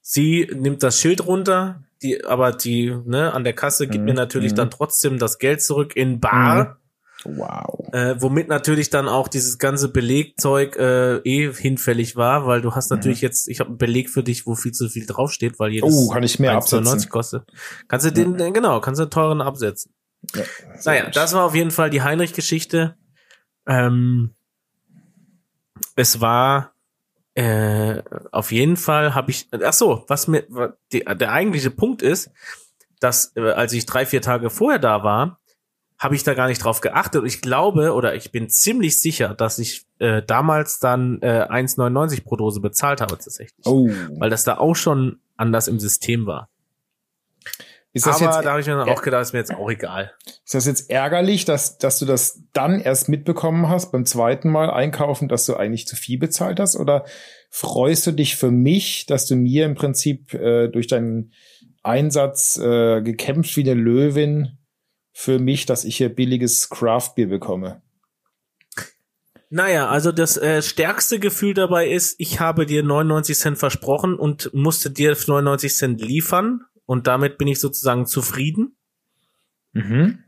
sie 0.00 0.48
nimmt 0.54 0.82
das 0.82 1.00
Schild 1.00 1.26
runter, 1.26 1.82
die, 2.06 2.24
aber 2.24 2.52
die, 2.52 2.96
ne, 3.04 3.32
an 3.32 3.44
der 3.44 3.52
Kasse 3.52 3.86
gibt 3.86 4.00
Mhm, 4.00 4.04
mir 4.04 4.14
natürlich 4.14 4.52
mhm. 4.52 4.56
dann 4.56 4.70
trotzdem 4.70 5.18
das 5.18 5.38
Geld 5.38 5.62
zurück 5.62 5.96
in 5.96 6.20
Bar. 6.20 6.78
Wow. 7.24 7.88
Äh, 7.92 8.14
womit 8.20 8.48
natürlich 8.48 8.90
dann 8.90 9.08
auch 9.08 9.26
dieses 9.26 9.58
ganze 9.58 9.88
Belegzeug 9.88 10.76
äh, 10.76 11.16
eh 11.24 11.52
hinfällig 11.52 12.14
war, 12.14 12.46
weil 12.46 12.60
du 12.60 12.74
hast 12.74 12.90
natürlich 12.90 13.20
jetzt, 13.20 13.48
ich 13.48 13.58
habe 13.58 13.70
einen 13.70 13.78
Beleg 13.78 14.10
für 14.10 14.22
dich, 14.22 14.46
wo 14.46 14.54
viel 14.54 14.72
zu 14.72 14.88
viel 14.88 15.06
draufsteht, 15.06 15.58
weil 15.58 15.72
jedes 15.72 15.92
Oh, 15.92 16.10
kann 16.12 16.22
ich 16.22 16.38
mehr 16.38 16.52
1,99 16.52 16.56
absetzen. 16.78 17.08
kostet. 17.10 17.42
Kannst 17.88 18.06
du 18.06 18.12
den, 18.12 18.36
genau, 18.52 18.80
kannst 18.80 19.00
du 19.00 19.04
einen 19.04 19.10
teuren 19.10 19.40
absetzen. 19.40 19.92
Ja, 20.34 20.42
Naja, 20.84 21.10
das 21.10 21.32
war 21.34 21.44
auf 21.44 21.54
jeden 21.54 21.70
Fall 21.72 21.90
die 21.90 22.02
Heinrich-Geschichte. 22.02 22.96
Ähm, 23.66 24.34
es 25.96 26.20
war 26.20 26.74
äh, 27.36 28.02
auf 28.32 28.50
jeden 28.50 28.76
Fall 28.76 29.14
habe 29.14 29.30
ich, 29.30 29.48
ach 29.52 29.72
so, 29.72 30.04
was 30.08 30.26
mir 30.26 30.44
die, 30.92 31.00
der 31.04 31.32
eigentliche 31.32 31.70
Punkt 31.70 32.02
ist, 32.02 32.30
dass 33.00 33.32
äh, 33.36 33.50
als 33.50 33.72
ich 33.72 33.86
drei 33.86 34.06
vier 34.06 34.22
Tage 34.22 34.50
vorher 34.50 34.78
da 34.78 35.04
war, 35.04 35.38
habe 35.98 36.14
ich 36.14 36.24
da 36.24 36.34
gar 36.34 36.48
nicht 36.48 36.62
drauf 36.64 36.80
geachtet. 36.80 37.22
Und 37.22 37.26
ich 37.26 37.40
glaube 37.40 37.92
oder 37.94 38.14
ich 38.14 38.32
bin 38.32 38.48
ziemlich 38.50 39.00
sicher, 39.00 39.34
dass 39.34 39.58
ich 39.58 39.86
äh, 39.98 40.22
damals 40.22 40.78
dann 40.78 41.20
äh, 41.22 41.46
1,99 41.48 42.24
pro 42.24 42.36
Dose 42.36 42.60
bezahlt 42.60 43.00
habe 43.00 43.16
tatsächlich, 43.18 43.64
Oh. 43.66 43.88
weil 44.18 44.30
das 44.30 44.44
da 44.44 44.58
auch 44.58 44.74
schon 44.74 45.20
anders 45.36 45.68
im 45.68 45.78
System 45.78 46.26
war. 46.26 46.48
Ist 47.96 48.04
das, 48.04 48.16
Aber 48.16 48.24
jetzt, 48.26 48.44
da 48.44 48.50
habe 48.50 48.60
ich 48.60 48.66
mir 48.66 48.74
dann 48.74 48.90
auch 48.90 49.00
gedacht, 49.00 49.22
ist 49.22 49.32
mir 49.32 49.38
jetzt 49.38 49.54
auch 49.54 49.70
egal. 49.70 50.12
ist 50.26 50.54
das 50.54 50.66
jetzt 50.66 50.90
ärgerlich, 50.90 51.46
dass, 51.46 51.78
dass 51.78 51.98
du 51.98 52.04
das 52.04 52.42
dann 52.52 52.78
erst 52.78 53.08
mitbekommen 53.08 53.70
hast 53.70 53.90
beim 53.90 54.04
zweiten 54.04 54.50
Mal 54.50 54.68
einkaufen, 54.68 55.28
dass 55.28 55.46
du 55.46 55.56
eigentlich 55.56 55.86
zu 55.86 55.96
viel 55.96 56.18
bezahlt 56.18 56.60
hast? 56.60 56.76
Oder 56.76 57.06
freust 57.48 58.06
du 58.06 58.12
dich 58.12 58.36
für 58.36 58.50
mich, 58.50 59.06
dass 59.06 59.24
du 59.24 59.34
mir 59.34 59.64
im 59.64 59.76
Prinzip 59.76 60.34
äh, 60.34 60.68
durch 60.68 60.88
deinen 60.88 61.32
Einsatz 61.82 62.58
äh, 62.58 63.00
gekämpft 63.00 63.56
wie 63.56 63.62
eine 63.62 63.72
Löwin 63.72 64.58
für 65.14 65.38
mich, 65.38 65.64
dass 65.64 65.86
ich 65.86 65.96
hier 65.96 66.14
billiges 66.14 66.68
Craftbier 66.68 67.30
bekomme? 67.30 67.80
Naja, 69.48 69.88
also 69.88 70.12
das 70.12 70.36
äh, 70.36 70.60
stärkste 70.60 71.18
Gefühl 71.18 71.54
dabei 71.54 71.88
ist, 71.88 72.16
ich 72.18 72.40
habe 72.40 72.66
dir 72.66 72.82
99 72.82 73.38
Cent 73.38 73.56
versprochen 73.56 74.18
und 74.18 74.52
musste 74.52 74.90
dir 74.90 75.16
99 75.16 75.74
Cent 75.74 76.02
liefern 76.02 76.60
und 76.86 77.06
damit 77.06 77.38
bin 77.38 77.48
ich 77.48 77.60
sozusagen 77.60 78.06
zufrieden. 78.06 78.76
Mhm. 79.72 80.18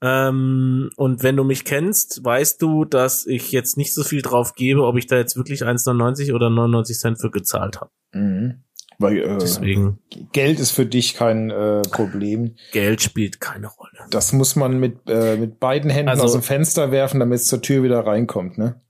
Ähm, 0.00 0.90
und 0.96 1.22
wenn 1.22 1.36
du 1.36 1.44
mich 1.44 1.64
kennst, 1.64 2.24
weißt 2.24 2.60
du, 2.60 2.84
dass 2.84 3.26
ich 3.26 3.52
jetzt 3.52 3.76
nicht 3.76 3.94
so 3.94 4.02
viel 4.02 4.22
drauf 4.22 4.54
gebe, 4.54 4.84
ob 4.84 4.96
ich 4.96 5.06
da 5.06 5.16
jetzt 5.16 5.36
wirklich 5.36 5.62
1,99 5.62 6.34
oder 6.34 6.50
99 6.50 6.98
Cent 6.98 7.20
für 7.20 7.30
gezahlt 7.30 7.80
habe. 7.80 7.90
Mhm. 8.12 8.62
Weil 8.98 9.18
äh, 9.18 9.38
Deswegen, 9.38 9.98
Geld 10.32 10.60
ist 10.60 10.70
für 10.70 10.86
dich 10.86 11.14
kein 11.14 11.50
äh, 11.50 11.82
Problem. 11.90 12.54
Geld 12.72 13.02
spielt 13.02 13.40
keine 13.40 13.66
Rolle. 13.66 13.98
Das 14.10 14.32
muss 14.32 14.56
man 14.56 14.78
mit, 14.78 14.98
äh, 15.08 15.36
mit 15.36 15.58
beiden 15.58 15.90
Händen 15.90 16.10
Also- 16.10 16.24
aus 16.24 16.32
dem 16.32 16.42
Fenster 16.42 16.92
werfen, 16.92 17.18
damit 17.20 17.40
es 17.40 17.46
zur 17.46 17.60
Tür 17.62 17.82
wieder 17.82 18.06
reinkommt, 18.06 18.56
ne? 18.58 18.80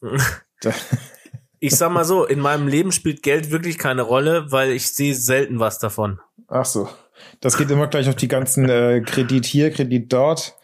Ich 1.66 1.76
sag 1.76 1.90
mal 1.92 2.04
so, 2.04 2.24
in 2.24 2.40
meinem 2.40 2.68
Leben 2.68 2.92
spielt 2.92 3.22
Geld 3.22 3.50
wirklich 3.50 3.78
keine 3.78 4.02
Rolle, 4.02 4.50
weil 4.52 4.70
ich 4.72 4.92
sehe 4.94 5.14
selten 5.14 5.58
was 5.60 5.78
davon. 5.78 6.20
ach 6.48 6.64
so. 6.64 6.88
Das 7.40 7.56
geht 7.56 7.70
immer 7.70 7.86
gleich 7.86 8.08
auf 8.08 8.14
die 8.16 8.28
ganzen 8.28 8.68
äh, 8.68 9.00
Kredit 9.00 9.46
hier, 9.46 9.70
Kredit 9.70 10.12
dort. 10.12 10.54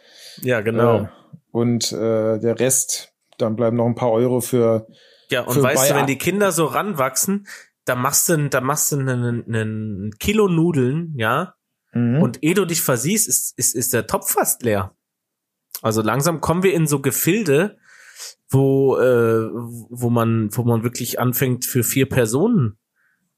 Ja, 0.42 0.60
genau. 0.60 1.02
Äh, 1.02 1.08
und 1.50 1.92
äh, 1.92 2.38
der 2.38 2.60
Rest, 2.60 3.12
dann 3.38 3.56
bleiben 3.56 3.76
noch 3.78 3.86
ein 3.86 3.94
paar 3.94 4.10
Euro 4.12 4.40
für. 4.42 4.86
Ja, 5.30 5.42
und 5.42 5.54
Für 5.54 5.62
weißt 5.62 5.84
du, 5.88 5.94
Bayer- 5.94 6.00
wenn 6.00 6.06
die 6.06 6.18
Kinder 6.18 6.52
so 6.52 6.66
ranwachsen, 6.66 7.46
da 7.86 7.94
machst 7.96 8.28
du, 8.28 8.48
da 8.50 8.60
machst 8.60 8.92
du 8.92 8.98
einen, 8.98 9.44
einen 9.46 10.10
Kilo 10.18 10.46
Nudeln, 10.48 11.14
ja, 11.16 11.54
Mhm. 11.94 12.22
und 12.22 12.42
ehe 12.42 12.54
du 12.54 12.64
dich 12.64 12.80
versiehst, 12.82 13.28
ist, 13.28 13.58
ist, 13.58 13.74
ist 13.74 13.92
der 13.92 14.06
Topf 14.06 14.30
fast 14.32 14.62
leer. 14.62 14.94
Also 15.82 16.00
langsam 16.00 16.40
kommen 16.40 16.62
wir 16.62 16.72
in 16.74 16.86
so 16.86 17.00
Gefilde, 17.00 17.76
wo, 18.52 18.96
äh, 18.98 19.48
wo 19.90 20.10
man, 20.10 20.48
wo 20.52 20.62
man 20.62 20.82
wirklich 20.82 21.18
anfängt, 21.18 21.64
für 21.64 21.82
vier 21.82 22.08
Personen 22.08 22.78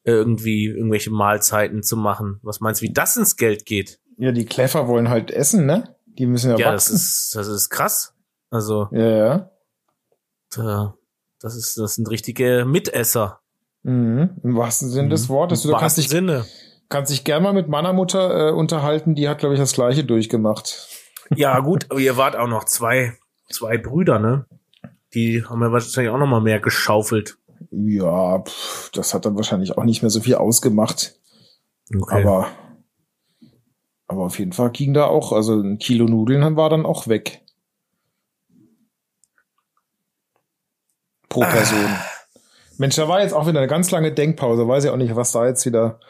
irgendwie 0.02 0.66
irgendwelche 0.66 1.10
Mahlzeiten 1.10 1.82
zu 1.82 1.96
machen. 1.96 2.38
Was 2.42 2.60
meinst 2.60 2.82
du, 2.82 2.86
wie 2.86 2.92
das 2.92 3.16
ins 3.16 3.36
Geld 3.36 3.64
geht? 3.66 4.00
ja, 4.16 4.30
die 4.30 4.44
Clever 4.44 4.86
wollen 4.86 5.08
halt 5.08 5.30
essen, 5.32 5.66
ne? 5.66 5.96
Die 6.06 6.26
müssen 6.26 6.50
ja, 6.52 6.56
Ja, 6.56 6.72
das 6.72 6.84
wachsen. 6.84 6.94
ist, 6.96 7.32
das 7.34 7.48
ist 7.48 7.68
krass. 7.70 8.14
Also, 8.50 8.88
ja, 8.92 9.08
ja. 9.08 9.50
da, 10.54 10.94
das 11.40 11.56
ist, 11.56 11.76
das 11.78 11.96
sind 11.96 12.08
richtige 12.10 12.64
Mitesser. 12.64 13.40
Mhm. 13.82 14.36
Im 14.44 14.56
wahrsten 14.56 14.88
Sinne 14.88 15.08
des 15.08 15.28
Wortes. 15.28 15.62
Du 15.62 15.72
Im 15.72 15.76
kannst 15.78 15.96
dich, 15.98 16.08
Sinne. 16.08 16.44
kannst 16.88 17.10
dich 17.10 17.24
gern 17.24 17.42
mal 17.42 17.52
mit 17.52 17.68
meiner 17.68 17.92
Mutter 17.92 18.50
äh, 18.50 18.52
unterhalten. 18.52 19.16
Die 19.16 19.28
hat, 19.28 19.38
glaube 19.38 19.54
ich, 19.54 19.60
das 19.60 19.72
Gleiche 19.72 20.04
durchgemacht. 20.04 20.88
Ja, 21.34 21.58
gut, 21.58 21.86
aber 21.90 21.98
ihr 21.98 22.16
wart 22.16 22.36
auch 22.36 22.46
noch 22.48 22.64
zwei, 22.64 23.14
zwei 23.50 23.78
Brüder, 23.78 24.20
ne? 24.20 24.46
Die 25.14 25.44
haben 25.44 25.62
ja 25.62 25.70
wahrscheinlich 25.72 26.12
auch 26.12 26.18
noch 26.18 26.26
mal 26.26 26.40
mehr 26.40 26.60
geschaufelt. 26.60 27.38
Ja, 27.70 28.40
pff, 28.40 28.90
das 28.92 29.14
hat 29.14 29.24
dann 29.24 29.36
wahrscheinlich 29.36 29.76
auch 29.78 29.84
nicht 29.84 30.02
mehr 30.02 30.10
so 30.10 30.20
viel 30.20 30.34
ausgemacht. 30.34 31.14
Okay. 31.94 32.22
Aber, 32.22 32.48
aber 34.06 34.24
auf 34.24 34.38
jeden 34.38 34.52
Fall 34.52 34.70
ging 34.70 34.92
da 34.94 35.06
auch, 35.06 35.32
also 35.32 35.60
ein 35.60 35.78
Kilo 35.78 36.06
Nudeln 36.06 36.56
war 36.56 36.68
dann 36.70 36.84
auch 36.86 37.08
weg. 37.08 37.42
Pro 41.28 41.42
Ah. 41.42 41.46
Person. 41.50 41.86
Mensch, 42.78 42.96
da 42.96 43.08
war 43.08 43.20
jetzt 43.22 43.32
auch 43.32 43.46
wieder 43.46 43.58
eine 43.60 43.68
ganz 43.68 43.90
lange 43.90 44.12
Denkpause. 44.12 44.66
Weiß 44.66 44.84
ich 44.84 44.90
auch 44.90 44.96
nicht, 44.96 45.14
was 45.14 45.32
da 45.32 45.46
jetzt 45.46 45.64
wieder 45.64 46.00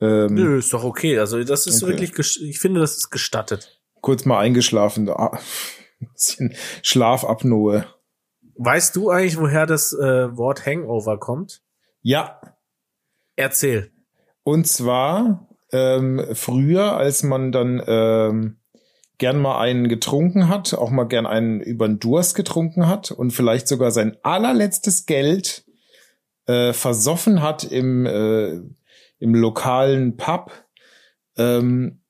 ähm, 0.00 0.34
Nö, 0.34 0.58
ist 0.58 0.72
doch 0.72 0.84
okay. 0.84 1.18
Also 1.18 1.42
das 1.44 1.66
ist 1.66 1.82
Okay. 1.82 1.92
wirklich, 1.92 2.42
ich 2.42 2.58
finde, 2.58 2.80
das 2.80 2.96
ist 2.96 3.10
gestattet. 3.10 3.80
kurz 4.00 4.24
mal 4.24 4.38
eingeschlafen. 4.38 5.08
Ah, 5.08 5.38
ein 6.00 6.08
bisschen 6.12 6.54
Schlafapnoe. 6.82 7.84
Weißt 8.56 8.96
du 8.96 9.10
eigentlich, 9.10 9.38
woher 9.38 9.66
das 9.66 9.92
äh, 9.92 10.36
Wort 10.36 10.66
Hangover 10.66 11.18
kommt? 11.18 11.62
Ja, 12.02 12.40
Erzähl. 13.36 13.90
Und 14.44 14.66
zwar 14.66 15.48
ähm, 15.72 16.24
früher, 16.32 16.96
als 16.96 17.22
man 17.22 17.52
dann 17.52 17.82
ähm, 17.86 18.56
gern 19.18 19.38
mal 19.38 19.58
einen 19.60 19.88
getrunken 19.88 20.48
hat, 20.48 20.74
auch 20.74 20.90
mal 20.90 21.04
gern 21.04 21.26
einen 21.26 21.60
über 21.60 21.86
den 21.86 21.98
Durst 21.98 22.34
getrunken 22.34 22.88
hat 22.88 23.10
und 23.10 23.30
vielleicht 23.30 23.68
sogar 23.68 23.90
sein 23.90 24.16
allerletztes 24.22 25.06
Geld 25.06 25.64
äh, 26.46 26.72
versoffen 26.72 27.40
hat 27.40 27.64
im, 27.64 28.04
äh, 28.04 28.60
im 29.18 29.34
lokalen 29.34 30.16
Pub 30.16 30.52
ähm, 31.36 32.00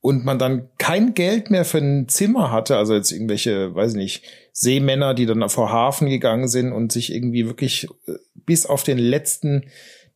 und 0.00 0.24
man 0.24 0.38
dann 0.38 0.68
kein 0.78 1.14
Geld 1.14 1.50
mehr 1.50 1.64
für 1.64 1.78
ein 1.78 2.08
Zimmer 2.08 2.50
hatte, 2.50 2.76
also 2.76 2.94
jetzt 2.94 3.12
irgendwelche, 3.12 3.74
weiß 3.74 3.92
ich 3.92 3.96
nicht, 3.96 4.24
Seemänner, 4.58 5.12
die 5.12 5.26
dann 5.26 5.46
vor 5.50 5.70
Hafen 5.70 6.08
gegangen 6.08 6.48
sind 6.48 6.72
und 6.72 6.90
sich 6.90 7.12
irgendwie 7.12 7.44
wirklich 7.44 7.88
äh, 8.06 8.14
bis 8.34 8.64
auf 8.64 8.84
den 8.84 8.96
letzten 8.96 9.66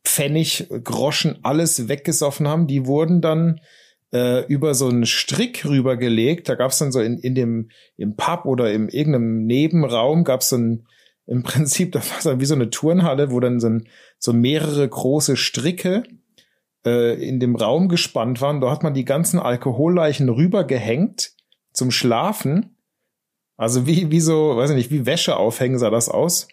Pfennig, 0.03 0.67
Groschen, 0.83 1.37
alles 1.43 1.87
weggesoffen 1.87 2.47
haben, 2.47 2.65
die 2.65 2.87
wurden 2.87 3.21
dann 3.21 3.61
äh, 4.11 4.43
über 4.47 4.73
so 4.73 4.87
einen 4.87 5.05
Strick 5.05 5.63
rübergelegt. 5.63 6.49
Da 6.49 6.55
gab 6.55 6.71
es 6.71 6.79
dann 6.79 6.91
so 6.91 7.01
in, 7.01 7.19
in 7.19 7.35
dem 7.35 7.69
im 7.97 8.15
Pub 8.15 8.45
oder 8.45 8.73
im 8.73 8.89
irgendeinem 8.89 9.45
Nebenraum 9.45 10.23
gab 10.23 10.41
es 10.41 10.49
so 10.49 10.57
ein 10.57 10.87
im 11.27 11.43
Prinzip, 11.43 11.91
das 11.91 12.11
war 12.11 12.21
so 12.21 12.39
wie 12.39 12.45
so 12.45 12.55
eine 12.55 12.71
Turnhalle, 12.71 13.29
wo 13.29 13.39
dann 13.39 13.59
so, 13.59 13.67
ein, 13.67 13.87
so 14.17 14.33
mehrere 14.33 14.89
große 14.89 15.37
Stricke 15.37 16.01
äh, 16.83 17.13
in 17.23 17.39
dem 17.39 17.55
Raum 17.55 17.89
gespannt 17.89 18.41
waren. 18.41 18.59
Da 18.59 18.71
hat 18.71 18.81
man 18.81 18.95
die 18.95 19.05
ganzen 19.05 19.39
Alkoholleichen 19.39 20.29
rübergehängt 20.29 21.33
zum 21.73 21.91
Schlafen. 21.91 22.75
Also 23.61 23.85
wie, 23.85 24.09
wie 24.09 24.19
so, 24.21 24.57
weiß 24.57 24.71
ich 24.71 24.75
nicht, 24.75 24.89
wie 24.89 25.05
Wäsche 25.05 25.37
aufhängen 25.37 25.77
sah 25.77 25.91
das 25.91 26.09
aus. 26.09 26.47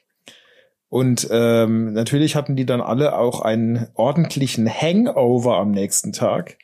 Und 0.90 1.26
ähm, 1.30 1.94
natürlich 1.94 2.36
hatten 2.36 2.54
die 2.54 2.66
dann 2.66 2.82
alle 2.82 3.16
auch 3.16 3.40
einen 3.40 3.88
ordentlichen 3.94 4.68
Hangover 4.68 5.56
am 5.56 5.70
nächsten 5.70 6.12
Tag. 6.12 6.58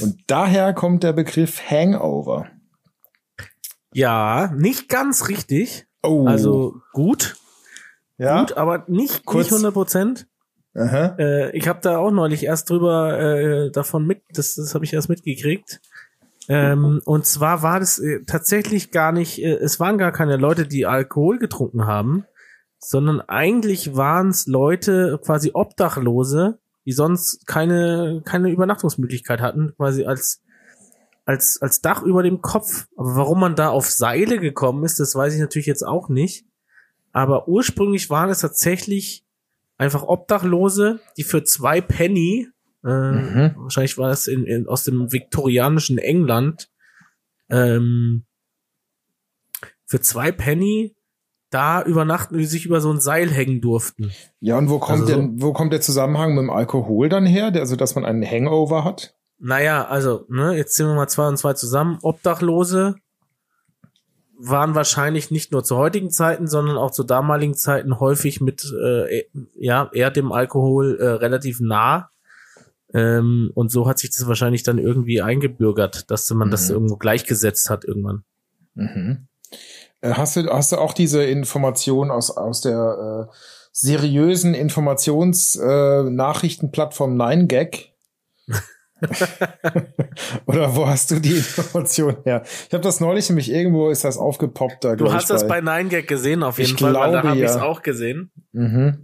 Und 0.00 0.18
daher 0.28 0.72
kommt 0.72 1.02
der 1.02 1.12
Begriff 1.12 1.60
Hangover. 1.70 2.46
Ja, 3.92 4.50
nicht 4.56 4.88
ganz 4.88 5.28
richtig. 5.28 5.86
Oh, 6.02 6.26
Also 6.26 6.76
gut, 6.94 7.36
ja. 8.16 8.40
gut, 8.40 8.56
aber 8.56 8.84
nicht, 8.88 9.26
Kurz- 9.26 9.44
nicht 9.46 9.52
100 9.52 9.74
Prozent. 9.74 10.26
Äh, 10.74 11.56
ich 11.56 11.68
habe 11.68 11.80
da 11.82 11.98
auch 11.98 12.10
neulich 12.10 12.44
erst 12.44 12.68
drüber 12.70 13.18
äh, 13.18 13.70
davon 13.72 14.06
mit, 14.06 14.22
das, 14.30 14.54
das 14.54 14.74
habe 14.74 14.84
ich 14.86 14.92
erst 14.92 15.08
mitgekriegt. 15.08 15.80
Ähm, 16.48 17.00
und 17.04 17.26
zwar 17.26 17.62
war 17.62 17.80
das 17.80 17.98
äh, 17.98 18.22
tatsächlich 18.24 18.90
gar 18.90 19.12
nicht, 19.12 19.42
äh, 19.42 19.56
es 19.56 19.80
waren 19.80 19.98
gar 19.98 20.12
keine 20.12 20.36
Leute, 20.36 20.66
die 20.66 20.86
Alkohol 20.86 21.38
getrunken 21.38 21.86
haben, 21.86 22.24
sondern 22.78 23.20
eigentlich 23.20 23.96
waren 23.96 24.28
es 24.28 24.46
Leute, 24.46 25.20
quasi 25.24 25.50
Obdachlose, 25.54 26.58
die 26.84 26.92
sonst 26.92 27.46
keine, 27.46 28.22
keine 28.24 28.50
Übernachtungsmöglichkeit 28.50 29.40
hatten, 29.40 29.74
quasi 29.76 30.04
als, 30.04 30.42
als, 31.24 31.60
als 31.60 31.80
Dach 31.80 32.02
über 32.02 32.22
dem 32.22 32.42
Kopf. 32.42 32.86
Aber 32.96 33.16
warum 33.16 33.40
man 33.40 33.56
da 33.56 33.70
auf 33.70 33.90
Seile 33.90 34.38
gekommen 34.38 34.84
ist, 34.84 35.00
das 35.00 35.16
weiß 35.16 35.34
ich 35.34 35.40
natürlich 35.40 35.66
jetzt 35.66 35.86
auch 35.86 36.08
nicht. 36.08 36.46
Aber 37.12 37.48
ursprünglich 37.48 38.08
waren 38.08 38.30
es 38.30 38.40
tatsächlich 38.40 39.24
einfach 39.78 40.04
Obdachlose, 40.04 41.00
die 41.16 41.24
für 41.24 41.42
zwei 41.42 41.80
Penny, 41.80 42.48
äh, 42.86 43.12
Mhm. 43.12 43.54
wahrscheinlich 43.56 43.98
war 43.98 44.08
das 44.08 44.26
in, 44.28 44.44
in, 44.44 44.68
aus 44.68 44.84
dem 44.84 45.12
viktorianischen 45.12 45.98
England, 45.98 46.68
ähm, 47.50 48.24
für 49.86 50.00
zwei 50.00 50.32
Penny 50.32 50.94
da 51.50 51.82
übernachten, 51.82 52.38
die 52.38 52.44
sich 52.44 52.66
über 52.66 52.80
so 52.80 52.90
ein 52.92 53.00
Seil 53.00 53.30
hängen 53.30 53.60
durften. 53.60 54.10
Ja, 54.40 54.58
und 54.58 54.68
wo 54.68 54.78
kommt, 54.78 55.00
Also 55.02 55.06
so- 55.06 55.14
denn, 55.20 55.40
wo 55.42 55.52
kommt 55.52 55.72
der 55.72 55.80
Zusammenhang 55.80 56.34
mit 56.34 56.42
dem 56.42 56.50
Alkohol 56.50 57.08
dann 57.08 57.24
her? 57.24 57.50
Der, 57.50 57.62
also, 57.62 57.76
dass 57.76 57.94
man 57.94 58.04
einen 58.04 58.24
Hangover 58.24 58.84
hat? 58.84 59.14
Naja, 59.38 59.86
also, 59.86 60.24
ne, 60.28 60.56
jetzt 60.56 60.74
sind 60.74 60.86
wir 60.86 60.94
mal 60.94 61.08
zwei 61.08 61.28
und 61.28 61.36
zwei 61.36 61.52
zusammen. 61.52 61.98
Obdachlose 62.02 62.96
waren 64.38 64.74
wahrscheinlich 64.74 65.30
nicht 65.30 65.52
nur 65.52 65.62
zu 65.64 65.76
heutigen 65.76 66.10
Zeiten, 66.10 66.46
sondern 66.46 66.76
auch 66.76 66.90
zu 66.90 67.04
damaligen 67.04 67.54
Zeiten 67.54 68.00
häufig 68.00 68.40
mit, 68.40 68.64
äh, 68.84 69.24
ja, 69.54 69.88
eher 69.94 70.10
dem 70.10 70.32
Alkohol 70.32 70.98
äh, 70.98 71.06
relativ 71.06 71.60
nah. 71.60 72.10
Ähm, 72.96 73.50
und 73.54 73.70
so 73.70 73.86
hat 73.86 73.98
sich 73.98 74.08
das 74.10 74.26
wahrscheinlich 74.26 74.62
dann 74.62 74.78
irgendwie 74.78 75.20
eingebürgert, 75.20 76.10
dass 76.10 76.30
man 76.30 76.50
das 76.50 76.68
Mhm. 76.68 76.74
irgendwo 76.74 76.96
gleichgesetzt 76.96 77.68
hat 77.68 77.84
irgendwann. 77.84 78.24
Mhm. 78.74 79.28
Äh, 80.00 80.12
Hast 80.12 80.36
du, 80.36 80.48
hast 80.50 80.72
du 80.72 80.76
auch 80.78 80.94
diese 80.94 81.22
Information 81.24 82.10
aus, 82.10 82.30
aus 82.34 82.62
der 82.62 83.28
äh, 83.28 83.34
seriösen 83.72 84.54
Informations-Nachrichtenplattform 84.54 86.06
äh, 86.06 86.10
Nachrichtenplattform 86.10 87.20
9gag? 87.20 87.88
Oder 90.46 90.74
wo 90.74 90.86
hast 90.86 91.10
du 91.10 91.20
die 91.20 91.36
Information 91.36 92.16
her? 92.24 92.44
Ich 92.66 92.72
habe 92.72 92.82
das 92.82 93.00
neulich 93.00 93.28
nämlich 93.28 93.50
irgendwo 93.50 93.90
ist 93.90 94.04
das 94.04 94.16
aufgepoppt 94.16 94.84
da. 94.84 94.96
Du 94.96 95.12
hast 95.12 95.24
ich, 95.24 95.28
das 95.28 95.46
bei 95.46 95.58
9gag 95.58 96.06
gesehen, 96.06 96.42
auf 96.42 96.58
jeden 96.58 96.76
Ich 96.76 96.80
Fall, 96.80 96.94
weil 96.94 97.12
da 97.12 97.20
glaube, 97.20 97.28
habe 97.28 97.38
ich 97.40 97.44
es 97.44 97.56
ja. 97.56 97.62
auch 97.62 97.82
gesehen. 97.82 98.30
Mhm. 98.52 99.02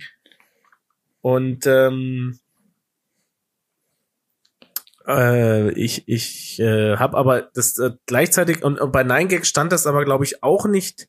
Und 1.21 1.67
ähm, 1.67 2.39
äh, 5.07 5.71
ich 5.73 6.05
ich 6.07 6.59
äh, 6.61 6.97
habe 6.97 7.17
aber 7.17 7.43
das 7.55 7.79
äh, 7.79 7.91
gleichzeitig 8.07 8.63
und, 8.65 8.81
und 8.81 8.93
bei 8.93 9.03
9gag 9.03 9.45
stand 9.45 9.73
das 9.73 9.87
aber 9.87 10.05
glaube 10.05 10.25
ich 10.25 10.43
auch 10.43 10.67
nicht 10.67 11.09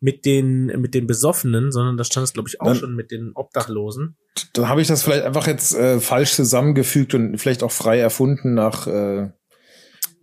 mit 0.00 0.24
den 0.24 0.66
mit 0.80 0.94
den 0.94 1.06
Besoffenen, 1.06 1.70
sondern 1.72 1.96
da 1.96 2.04
stand 2.04 2.24
es 2.24 2.32
glaube 2.32 2.48
ich 2.48 2.60
auch 2.60 2.66
Dann- 2.66 2.76
schon 2.76 2.94
mit 2.96 3.10
den 3.10 3.32
Obdachlosen. 3.34 4.16
Dann 4.54 4.68
habe 4.68 4.80
ich 4.80 4.88
das 4.88 5.02
vielleicht 5.02 5.24
einfach 5.24 5.46
jetzt 5.46 5.74
äh, 5.74 6.00
falsch 6.00 6.32
zusammengefügt 6.32 7.14
und 7.14 7.38
vielleicht 7.38 7.62
auch 7.62 7.72
frei 7.72 7.98
erfunden 8.00 8.54
nach. 8.54 8.86
Äh, 8.86 9.30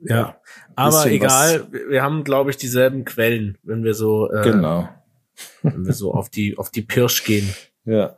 Ja, 0.01 0.37
aber 0.75 1.05
egal, 1.07 1.67
wir 1.71 1.89
wir 1.89 2.01
haben 2.03 2.23
glaube 2.23 2.49
ich 2.51 2.57
dieselben 2.57 3.05
Quellen, 3.05 3.57
wenn 3.63 3.83
wir 3.83 3.93
so 3.93 4.29
äh, 4.31 4.41
Genau. 4.43 4.89
wenn 5.61 5.85
wir 5.85 5.93
so 5.93 6.13
auf 6.13 6.29
die 6.29 6.57
auf 6.57 6.69
die 6.71 6.81
Pirsch 6.81 7.23
gehen. 7.23 7.53
Ja. 7.85 8.17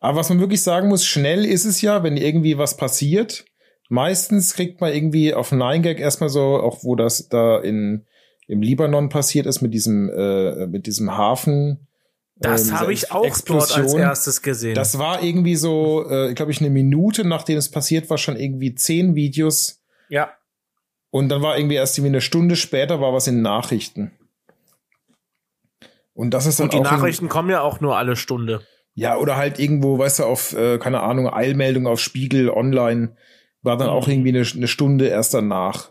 Aber 0.00 0.18
was 0.18 0.28
man 0.30 0.40
wirklich 0.40 0.62
sagen 0.62 0.88
muss, 0.88 1.04
schnell 1.04 1.44
ist 1.44 1.64
es 1.66 1.82
ja, 1.82 2.02
wenn 2.02 2.16
irgendwie 2.16 2.56
was 2.58 2.76
passiert. 2.76 3.44
Meistens 3.92 4.54
kriegt 4.54 4.80
man 4.80 4.92
irgendwie 4.92 5.34
auf 5.34 5.50
9gag 5.50 5.98
erstmal 5.98 6.28
so, 6.28 6.40
auch 6.40 6.84
wo 6.84 6.94
das 6.94 7.28
da 7.28 7.58
in, 7.58 8.06
im 8.46 8.62
Libanon 8.62 9.08
passiert 9.08 9.46
ist 9.46 9.62
mit 9.62 9.74
diesem, 9.74 10.08
äh, 10.08 10.68
mit 10.68 10.86
diesem 10.86 11.16
Hafen. 11.16 11.88
Das 12.36 12.70
äh, 12.70 12.74
habe 12.74 12.92
ich 12.92 13.10
auch 13.10 13.22
dort 13.24 13.62
als 13.62 13.70
Explosion. 13.70 14.00
erstes 14.00 14.42
gesehen. 14.42 14.76
Das 14.76 15.00
war 15.00 15.24
irgendwie 15.24 15.56
so, 15.56 16.08
äh, 16.08 16.34
glaube 16.34 16.52
ich, 16.52 16.60
eine 16.60 16.70
Minute, 16.70 17.26
nachdem 17.26 17.58
es 17.58 17.68
passiert 17.68 18.08
war, 18.10 18.16
schon 18.16 18.36
irgendwie 18.36 18.76
zehn 18.76 19.16
Videos. 19.16 19.82
ja. 20.08 20.30
Und 21.12 21.28
dann 21.28 21.42
war 21.42 21.58
irgendwie 21.58 21.74
erst 21.74 21.98
irgendwie 21.98 22.10
eine 22.10 22.20
Stunde 22.20 22.54
später 22.54 23.00
war 23.00 23.12
was 23.12 23.26
in 23.26 23.42
Nachrichten. 23.42 24.12
Und 26.14 26.30
das 26.30 26.46
ist 26.46 26.60
dann 26.60 26.66
Und 26.66 26.74
die 26.74 26.80
Nachrichten 26.80 27.28
kommen 27.28 27.50
ja 27.50 27.62
auch 27.62 27.80
nur 27.80 27.96
alle 27.96 28.14
Stunde. 28.14 28.64
Ja, 28.94 29.16
oder 29.16 29.36
halt 29.36 29.58
irgendwo, 29.58 29.98
weißt 29.98 30.20
du, 30.20 30.24
auf, 30.26 30.52
äh, 30.52 30.78
keine 30.78 31.00
Ahnung, 31.00 31.28
Eilmeldung 31.28 31.88
auf 31.88 31.98
Spiegel 31.98 32.48
online 32.48 33.16
war 33.62 33.76
dann 33.76 33.88
auch 33.88 34.08
irgendwie 34.08 34.30
eine, 34.30 34.46
eine 34.54 34.68
Stunde 34.68 35.06
erst 35.08 35.34
danach. 35.34 35.90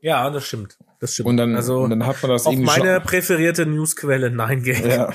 Ja, 0.00 0.30
das 0.30 0.46
stimmt. 0.46 0.78
Das 1.00 1.14
stimmt. 1.14 1.28
Und 1.28 1.36
dann, 1.36 1.54
also 1.56 1.80
und 1.80 1.90
dann 1.90 2.06
hat 2.06 2.22
man 2.22 2.30
das 2.30 2.46
auch 2.46 2.52
irgendwie 2.52 2.66
meine 2.66 3.00
präferierte 3.00 3.66
Newsquelle, 3.66 4.30
nein, 4.30 4.64
schon, 4.64 4.90
ja. 4.90 5.12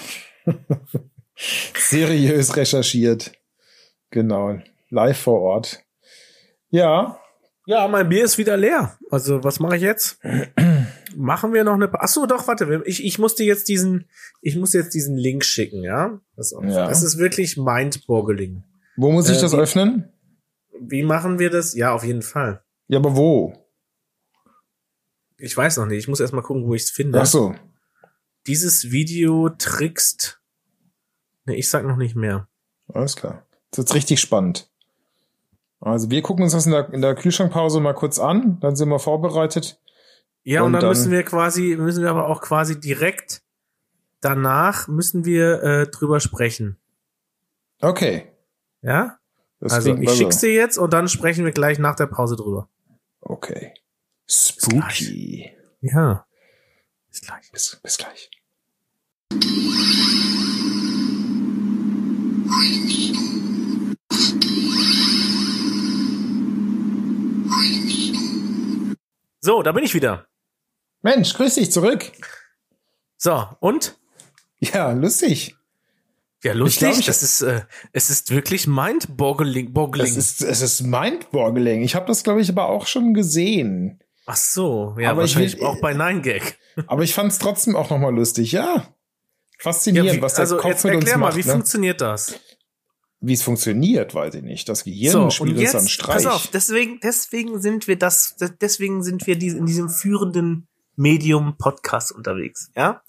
seriös 1.76 2.56
recherchiert. 2.56 3.32
Genau. 4.12 4.60
Live 4.90 5.20
vor 5.20 5.42
Ort. 5.42 5.80
Ja, 6.70 7.20
Ja, 7.66 7.88
mein 7.88 8.10
Bier 8.10 8.26
ist 8.26 8.38
wieder 8.38 8.58
leer. 8.58 8.98
Also, 9.10 9.44
was 9.44 9.60
mache 9.60 9.78
ich 9.78 9.82
jetzt? 9.82 10.20
Machen 11.16 11.54
wir 11.54 11.64
noch 11.64 11.74
eine. 11.76 11.90
Ach 11.94 12.08
so, 12.08 12.26
doch, 12.26 12.48
warte. 12.48 12.82
Ich, 12.86 13.04
ich 13.06 13.20
musste 13.20 13.44
jetzt 13.44 13.70
diesen, 13.70 14.10
ich 14.42 14.56
muss 14.58 14.74
jetzt 14.74 14.94
diesen 14.94 15.16
Link 15.16 15.46
schicken, 15.46 15.84
ja? 15.84 16.20
Das, 16.36 16.54
Ja. 16.62 16.88
das 16.88 17.04
ist 17.04 17.18
wirklich 17.18 17.56
mindboggling. 17.58 18.64
wo 18.98 19.12
muss 19.12 19.30
ich 19.30 19.38
Äh, 19.38 19.42
das 19.42 19.54
öffnen? 19.56 20.10
Wie 20.80 21.04
machen 21.04 21.40
wir 21.40 21.50
das? 21.50 21.74
Ja, 21.74 21.94
auf 21.94 22.04
jeden 22.04 22.22
Fall. 22.22 22.64
Ja, 22.88 23.00
aber 23.00 23.16
wo? 23.16 23.54
Ich 25.38 25.56
weiß 25.56 25.78
noch 25.78 25.86
nicht. 25.86 26.00
Ich 26.00 26.08
muss 26.08 26.20
erst 26.20 26.34
mal 26.34 26.42
gucken, 26.42 26.66
wo 26.68 26.74
ich 26.74 26.84
es 26.84 26.90
finde. 26.92 27.20
Ach 27.22 27.26
so. 27.26 27.56
Dieses 28.48 28.92
Video 28.92 29.50
trickst. 29.50 30.42
Ne, 31.46 31.56
ich 31.56 31.70
sag 31.70 31.86
noch 31.86 31.98
nicht 31.98 32.16
mehr. 32.16 32.48
Alles 32.94 33.16
klar. 33.16 33.46
Das 33.72 33.86
ist 33.86 33.96
richtig 33.96 34.20
spannend. 34.20 34.70
Also 35.80 36.10
wir 36.10 36.22
gucken 36.22 36.44
uns 36.44 36.54
das 36.54 36.66
in 36.66 36.72
der, 36.72 36.94
in 36.94 37.02
der 37.02 37.16
Kühlschrankpause 37.16 37.80
mal 37.82 37.94
kurz 37.94 38.20
an, 38.20 38.60
dann 38.62 38.76
sind 38.76 38.88
wir 38.90 39.00
vorbereitet. 39.00 39.82
Ja, 40.44 40.62
und, 40.62 40.68
Und 40.68 40.74
dann, 40.74 40.82
dann- 40.82 40.90
müssen 40.90 41.12
wir 41.12 41.24
quasi, 41.24 41.76
müssen 41.78 42.04
wir 42.04 42.10
aber 42.10 42.28
auch 42.28 42.42
quasi 42.42 42.80
direkt 42.80 43.42
danach 44.22 44.88
müssen 44.88 45.26
wir 45.26 45.62
äh, 45.64 45.88
drüber 45.88 46.22
sprechen. 46.22 46.78
Okay. 47.82 48.32
Ja? 48.82 49.20
Das 49.64 49.72
also 49.72 49.96
ich 49.96 50.12
schick's 50.12 50.40
dir 50.40 50.52
jetzt 50.52 50.78
und 50.78 50.92
dann 50.92 51.08
sprechen 51.08 51.46
wir 51.46 51.54
gleich 51.54 51.80
nach 51.80 51.96
der 51.96 52.08
Pause 52.08 52.36
drüber. 52.36 52.68
Okay. 53.22 53.74
Spooky. 54.28 55.56
Ja. 55.80 56.26
Bis 57.10 57.22
gleich. 57.22 57.50
Bis, 57.50 57.80
bis 57.82 57.98
gleich. 57.98 58.30
So, 69.40 69.64
da 69.64 69.72
bin 69.72 69.86
ich 69.86 69.94
wieder. 69.94 70.28
Mensch, 71.04 71.34
grüß 71.36 71.56
dich 71.56 71.72
zurück. 71.72 72.12
So, 73.16 73.48
und? 73.62 73.98
Ja, 74.60 74.92
lustig. 74.92 75.56
Ja, 76.44 76.54
lustig. 76.54 76.90
Ich 76.90 76.96
glaub, 76.98 77.06
das 77.08 77.24
ist, 77.24 77.42
äh, 77.42 77.62
es 77.94 78.10
ist 78.10 78.30
wirklich 78.30 78.68
mind-boggling. 78.68 79.72
boggling. 79.74 80.06
Es 80.06 80.18
ist, 80.18 80.42
es 80.42 80.62
ist 80.62 80.82
mindboggling. 80.82 81.82
Ich 81.82 81.96
habe 81.96 82.06
das, 82.06 82.24
glaube 82.24 82.42
ich, 82.42 82.50
aber 82.50 82.68
auch 82.70 82.86
schon 82.86 83.14
gesehen. 83.14 84.00
Ach 84.26 84.36
so, 84.38 84.96
ja, 85.00 85.12
Aber 85.12 85.24
ich 85.24 85.32
wahrscheinlich 85.36 85.58
will- 85.60 85.66
auch 85.66 85.80
bei 85.82 85.94
9gag. 85.94 86.42
Aber 86.88 87.04
ich 87.04 87.14
fand 87.14 87.32
es 87.32 87.40
trotzdem 87.40 87.76
auch 87.76 87.90
nochmal 87.90 88.14
lustig. 88.16 88.52
Ja. 88.54 88.88
Faszinierend, 89.60 90.14
wie, 90.14 90.22
was 90.22 90.34
der 90.36 90.42
also 90.42 90.58
Kopf 90.58 90.72
jetzt 90.72 90.84
mit 90.86 90.94
uns 90.96 91.04
erklär 91.04 91.18
mal, 91.18 91.28
macht. 91.28 91.38
wie 91.38 91.46
ne? 91.48 91.52
funktioniert 91.54 92.02
das? 92.02 92.40
Wie 93.22 93.34
es 93.34 93.44
funktioniert, 93.44 94.14
weiß 94.16 94.36
ich 94.36 94.42
nicht. 94.44 94.68
Das 94.68 94.84
Gehirn 94.84 95.12
So, 95.12 95.30
spielt 95.30 95.52
und 95.58 95.60
uns 95.64 95.74
jetzt, 95.74 95.92
Streich. 95.92 96.24
pass 96.24 96.26
auf, 96.26 96.48
deswegen, 96.48 97.00
deswegen 97.02 97.62
sind 97.62 97.88
wir 97.88 97.98
das, 97.98 98.36
deswegen 98.62 99.04
sind 99.04 99.26
wir 99.28 99.38
die- 99.38 99.48
in 99.48 99.66
diesem 99.66 99.90
führenden 99.90 100.68
Medium 100.96 101.58
Podcast 101.58 102.12
unterwegs, 102.12 102.70
ja? 102.76 103.02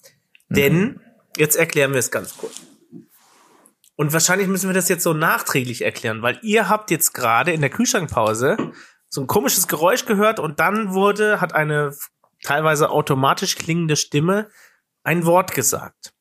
Mhm. 0.49 0.55
Denn, 0.55 0.99
jetzt 1.37 1.55
erklären 1.55 1.91
wir 1.91 1.99
es 1.99 2.11
ganz 2.11 2.37
kurz. 2.37 2.61
Und 3.95 4.11
wahrscheinlich 4.13 4.47
müssen 4.47 4.69
wir 4.69 4.73
das 4.73 4.89
jetzt 4.89 5.03
so 5.03 5.13
nachträglich 5.13 5.83
erklären, 5.83 6.21
weil 6.21 6.39
ihr 6.41 6.67
habt 6.67 6.91
jetzt 6.91 7.13
gerade 7.13 7.51
in 7.51 7.61
der 7.61 7.69
Kühlschrankpause 7.69 8.57
so 9.09 9.21
ein 9.21 9.27
komisches 9.27 9.67
Geräusch 9.67 10.05
gehört 10.05 10.39
und 10.39 10.59
dann 10.59 10.93
wurde, 10.93 11.39
hat 11.39 11.53
eine 11.53 11.95
teilweise 12.43 12.89
automatisch 12.89 13.55
klingende 13.55 13.95
Stimme 13.95 14.49
ein 15.03 15.25
Wort 15.25 15.53
gesagt. 15.53 16.13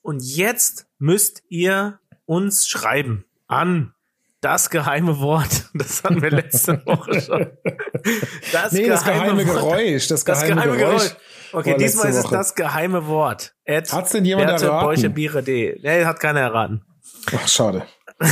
Und 0.00 0.22
jetzt 0.22 0.86
müsst 0.98 1.42
ihr 1.48 2.00
uns 2.24 2.66
schreiben 2.66 3.24
an 3.46 3.94
das 4.40 4.70
geheime 4.70 5.18
Wort. 5.18 5.66
Das 5.74 6.02
hatten 6.02 6.22
wir 6.22 6.30
letzte 6.30 6.82
Woche 6.86 7.20
schon. 7.20 7.50
Das 8.52 8.72
nee, 8.72 8.86
das 8.88 9.04
geheime. 9.04 9.44
Geräusch. 9.44 10.08
Das 10.08 10.24
Das 10.24 10.40
geheime, 10.42 10.62
geheime 10.62 10.76
Geräusch. 10.76 11.02
Geräusch. 11.02 11.16
Okay, 11.52 11.76
diesmal 11.76 12.08
ist 12.08 12.14
letzte 12.14 12.18
es 12.18 12.24
Woche. 12.24 12.34
das 12.34 12.54
geheime 12.54 13.06
Wort. 13.06 13.54
At 13.66 13.92
Hat's 13.92 14.12
denn 14.12 14.24
jemand 14.24 14.48
Berthe 14.48 14.66
erraten? 14.66 15.44
D. 15.44 15.78
Nee, 15.82 16.04
hat 16.04 16.20
keiner 16.20 16.40
erraten. 16.40 16.84
Ach, 17.36 17.48
schade. 17.48 17.86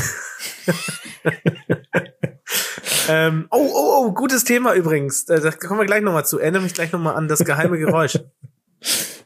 Ähm, 3.09 3.47
oh, 3.51 3.71
oh, 3.73 4.05
oh, 4.07 4.13
gutes 4.13 4.45
Thema 4.45 4.75
übrigens. 4.75 5.29
Äh, 5.29 5.41
Da 5.41 5.51
kommen 5.53 5.81
wir 5.81 5.87
gleich 5.87 6.03
nochmal 6.03 6.27
zu. 6.27 6.39
Erinnere 6.39 6.63
mich 6.63 6.75
gleich 6.75 6.93
nochmal 6.93 7.15
an 7.15 7.29
das 7.29 7.45
geheime 7.45 7.79
Geräusch. 7.79 8.19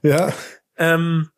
Ja. 0.03 0.33
ähm, 0.79 1.29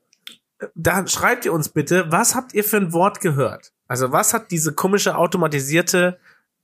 da 0.76 1.05
schreibt 1.09 1.44
ihr 1.44 1.53
uns 1.53 1.70
bitte, 1.70 2.05
was 2.12 2.36
habt 2.36 2.55
ihr 2.55 2.62
für 2.62 2.76
ein 2.76 2.92
Wort 2.92 3.18
gehört? 3.20 3.72
Also 3.88 4.12
was 4.12 4.34
hat 4.34 4.53
diese 4.53 4.72
komische 4.72 5.16
automatisierte 5.16 6.20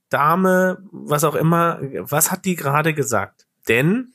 Dame, 0.09 0.77
was 0.93 1.25
auch 1.25 1.35
immer, 1.35 1.79
was 1.81 2.31
hat 2.31 2.45
die 2.45 2.55
gerade 2.55 2.93
gesagt? 2.93 3.47
Denn, 3.67 4.13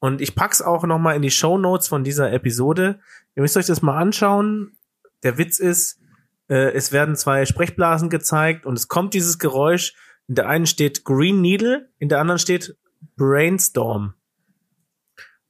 und 0.00 0.20
ich 0.20 0.34
pack's 0.34 0.62
auch 0.62 0.84
noch 0.84 0.98
mal 0.98 1.14
in 1.14 1.22
die 1.22 1.30
Show 1.30 1.58
Notes 1.58 1.88
von 1.88 2.04
dieser 2.04 2.32
Episode, 2.32 3.00
ihr 3.34 3.42
müsst 3.42 3.56
euch 3.56 3.66
das 3.66 3.82
mal 3.82 3.98
anschauen. 3.98 4.76
Der 5.22 5.38
Witz 5.38 5.58
ist, 5.58 6.00
äh, 6.48 6.72
es 6.72 6.92
werden 6.92 7.16
zwei 7.16 7.44
Sprechblasen 7.46 8.10
gezeigt 8.10 8.66
und 8.66 8.74
es 8.78 8.88
kommt 8.88 9.14
dieses 9.14 9.38
Geräusch. 9.38 9.94
In 10.28 10.34
der 10.34 10.48
einen 10.48 10.66
steht 10.66 11.04
Green 11.04 11.40
Needle, 11.40 11.88
in 11.98 12.08
der 12.08 12.20
anderen 12.20 12.38
steht 12.38 12.76
Brainstorm. 13.16 14.14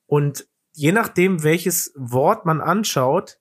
Und 0.06 0.46
je 0.72 0.92
nachdem, 0.92 1.42
welches 1.42 1.92
Wort 1.96 2.46
man 2.46 2.60
anschaut, 2.60 3.38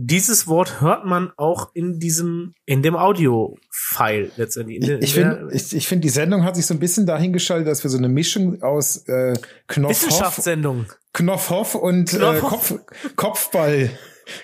dieses 0.00 0.46
Wort 0.46 0.80
hört 0.80 1.04
man 1.06 1.32
auch 1.36 1.74
in 1.74 1.98
diesem, 1.98 2.54
in 2.66 2.82
dem 2.84 2.94
Audio-File 2.94 4.30
letztendlich. 4.36 4.80
In 4.88 5.02
Ich, 5.02 5.12
finde, 5.12 5.48
ich, 5.52 5.74
ich 5.74 5.88
find, 5.88 6.04
die 6.04 6.08
Sendung 6.08 6.44
hat 6.44 6.54
sich 6.54 6.66
so 6.66 6.74
ein 6.74 6.78
bisschen 6.78 7.04
dahin 7.04 7.32
geschaltet, 7.32 7.66
dass 7.66 7.82
wir 7.82 7.90
so 7.90 7.98
eine 7.98 8.08
Mischung 8.08 8.62
aus 8.62 9.08
äh, 9.08 9.34
Knopfhoff, 9.66 10.06
Wissenschaftssendung. 10.06 10.86
Knopfhoff 11.12 11.74
und 11.74 12.12
äh, 12.14 12.16
Knopfhoff. 12.18 12.50
Kopf, 12.86 13.16
Kopfball 13.16 13.90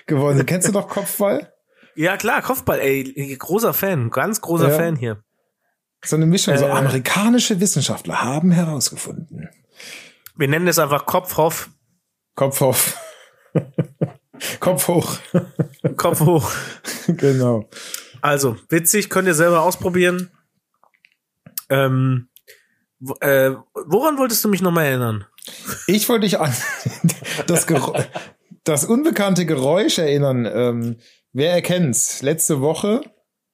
gewonnen. 0.07 0.45
Kennst 0.45 0.67
du 0.67 0.73
doch 0.73 0.89
Kopfball? 0.89 1.53
Ja, 1.95 2.17
klar, 2.17 2.41
Kopfball, 2.41 2.81
ey, 2.81 3.37
großer 3.39 3.73
Fan, 3.73 4.09
ganz 4.09 4.41
großer 4.41 4.67
Ja. 4.71 4.75
Fan 4.75 4.97
hier. 4.97 5.23
So 6.03 6.17
eine 6.17 6.25
Mischung. 6.25 6.57
so 6.57 6.65
Äh. 6.65 6.71
amerikanische 6.71 7.61
Wissenschaftler 7.61 8.21
haben 8.21 8.51
herausgefunden. 8.51 9.47
Wir 10.35 10.49
nennen 10.49 10.67
es 10.67 10.79
einfach 10.79 11.05
Kopfhoff, 11.05 11.69
Kopf 12.35 12.61
auf. 12.61 12.97
Kopf 14.59 14.87
hoch. 14.87 15.17
Kopf 15.97 16.21
hoch. 16.21 16.51
genau. 17.07 17.69
Also, 18.21 18.57
witzig, 18.69 19.09
könnt 19.09 19.27
ihr 19.27 19.33
selber 19.33 19.61
ausprobieren. 19.61 20.31
Ähm, 21.69 22.29
äh, 23.19 23.51
woran 23.73 24.17
wolltest 24.17 24.43
du 24.43 24.49
mich 24.49 24.61
nochmal 24.61 24.85
erinnern? 24.85 25.25
Ich 25.87 26.09
wollte 26.09 26.25
dich 26.25 26.39
an 26.39 26.53
das, 27.47 27.67
das 28.63 28.85
unbekannte 28.85 29.45
Geräusch 29.45 29.97
erinnern. 29.97 30.45
Ähm, 30.45 30.97
wer 31.33 31.51
erkennt's? 31.51 32.21
Letzte 32.21 32.61
Woche 32.61 33.01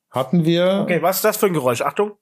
hatten 0.09 0.45
wir. 0.45 0.81
Okay, 0.83 1.01
was 1.01 1.17
ist 1.17 1.25
das 1.25 1.37
für 1.37 1.47
ein 1.47 1.53
Geräusch? 1.53 1.81
Achtung. 1.81 2.17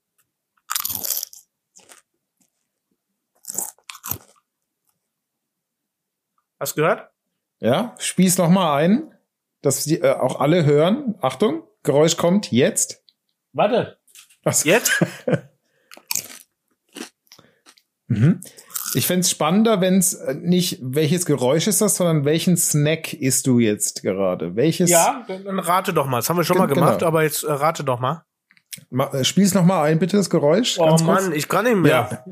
Hast 6.58 6.76
du 6.76 6.82
gehört? 6.82 7.10
Ja, 7.60 7.94
spieß 7.98 8.38
noch 8.38 8.48
mal 8.48 8.76
ein, 8.76 9.14
dass 9.62 9.84
die, 9.84 10.00
äh, 10.00 10.12
auch 10.12 10.40
alle 10.40 10.64
hören. 10.64 11.14
Achtung, 11.20 11.62
Geräusch 11.82 12.16
kommt 12.16 12.50
jetzt. 12.50 13.02
Warte. 13.52 13.98
So. 14.50 14.68
Jetzt? 14.68 15.04
Mhm. 18.10 18.40
Ich 18.94 19.06
fänd's 19.06 19.30
spannender, 19.30 19.80
wenn's 19.80 20.14
äh, 20.14 20.34
nicht, 20.34 20.80
welches 20.82 21.26
Geräusch 21.26 21.68
ist 21.68 21.80
das, 21.80 21.94
sondern 21.94 22.24
welchen 22.24 22.56
Snack 22.56 23.12
isst 23.12 23.46
du 23.46 23.60
jetzt 23.60 24.02
gerade? 24.02 24.56
Welches? 24.56 24.90
Ja, 24.90 25.24
dann, 25.28 25.60
rate 25.60 25.92
doch 25.92 26.06
mal. 26.06 26.18
Das 26.18 26.28
haben 26.28 26.36
wir 26.36 26.42
schon 26.42 26.58
mal 26.58 26.66
gemacht, 26.66 26.98
genau. 26.98 27.06
aber 27.06 27.22
jetzt 27.22 27.44
äh, 27.44 27.52
rate 27.52 27.84
doch 27.84 28.00
mal. 28.00 28.24
Ma, 28.90 29.06
äh, 29.12 29.24
spiel's 29.24 29.54
noch 29.54 29.64
mal 29.64 29.84
ein, 29.84 30.00
bitte, 30.00 30.16
das 30.16 30.28
Geräusch. 30.28 30.76
Oh 30.80 30.86
ganz 30.86 31.04
kurz. 31.04 31.22
Mann, 31.22 31.32
ich 31.32 31.46
kann 31.48 31.64
nicht 31.66 31.76
mehr. 31.76 32.24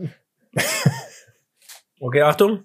okay, 2.00 2.22
Achtung. 2.22 2.64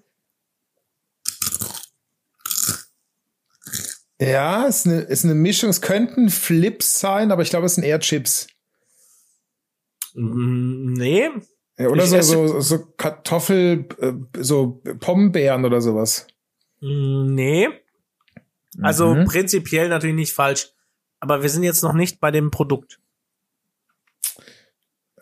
Ja, 4.24 4.64
ist 4.66 4.86
eine, 4.86 5.00
ist 5.00 5.24
eine 5.24 5.34
Mischung. 5.34 5.70
Es 5.70 5.80
könnten 5.80 6.30
Flips 6.30 7.00
sein, 7.00 7.30
aber 7.32 7.42
ich 7.42 7.50
glaube, 7.50 7.66
es 7.66 7.74
sind 7.74 7.84
eher 7.84 8.00
Chips. 8.00 8.46
Mm, 10.14 10.92
Nee. 10.94 11.28
Ja, 11.76 11.88
oder 11.88 12.06
so, 12.06 12.20
so, 12.22 12.60
so 12.60 12.86
Kartoffel, 12.96 13.86
äh, 13.98 14.12
so 14.42 14.80
Pombeeren 15.00 15.64
oder 15.64 15.80
sowas. 15.80 16.26
Mm, 16.80 17.34
Nee. 17.34 17.68
Also 18.82 19.14
Mhm. 19.14 19.24
prinzipiell 19.26 19.88
natürlich 19.88 20.16
nicht 20.16 20.32
falsch. 20.32 20.70
Aber 21.20 21.42
wir 21.42 21.48
sind 21.48 21.62
jetzt 21.62 21.82
noch 21.82 21.92
nicht 21.94 22.20
bei 22.20 22.30
dem 22.30 22.50
Produkt. 22.50 23.00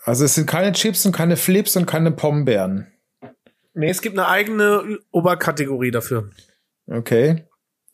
Also 0.05 0.24
es 0.24 0.34
sind 0.34 0.46
keine 0.46 0.72
Chips 0.72 1.07
und 1.07 1.12
keine 1.12 1.36
Flips 1.36 1.76
und 1.76 1.86
keine 1.86 2.11
Pombeeren. 2.12 2.88
Nee, 3.74 3.88
es 3.90 4.03
gibt 4.03 4.18
eine 4.18 4.28
eigene 4.28 4.98
Oberkategorie 5.12 5.90
dafür. 5.90 6.30
Okay. 6.86 7.46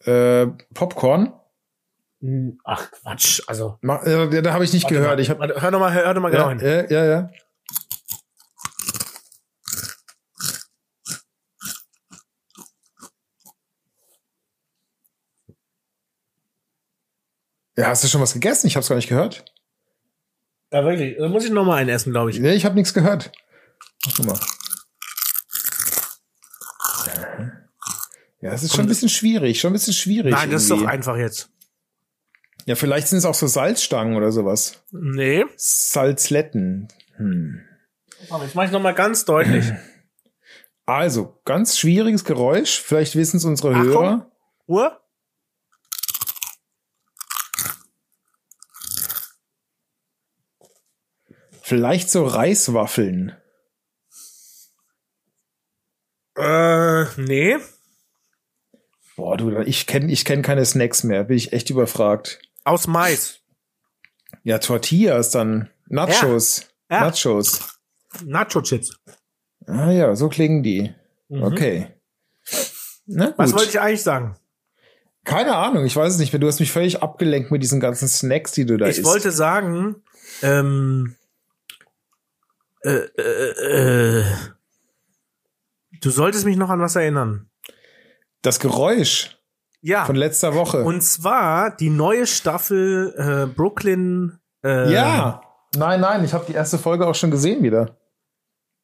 Äh, 0.04 0.46
Popcorn? 0.74 1.32
Ach 2.64 2.90
Quatsch, 2.90 3.42
also. 3.46 3.78
Ma, 3.80 4.02
äh, 4.02 4.42
da 4.42 4.52
habe 4.52 4.64
ich 4.64 4.72
nicht 4.72 4.88
gehört. 4.88 5.16
mal, 5.16 5.20
Ich 5.20 5.30
hab, 5.30 5.38
warte, 5.38 5.60
hör 5.60 5.70
doch 5.70 5.78
mal, 5.78 5.92
hör, 5.92 6.04
hör 6.06 6.14
doch 6.14 6.20
mal 6.20 6.30
genau 6.30 6.50
ja, 6.50 6.58
hin. 6.58 6.86
ja, 6.90 7.04
ja, 7.04 7.04
ja. 7.04 7.30
Ja, 17.76 17.86
hast 17.86 18.02
du 18.02 18.08
schon 18.08 18.20
was 18.20 18.32
gegessen? 18.32 18.66
Ich 18.66 18.74
habe 18.74 18.82
es 18.82 18.88
gar 18.88 18.96
nicht 18.96 19.08
gehört. 19.08 19.44
Ja, 20.72 20.84
wirklich. 20.84 21.16
Da 21.16 21.28
muss 21.28 21.44
ich 21.44 21.50
noch 21.52 21.64
mal 21.64 21.76
einen 21.76 21.90
essen, 21.90 22.10
glaube 22.10 22.30
ich. 22.30 22.40
Nee, 22.40 22.54
ich 22.54 22.64
habe 22.64 22.74
nichts 22.74 22.92
gehört. 22.92 23.30
Mach 24.04 24.18
mal. 24.24 24.40
Ja, 28.40 28.52
es 28.52 28.62
ist 28.62 28.74
schon 28.74 28.84
ein 28.84 28.88
bisschen 28.88 29.08
schwierig, 29.08 29.60
schon 29.60 29.70
ein 29.70 29.72
bisschen 29.72 29.94
schwierig. 29.94 30.32
Nein, 30.32 30.50
das 30.50 30.62
ist 30.62 30.70
doch 30.70 30.76
irgendwie. 30.76 30.92
einfach 30.92 31.16
jetzt. 31.16 31.50
Ja, 32.66 32.74
vielleicht 32.74 33.08
sind 33.08 33.18
es 33.18 33.24
auch 33.24 33.34
so 33.34 33.46
Salzstangen 33.46 34.16
oder 34.16 34.30
sowas. 34.30 34.84
Nee. 34.90 35.44
Salzletten. 35.56 36.88
Hm. 37.16 37.60
Aber 38.30 38.44
jetzt 38.44 38.54
mache 38.54 38.66
ich 38.66 38.72
noch 38.72 38.82
mal 38.82 38.94
ganz 38.94 39.24
deutlich. 39.24 39.64
Also, 40.86 41.38
ganz 41.44 41.76
schwieriges 41.76 42.24
Geräusch. 42.24 42.80
Vielleicht 42.80 43.14
wissen 43.14 43.36
es 43.36 43.44
unsere 43.44 43.74
Achtung. 43.74 43.92
Hörer. 43.92 44.30
Uhr? 44.66 45.00
Vielleicht 51.60 52.08
so 52.08 52.24
Reiswaffeln. 52.24 53.36
Äh, 56.36 57.04
nee. 57.20 57.58
Boah, 59.18 59.36
du, 59.36 59.50
ich 59.62 59.88
kenne 59.88 60.12
ich 60.12 60.24
kenn 60.24 60.42
keine 60.42 60.64
Snacks 60.64 61.02
mehr. 61.02 61.24
Bin 61.24 61.36
ich 61.36 61.52
echt 61.52 61.70
überfragt. 61.70 62.38
Aus 62.62 62.86
Mais. 62.86 63.40
Ja, 64.44 64.58
Tortillas 64.60 65.30
dann. 65.30 65.70
Nachos. 65.88 66.68
Ja. 66.88 67.00
Nachos. 67.00 67.80
Nacho-Chips. 68.24 68.96
Ah 69.66 69.90
ja, 69.90 70.14
so 70.14 70.28
klingen 70.28 70.62
die. 70.62 70.94
Mhm. 71.28 71.42
Okay. 71.42 71.88
Was 73.36 73.54
wollte 73.54 73.70
ich 73.70 73.80
eigentlich 73.80 74.04
sagen? 74.04 74.36
Keine 75.24 75.56
Ahnung, 75.56 75.84
ich 75.84 75.96
weiß 75.96 76.12
es 76.12 76.20
nicht 76.20 76.32
mehr. 76.32 76.38
Du 76.38 76.46
hast 76.46 76.60
mich 76.60 76.70
völlig 76.70 77.02
abgelenkt 77.02 77.50
mit 77.50 77.60
diesen 77.60 77.80
ganzen 77.80 78.06
Snacks, 78.06 78.52
die 78.52 78.66
du 78.66 78.76
da 78.76 78.86
ich 78.86 78.98
isst. 78.98 79.04
wollte 79.04 79.32
sagen, 79.32 79.96
ähm, 80.42 81.16
äh, 82.82 82.90
äh, 83.18 84.20
äh, 84.20 84.24
du 86.02 86.10
solltest 86.10 86.44
mich 86.44 86.56
noch 86.56 86.70
an 86.70 86.78
was 86.80 86.94
erinnern. 86.94 87.50
Das 88.42 88.60
Geräusch 88.60 89.38
Ja. 89.80 90.04
von 90.04 90.16
letzter 90.16 90.54
Woche. 90.54 90.82
Und 90.84 91.02
zwar 91.02 91.74
die 91.76 91.90
neue 91.90 92.26
Staffel 92.26 93.14
äh, 93.16 93.46
Brooklyn. 93.54 94.38
Äh, 94.64 94.92
ja. 94.92 95.40
Nein, 95.76 96.00
nein, 96.00 96.24
ich 96.24 96.32
habe 96.32 96.44
die 96.46 96.54
erste 96.54 96.78
Folge 96.78 97.06
auch 97.06 97.14
schon 97.14 97.30
gesehen 97.30 97.62
wieder. 97.62 97.96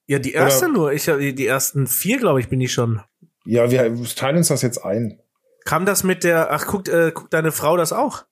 Ja, 0.07 0.19
die 0.19 0.33
erste 0.33 0.67
Oder- 0.67 0.75
nur. 0.75 0.93
Ich 0.93 1.09
hab, 1.09 1.19
die 1.19 1.47
ersten 1.47 1.87
vier, 1.87 2.19
glaube 2.19 2.41
ich, 2.41 2.49
bin 2.49 2.61
ich 2.61 2.73
schon. 2.73 3.01
Ja, 3.47 3.71
wir 3.71 4.05
teilen 4.15 4.37
uns 4.39 4.49
das 4.49 4.63
jetzt 4.63 4.85
ein. 4.85 5.19
Kam 5.65 5.87
das 5.87 6.05
mit 6.05 6.25
der? 6.25 6.51
Ach, 6.53 6.67
guckt, 6.67 6.89
äh, 6.89 7.11
guckt 7.15 7.33
deine 7.33 7.53
Frau 7.53 7.77
das 7.77 7.93
auch? 7.93 8.25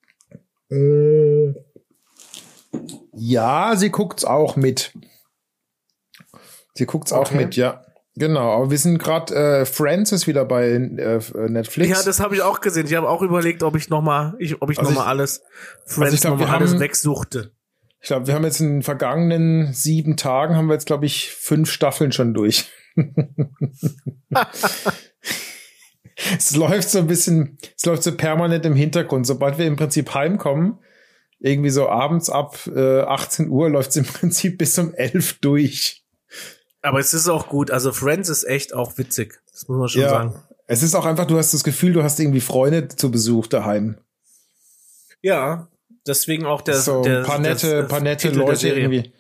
Äh, 0.71 1.55
Ja, 3.15 3.75
sie 3.77 3.91
guckt's 3.91 4.25
auch 4.25 4.57
mit. 4.57 4.93
Sie 6.75 6.87
guckt's 6.87 7.13
auch 7.13 7.27
Okay. 7.31 7.37
mit, 7.37 7.57
ja. 7.57 7.85
Genau, 8.15 8.57
aber 8.57 8.71
wir 8.71 8.77
sind 8.79 8.99
gerade 8.99 9.35
äh, 9.35 9.65
Friends 9.65 10.13
ist 10.13 10.27
wieder 10.27 10.45
bei 10.45 10.69
äh, 10.73 11.21
Netflix. 11.49 11.89
Ja, 11.91 12.03
das 12.05 12.21
habe 12.21 12.35
ich 12.35 12.43
auch 12.43 12.61
gesehen. 12.61 12.87
Ich 12.87 12.95
habe 12.95 13.09
auch 13.09 13.23
überlegt, 13.23 13.63
ob 13.63 13.75
ich 13.77 13.89
noch 13.89 14.03
mal, 14.03 14.35
ich, 14.39 14.61
ob 14.61 14.71
ich 14.71 14.79
Also 14.79 14.91
noch 14.91 14.99
mal 14.99 15.05
ich- 15.05 15.09
alles 15.09 15.43
Friends 15.87 16.13
ich 16.15 16.21
glaub, 16.21 16.35
noch 16.35 16.41
mal 16.41 16.47
wir 16.49 16.55
alles 16.55 16.73
haben- 16.73 16.81
wegsuchte. 16.81 17.53
ich 18.01 18.09
glaube, 18.09 18.27
wir 18.27 18.35
haben 18.35 18.45
jetzt 18.45 18.61
in 18.61 18.69
den 18.69 18.83
vergangenen 18.83 19.73
sieben 19.73 20.17
Tagen 20.19 20.57
haben 20.57 20.67
wir 20.67 20.75
jetzt 20.75 20.87
glaube 20.87 21.07
ich 21.07 21.31
fünf 21.31 21.71
Staffeln 21.71 22.13
schon 22.13 22.35
durch. 22.35 22.71
es 26.39 26.55
läuft 26.55 26.91
so 26.91 26.99
ein 26.99 27.07
bisschen, 27.07 27.59
es 27.77 27.85
läuft 27.87 28.03
so 28.03 28.15
permanent 28.17 28.65
im 28.67 28.75
Hintergrund. 28.75 29.27
Sobald 29.27 29.59
wir 29.59 29.67
im 29.67 29.77
Prinzip 29.77 30.13
heimkommen, 30.15 30.79
irgendwie 31.41 31.71
so 31.71 31.89
abends 31.89 32.31
ab 32.31 32.59
äh, 32.75 33.01
18 33.01 33.49
Uhr 33.49 33.71
läuft 33.71 33.91
es 33.91 33.97
im 33.97 34.05
Prinzip 34.13 34.59
bis 34.59 34.79
um 34.79 34.95
11 34.95 35.39
durch. 35.41 36.02
Aber 36.83 36.99
es 36.99 37.15
ist 37.15 37.29
auch 37.29 37.49
gut. 37.49 37.71
Also 37.71 37.93
Friends 37.93 38.29
ist 38.29 38.45
echt 38.45 38.75
auch 38.75 38.99
witzig. 38.99 39.41
Das 39.53 39.69
muss 39.69 39.79
man 39.79 39.89
schon 39.89 40.03
Ja. 40.03 40.09
sagen. 40.11 40.35
Es 40.67 40.83
ist 40.83 40.95
auch 40.95 41.05
einfach, 41.07 41.27
du 41.27 41.39
hast 41.39 41.55
das 41.55 41.65
Gefühl, 41.65 41.93
du 41.93 42.03
hast 42.03 42.19
irgendwie 42.19 42.41
Freunde 42.41 42.89
zu 42.89 43.11
Besuch 43.11 43.47
daheim. 43.47 43.97
Ja, 45.21 45.69
deswegen 46.07 46.47
auch 46.47 46.63
der, 46.63 46.77
so 46.77 47.03
der 47.03 47.19
ein 47.21 47.25
paar 47.25 47.39
nette, 47.39 47.83
das 47.83 47.89
paar 47.89 48.01
nette 48.01 48.29
Titel 48.29 48.39
der 48.41 48.47
Leute 48.49 48.69
irgendwie. 48.69 49.13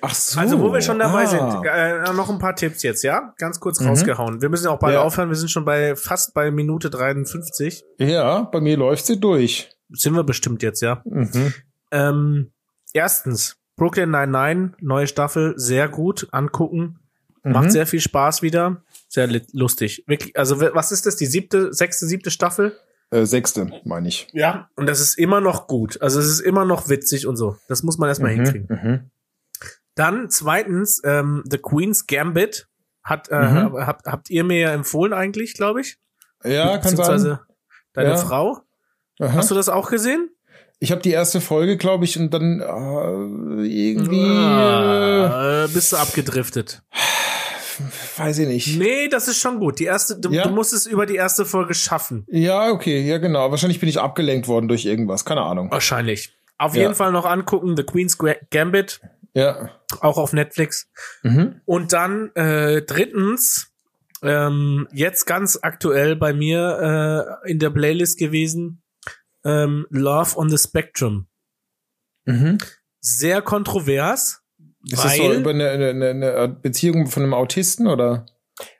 Ach 0.00 0.14
so. 0.14 0.38
Also, 0.38 0.60
wo 0.60 0.72
wir 0.72 0.80
schon 0.80 0.98
dabei 1.00 1.24
Ah. 1.24 1.26
sind, 1.26 1.64
äh, 1.66 2.12
noch 2.12 2.30
ein 2.30 2.38
paar 2.38 2.54
Tipps 2.54 2.82
jetzt, 2.84 3.02
ja? 3.02 3.34
Ganz 3.38 3.58
kurz 3.58 3.80
Mhm. 3.80 3.88
rausgehauen. 3.88 4.40
Wir 4.42 4.48
müssen 4.48 4.68
auch 4.68 4.78
bald 4.78 4.94
Ja. 4.94 5.02
aufhören. 5.02 5.28
Wir 5.28 5.34
sind 5.36 5.50
schon 5.50 5.64
bei 5.64 5.96
fast 5.96 6.34
bei 6.34 6.50
Minute 6.52 6.88
53. 6.90 7.82
Ja, 7.98 8.42
bei 8.42 8.60
mir 8.60 8.76
läuft 8.76 9.06
sie 9.06 9.18
durch. 9.18 9.70
Sind 9.90 10.14
wir 10.14 10.22
bestimmt 10.24 10.62
jetzt, 10.62 10.82
ja. 10.82 11.02
Mhm. 11.04 11.54
Ähm, 11.90 12.50
erstens, 12.92 13.56
Brooklyn 13.76 14.10
99, 14.10 14.82
neue 14.82 15.06
Staffel, 15.06 15.54
sehr 15.56 15.88
gut 15.88 16.28
angucken. 16.32 16.98
Macht 17.42 17.66
Mhm. 17.66 17.70
sehr 17.70 17.86
viel 17.86 18.00
Spaß 18.00 18.42
wieder. 18.42 18.82
Sehr 19.08 19.28
lustig. 19.52 20.02
Wirklich, 20.06 20.36
also 20.36 20.60
was 20.60 20.90
ist 20.92 21.06
das? 21.06 21.16
Die 21.16 21.26
siebte, 21.26 21.72
sechste, 21.72 22.06
siebte 22.06 22.30
Staffel? 22.30 22.76
Äh, 23.10 23.24
sechste, 23.24 23.70
meine 23.84 24.08
ich. 24.08 24.26
Ja. 24.32 24.68
Und 24.74 24.86
das 24.86 25.00
ist 25.00 25.16
immer 25.16 25.40
noch 25.40 25.68
gut. 25.68 26.00
Also 26.02 26.18
es 26.18 26.26
ist 26.26 26.40
immer 26.40 26.64
noch 26.64 26.88
witzig 26.88 27.26
und 27.28 27.36
so. 27.36 27.56
Das 27.68 27.84
muss 27.84 27.98
man 27.98 28.08
erstmal 28.08 28.32
hinkriegen. 28.32 28.66
Mhm. 28.68 29.10
Dann 29.94 30.28
zweitens, 30.28 31.00
ähm, 31.04 31.44
The 31.48 31.58
Queen's 31.58 32.06
Gambit 32.08 32.66
hat, 33.04 33.28
äh, 33.30 33.38
Mhm. 33.38 33.76
habt, 33.86 34.06
habt 34.06 34.28
ihr 34.30 34.42
mir 34.42 34.58
ja 34.58 34.72
empfohlen 34.72 35.12
eigentlich, 35.12 35.54
glaube 35.54 35.82
ich. 35.82 35.98
Ja, 36.44 36.78
kann 36.78 36.96
sein. 36.96 37.38
Deine 37.92 38.08
Ja. 38.10 38.16
Frau. 38.16 38.62
Aha. 39.20 39.34
Hast 39.34 39.50
du 39.50 39.54
das 39.54 39.68
auch 39.68 39.88
gesehen? 39.88 40.28
Ich 40.78 40.90
habe 40.92 41.00
die 41.00 41.10
erste 41.10 41.40
Folge, 41.40 41.76
glaube 41.78 42.04
ich, 42.04 42.18
und 42.18 42.32
dann 42.34 42.60
äh, 42.60 43.66
irgendwie 43.66 44.22
Ah, 44.24 45.64
äh, 45.64 45.68
bist 45.68 45.92
du 45.92 45.96
abgedriftet. 45.96 46.82
weiß 48.18 48.38
ich 48.40 48.48
nicht. 48.48 48.78
Nee, 48.78 49.08
das 49.08 49.28
ist 49.28 49.38
schon 49.40 49.58
gut. 49.58 49.78
Die 49.78 49.84
erste, 49.84 50.18
du, 50.18 50.30
Ja? 50.30 50.44
du 50.44 50.50
musst 50.50 50.72
es 50.72 50.86
über 50.86 51.06
die 51.06 51.16
erste 51.16 51.44
Folge 51.46 51.74
schaffen. 51.74 52.24
Ja, 52.28 52.70
okay, 52.70 53.00
ja 53.06 53.18
genau. 53.18 53.50
Wahrscheinlich 53.50 53.80
bin 53.80 53.88
ich 53.88 53.98
abgelenkt 54.00 54.48
worden 54.48 54.68
durch 54.68 54.84
irgendwas, 54.84 55.24
keine 55.24 55.42
Ahnung. 55.42 55.70
Wahrscheinlich. 55.70 56.34
Auf 56.58 56.74
Ja. 56.74 56.82
jeden 56.82 56.94
Fall 56.94 57.12
noch 57.12 57.24
angucken, 57.26 57.76
The 57.76 57.82
Queen's 57.82 58.16
Gambit, 58.50 59.00
Ja. 59.34 59.70
auch 60.00 60.16
auf 60.18 60.32
Netflix. 60.32 60.88
Mhm. 61.22 61.60
Und 61.66 61.92
dann 61.92 62.34
äh, 62.34 62.82
drittens, 62.82 63.68
ähm, 64.22 64.88
jetzt 64.92 65.26
ganz 65.26 65.58
aktuell 65.60 66.16
bei 66.16 66.32
mir 66.32 67.36
äh, 67.44 67.50
in 67.50 67.58
der 67.58 67.70
Playlist 67.70 68.18
gewesen, 68.18 68.82
ähm, 69.46 69.86
Love 69.90 70.36
on 70.36 70.50
the 70.50 70.58
Spectrum. 70.58 71.26
Mhm. 72.24 72.58
Sehr 73.00 73.40
kontrovers. 73.42 74.42
Ist 74.88 75.04
das 75.04 75.16
so 75.16 75.22
Weil- 75.24 75.40
über 75.40 75.50
eine, 75.50 75.70
eine, 75.70 76.10
eine 76.10 76.48
Beziehung 76.48 77.06
von 77.06 77.22
einem 77.22 77.34
Autisten 77.34 77.86
oder? 77.86 78.26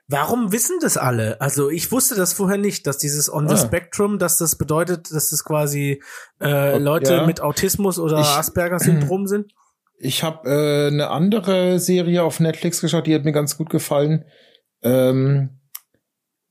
Warum 0.09 0.51
wissen 0.53 0.77
das 0.81 0.95
alle? 0.97 1.39
Also 1.41 1.69
ich 1.69 1.91
wusste 1.91 2.15
das 2.15 2.33
vorher 2.33 2.57
nicht, 2.57 2.87
dass 2.87 2.97
dieses 2.97 3.31
On 3.31 3.47
the 3.47 3.55
Ah. 3.55 3.57
Spectrum, 3.57 4.19
dass 4.19 4.37
das 4.37 4.57
bedeutet, 4.57 5.11
dass 5.11 5.29
das 5.31 5.43
quasi 5.43 6.01
äh, 6.41 6.77
Leute 6.77 7.13
Ja. 7.15 7.25
mit 7.25 7.41
Autismus 7.41 7.99
oder 7.99 8.17
Asperger-Syndrom 8.19 9.27
sind. 9.27 9.51
Ich 9.99 10.21
habe 10.23 10.47
äh, 10.47 10.87
eine 10.89 11.09
andere 11.09 11.79
Serie 11.79 12.21
auf 12.21 12.39
Netflix 12.39 12.81
geschaut, 12.81 13.07
die 13.07 13.15
hat 13.15 13.25
mir 13.25 13.31
ganz 13.31 13.57
gut 13.57 13.71
gefallen. 13.71 14.25
Ähm, 14.83 15.59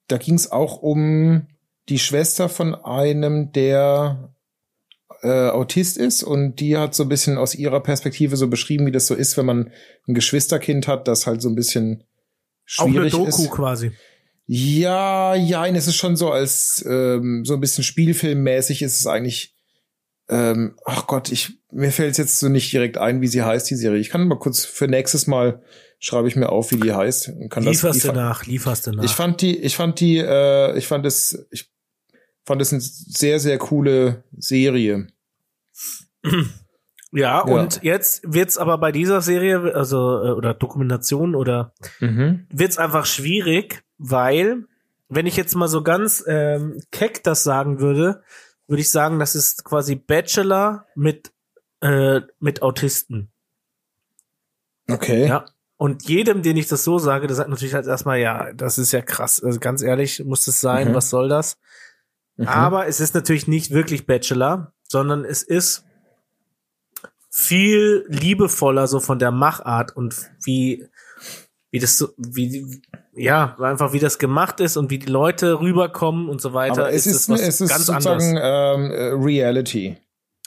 da 0.08 0.16
ging 0.18 0.34
es 0.34 0.50
auch 0.50 0.82
um 0.82 1.46
die 1.89 1.99
Schwester 1.99 2.49
von 2.49 2.74
einem, 2.74 3.53
der 3.53 4.32
äh, 5.22 5.49
Autist 5.49 5.97
ist 5.97 6.22
und 6.22 6.57
die 6.57 6.76
hat 6.76 6.95
so 6.95 7.05
ein 7.05 7.09
bisschen 7.09 7.39
aus 7.39 7.55
ihrer 7.55 7.80
Perspektive 7.80 8.37
so 8.37 8.49
beschrieben, 8.49 8.87
wie 8.87 8.93
das 8.93 9.07
so 9.07 9.14
ist, 9.14 9.37
wenn 9.37 9.47
man 9.47 9.72
ein 10.07 10.14
Geschwisterkind 10.14 10.89
hat, 10.89 11.09
das 11.09 11.26
halt 11.26 11.43
so 11.43 11.49
ein 11.49 11.55
bisschen 11.55 12.05
schwierig 12.64 13.14
Auch 13.14 13.20
eine 13.20 13.30
Doku 13.30 13.43
ist. 13.45 13.51
quasi. 13.51 13.93
Ja, 14.47 15.34
ja, 15.34 15.66
es 15.66 15.89
ist 15.89 15.97
schon 15.97 16.16
so 16.16 16.30
als 16.30 16.84
ähm, 16.89 17.45
so 17.45 17.55
ein 17.55 17.61
bisschen 17.61 17.82
Spielfilmmäßig 17.82 18.82
ist 18.82 19.01
es 19.01 19.07
eigentlich. 19.07 19.55
Ähm, 20.28 20.76
ach 20.84 21.07
Gott, 21.07 21.30
ich 21.30 21.59
mir 21.70 21.93
fällt 21.93 22.12
es 22.12 22.18
jetzt 22.18 22.39
so 22.39 22.49
nicht 22.49 22.72
direkt 22.72 22.99
ein, 22.99 23.20
wie 23.20 23.28
sie 23.28 23.43
heißt 23.43 23.68
die 23.70 23.76
Serie. 23.76 23.99
Ich 23.99 24.11
kann 24.11 24.26
mal 24.26 24.39
kurz 24.39 24.64
für 24.64 24.89
nächstes 24.89 25.26
Mal 25.26 25.62
schreibe 25.99 26.28
ich 26.28 26.37
mir 26.37 26.51
auf, 26.51 26.70
wie 26.70 26.76
die 26.76 26.93
heißt. 26.93 27.28
Und 27.28 27.49
kann 27.49 27.64
Lieferst 27.64 28.05
das, 28.05 28.12
du 28.12 28.18
nach, 28.18 28.47
lieferst 28.47 28.87
du 28.87 28.93
nach. 28.93 29.05
Ich 29.05 29.12
fand 29.12 29.41
die, 29.41 29.57
ich 29.57 29.76
fand 29.76 30.01
die, 30.01 30.18
äh, 30.18 30.76
ich 30.76 30.87
fand 30.87 31.07
es, 31.07 31.47
ich 31.51 31.70
fand 32.47 32.62
es 32.62 32.72
eine 32.72 32.80
sehr, 32.80 33.38
sehr 33.40 33.59
coole 33.59 34.24
Serie. 34.38 35.09
ja, 37.12 37.40
und 37.40 37.82
jetzt 37.82 38.22
wird's 38.24 38.59
aber 38.59 38.78
bei 38.78 38.92
dieser 38.92 39.20
Serie, 39.20 39.74
also 39.74 40.22
äh, 40.24 40.30
oder 40.30 40.55
Dokumentation 40.55 41.34
oder 41.34 41.72
Mhm. 42.01 42.47
wird's 42.51 42.78
einfach 42.78 43.07
schwierig, 43.07 43.82
weil 43.99 44.64
wenn 45.09 45.26
ich 45.26 45.36
jetzt 45.36 45.55
mal 45.55 45.68
so 45.68 45.82
ganz 45.82 46.24
ähm, 46.26 46.80
keck 46.90 47.22
das 47.22 47.44
sagen 47.44 47.78
würde, 47.80 48.22
würde 48.66 48.80
ich 48.80 48.90
sagen, 48.90 49.18
das 49.20 49.34
ist 49.36 49.64
quasi 49.64 49.94
Bachelor 49.94 50.86
mit 50.97 51.32
äh, 51.80 52.22
mit 52.40 52.62
Autisten. 52.62 53.28
Okay. 54.90 55.26
Ja. 55.28 55.44
Und 55.78 56.09
jedem, 56.09 56.42
den 56.42 56.57
ich 56.57 56.68
das 56.68 56.84
so 56.84 56.99
sage, 56.99 57.26
der 57.26 57.36
sagt 57.36 57.51
natürlich 57.51 57.74
halt 57.74 57.86
erstmal, 57.86 58.18
ja, 58.18 58.53
das 58.55 58.78
ist 58.78 58.92
ja 58.92 59.03
krass. 59.03 59.42
Also 59.44 59.61
ganz 59.61 59.82
ehrlich, 59.82 60.24
muss 60.24 60.44
das 60.47 60.61
sein, 60.61 60.88
Mhm. 60.90 60.94
was 60.94 61.11
soll 61.11 61.28
das? 61.28 61.59
Mhm. 62.37 62.49
Aber 62.49 62.87
es 62.87 63.01
ist 63.01 63.14
natürlich 63.14 63.49
nicht 63.49 63.70
wirklich 63.70 64.07
Bachelor, 64.07 64.72
sondern 64.89 65.24
es 65.24 65.43
ist 65.43 65.84
viel 67.30 68.05
liebevoller 68.09 68.87
so 68.87 69.01
von 69.01 69.18
der 69.18 69.30
Machart 69.30 69.95
und 69.95 70.30
wie 70.45 70.87
wie 71.70 71.78
das 71.78 71.99
so 71.99 72.09
wie 72.16 72.80
ja 73.12 73.57
einfach 73.59 73.93
wie 73.93 73.99
das 73.99 74.18
gemacht 74.18 74.61
ist 74.61 74.76
und 74.76 74.91
wie 74.91 74.99
die 74.99 75.11
Leute 75.11 75.61
rüberkommen 75.61 76.28
und 76.28 76.41
so 76.41 76.55
weiter. 76.55 76.84
Aber 76.84 76.93
es 76.93 77.07
ist, 77.07 77.28
was 77.28 77.41
es 77.41 77.61
ist 77.61 77.84
sozusagen 77.84 78.37
ähm, 78.41 78.91
äh, 78.91 79.12
Reality. 79.14 79.99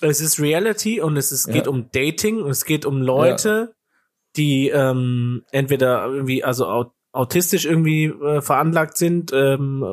Es 0.02 0.22
ist 0.22 0.40
Reality 0.40 1.02
und 1.02 1.18
es 1.18 1.32
ist, 1.32 1.48
Ja. 1.48 1.54
geht 1.54 1.68
um 1.68 1.92
Dating 1.92 2.42
und 2.42 2.52
es 2.52 2.64
geht 2.64 2.86
um 2.86 3.02
Leute, 3.02 3.76
die 4.38 4.70
ähm, 4.70 5.44
entweder 5.52 6.06
irgendwie 6.06 6.44
also 6.44 6.92
autistisch 7.12 7.66
irgendwie 7.66 8.06
äh, 8.06 8.42
veranlagt 8.42 8.98
sind, 8.98 9.32
ähm, 9.34 9.84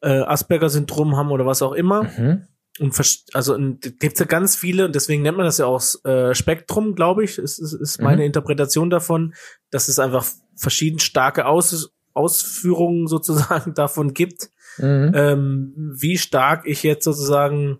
äh, 0.00 0.20
Asperger-Syndrom 0.20 1.16
haben 1.16 1.30
oder 1.30 1.46
was 1.46 1.62
auch 1.62 1.72
immer. 1.72 2.04
Mhm. 2.04 2.46
Und 2.80 3.26
also 3.34 3.54
und 3.54 4.00
gibt's 4.00 4.18
ja 4.18 4.26
ganz 4.26 4.56
viele, 4.56 4.86
und 4.86 4.94
deswegen 4.94 5.22
nennt 5.22 5.36
man 5.36 5.46
das 5.46 5.58
ja 5.58 5.66
auch 5.66 5.82
äh, 6.04 6.34
Spektrum, 6.34 6.94
glaube 6.94 7.22
ich, 7.22 7.38
ist, 7.38 7.58
ist, 7.58 7.72
ist 7.72 8.00
meine 8.00 8.22
Mhm. 8.22 8.26
Interpretation 8.26 8.90
davon, 8.90 9.34
dass 9.70 9.88
es 9.88 9.98
einfach 9.98 10.26
verschieden 10.56 10.98
starke 10.98 11.46
Aus 11.46 11.92
Ausführungen 12.14 13.06
sozusagen 13.08 13.74
davon 13.74 14.14
gibt, 14.14 14.50
Mhm. 14.78 15.12
ähm, 15.14 15.94
wie 16.00 16.18
stark 16.18 16.66
ich 16.66 16.82
jetzt 16.82 17.04
sozusagen 17.04 17.78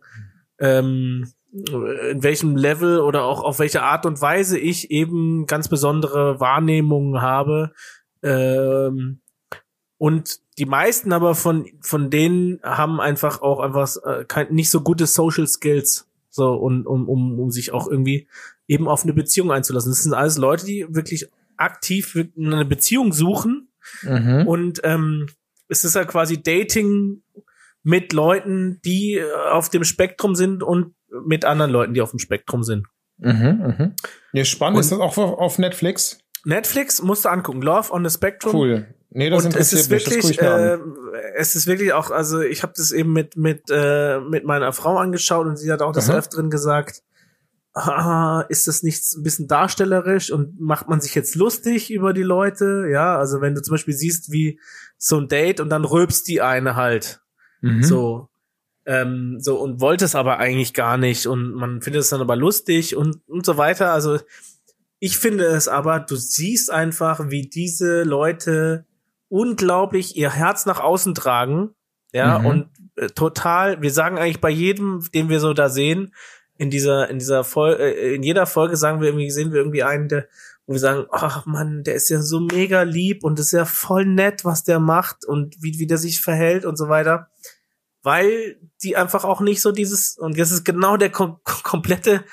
ähm, 0.60 1.26
in 1.52 2.22
welchem 2.22 2.56
Level 2.56 3.00
oder 3.00 3.24
auch 3.24 3.42
auf 3.42 3.58
welche 3.58 3.82
Art 3.82 4.06
und 4.06 4.20
Weise 4.20 4.58
ich 4.58 4.90
eben 4.90 5.46
ganz 5.46 5.68
besondere 5.68 6.40
Wahrnehmungen 6.40 7.20
habe. 7.22 7.72
Ähm, 8.24 9.20
und 9.98 10.40
die 10.58 10.66
meisten 10.66 11.12
aber 11.12 11.34
von, 11.34 11.66
von 11.80 12.10
denen 12.10 12.58
haben 12.62 13.00
einfach 13.00 13.42
auch 13.42 13.60
einfach 13.60 13.94
äh, 14.04 14.24
kein, 14.24 14.52
nicht 14.52 14.70
so 14.70 14.80
gute 14.80 15.06
Social 15.06 15.46
Skills. 15.46 16.08
So, 16.30 16.52
und 16.54 16.86
um, 16.86 17.08
um, 17.08 17.38
um 17.38 17.50
sich 17.52 17.72
auch 17.72 17.86
irgendwie 17.88 18.26
eben 18.66 18.88
auf 18.88 19.04
eine 19.04 19.12
Beziehung 19.12 19.52
einzulassen. 19.52 19.92
Das 19.92 20.02
sind 20.02 20.14
alles 20.14 20.36
Leute, 20.36 20.66
die 20.66 20.86
wirklich 20.88 21.28
aktiv 21.56 22.18
eine 22.36 22.64
Beziehung 22.64 23.12
suchen 23.12 23.68
Mhm. 24.02 24.46
und 24.46 24.80
ähm, 24.82 25.26
es 25.68 25.84
ist 25.84 25.94
ja 25.94 26.06
quasi 26.06 26.42
Dating 26.42 27.22
mit 27.82 28.14
Leuten, 28.14 28.80
die 28.82 29.16
äh, 29.18 29.30
auf 29.52 29.68
dem 29.68 29.84
Spektrum 29.84 30.34
sind 30.34 30.62
und 30.62 30.94
mit 31.26 31.44
anderen 31.44 31.70
Leuten, 31.70 31.92
die 31.92 32.00
auf 32.00 32.08
dem 32.10 32.18
Spektrum 32.18 32.62
sind. 32.64 32.86
Mhm. 33.18 33.74
Mhm. 33.78 33.92
Ja, 34.32 34.44
spannend. 34.46 34.76
Und- 34.76 34.80
ist 34.80 34.90
das 34.90 35.00
auch 35.00 35.18
auf 35.18 35.58
Netflix? 35.58 36.18
Netflix 36.44 37.02
musst 37.02 37.24
du 37.24 37.28
angucken. 37.28 37.62
Love 37.62 37.92
on 37.92 38.04
the 38.04 38.14
Spectrum. 38.14 38.54
Cool. 38.54 38.86
Nee, 39.10 39.30
das 39.30 39.44
und 39.44 39.54
es 39.54 39.72
interessiert 39.72 39.80
ist 39.80 39.90
mich. 39.90 40.04
Das 40.04 40.14
gucke 40.14 40.24
wirklich, 40.24 40.38
ich 40.38 40.42
mir 40.42 41.18
äh, 41.18 41.32
es 41.36 41.54
ist 41.54 41.66
wirklich 41.66 41.92
auch, 41.92 42.10
also 42.10 42.40
ich 42.40 42.62
habe 42.62 42.72
das 42.76 42.90
eben 42.90 43.12
mit 43.12 43.36
mit 43.36 43.62
äh, 43.70 44.20
mit 44.20 44.44
meiner 44.44 44.72
Frau 44.72 44.96
angeschaut 44.96 45.46
und 45.46 45.56
sie 45.56 45.70
hat 45.70 45.82
auch 45.82 45.92
des 45.92 46.10
Aha. 46.10 46.18
Öfteren 46.18 46.50
gesagt, 46.50 47.02
ah, 47.74 48.44
ist 48.48 48.66
das 48.66 48.82
nicht 48.82 49.04
ein 49.14 49.22
bisschen 49.22 49.46
darstellerisch 49.46 50.30
und 50.32 50.60
macht 50.60 50.88
man 50.88 51.00
sich 51.00 51.14
jetzt 51.14 51.34
lustig 51.34 51.92
über 51.92 52.12
die 52.12 52.22
Leute? 52.22 52.88
Ja, 52.90 53.16
also 53.18 53.40
wenn 53.40 53.54
du 53.54 53.62
zum 53.62 53.74
Beispiel 53.74 53.94
siehst, 53.94 54.32
wie 54.32 54.58
so 54.96 55.18
ein 55.18 55.28
Date 55.28 55.60
und 55.60 55.70
dann 55.70 55.84
rülpst 55.84 56.26
die 56.28 56.40
eine 56.40 56.76
halt. 56.76 57.20
Mhm. 57.60 57.82
So. 57.82 58.28
Ähm, 58.86 59.38
so 59.40 59.60
und 59.60 59.80
wollte 59.80 60.04
es 60.04 60.14
aber 60.14 60.38
eigentlich 60.38 60.74
gar 60.74 60.98
nicht 60.98 61.26
und 61.26 61.54
man 61.54 61.80
findet 61.80 62.02
es 62.02 62.10
dann 62.10 62.20
aber 62.20 62.36
lustig 62.36 62.96
und, 62.96 63.26
und 63.26 63.46
so 63.46 63.56
weiter. 63.56 63.92
Also 63.92 64.18
ich 65.04 65.18
finde 65.18 65.44
es 65.44 65.68
aber, 65.68 66.00
du 66.00 66.16
siehst 66.16 66.72
einfach, 66.72 67.28
wie 67.28 67.42
diese 67.42 68.04
Leute 68.04 68.86
unglaublich 69.28 70.16
ihr 70.16 70.30
Herz 70.30 70.64
nach 70.64 70.80
außen 70.80 71.14
tragen. 71.14 71.74
Ja, 72.14 72.38
Mhm. 72.38 72.46
und 72.46 72.68
äh, 72.96 73.08
total, 73.08 73.82
wir 73.82 73.90
sagen 73.92 74.16
eigentlich 74.16 74.40
bei 74.40 74.48
jedem, 74.48 75.06
den 75.12 75.28
wir 75.28 75.40
so 75.40 75.52
da 75.52 75.68
sehen, 75.68 76.14
in 76.56 76.70
dieser, 76.70 77.10
in 77.10 77.18
dieser 77.18 77.44
Folge, 77.44 77.82
äh, 77.82 78.14
in 78.14 78.22
jeder 78.22 78.46
Folge 78.46 78.78
sagen 78.78 79.02
wir 79.02 79.08
irgendwie, 79.08 79.30
sehen 79.30 79.52
wir 79.52 79.58
irgendwie 79.58 79.82
einen, 79.82 80.08
der, 80.08 80.26
wo 80.66 80.72
wir 80.72 80.80
sagen, 80.80 81.04
ach 81.10 81.44
Mann, 81.44 81.82
der 81.84 81.96
ist 81.96 82.08
ja 82.08 82.22
so 82.22 82.40
mega 82.40 82.80
lieb 82.80 83.24
und 83.24 83.38
ist 83.38 83.52
ja 83.52 83.66
voll 83.66 84.06
nett, 84.06 84.46
was 84.46 84.64
der 84.64 84.80
macht 84.80 85.26
und 85.26 85.54
wie, 85.62 85.78
wie 85.78 85.86
der 85.86 85.98
sich 85.98 86.18
verhält 86.22 86.64
und 86.64 86.76
so 86.78 86.88
weiter. 86.88 87.28
Weil 88.02 88.56
die 88.82 88.96
einfach 88.96 89.24
auch 89.24 89.42
nicht 89.42 89.60
so 89.60 89.70
dieses, 89.70 90.16
und 90.16 90.38
das 90.38 90.50
ist 90.50 90.64
genau 90.64 90.96
der 90.96 91.10
kom 91.10 91.40
komplette, 91.44 92.24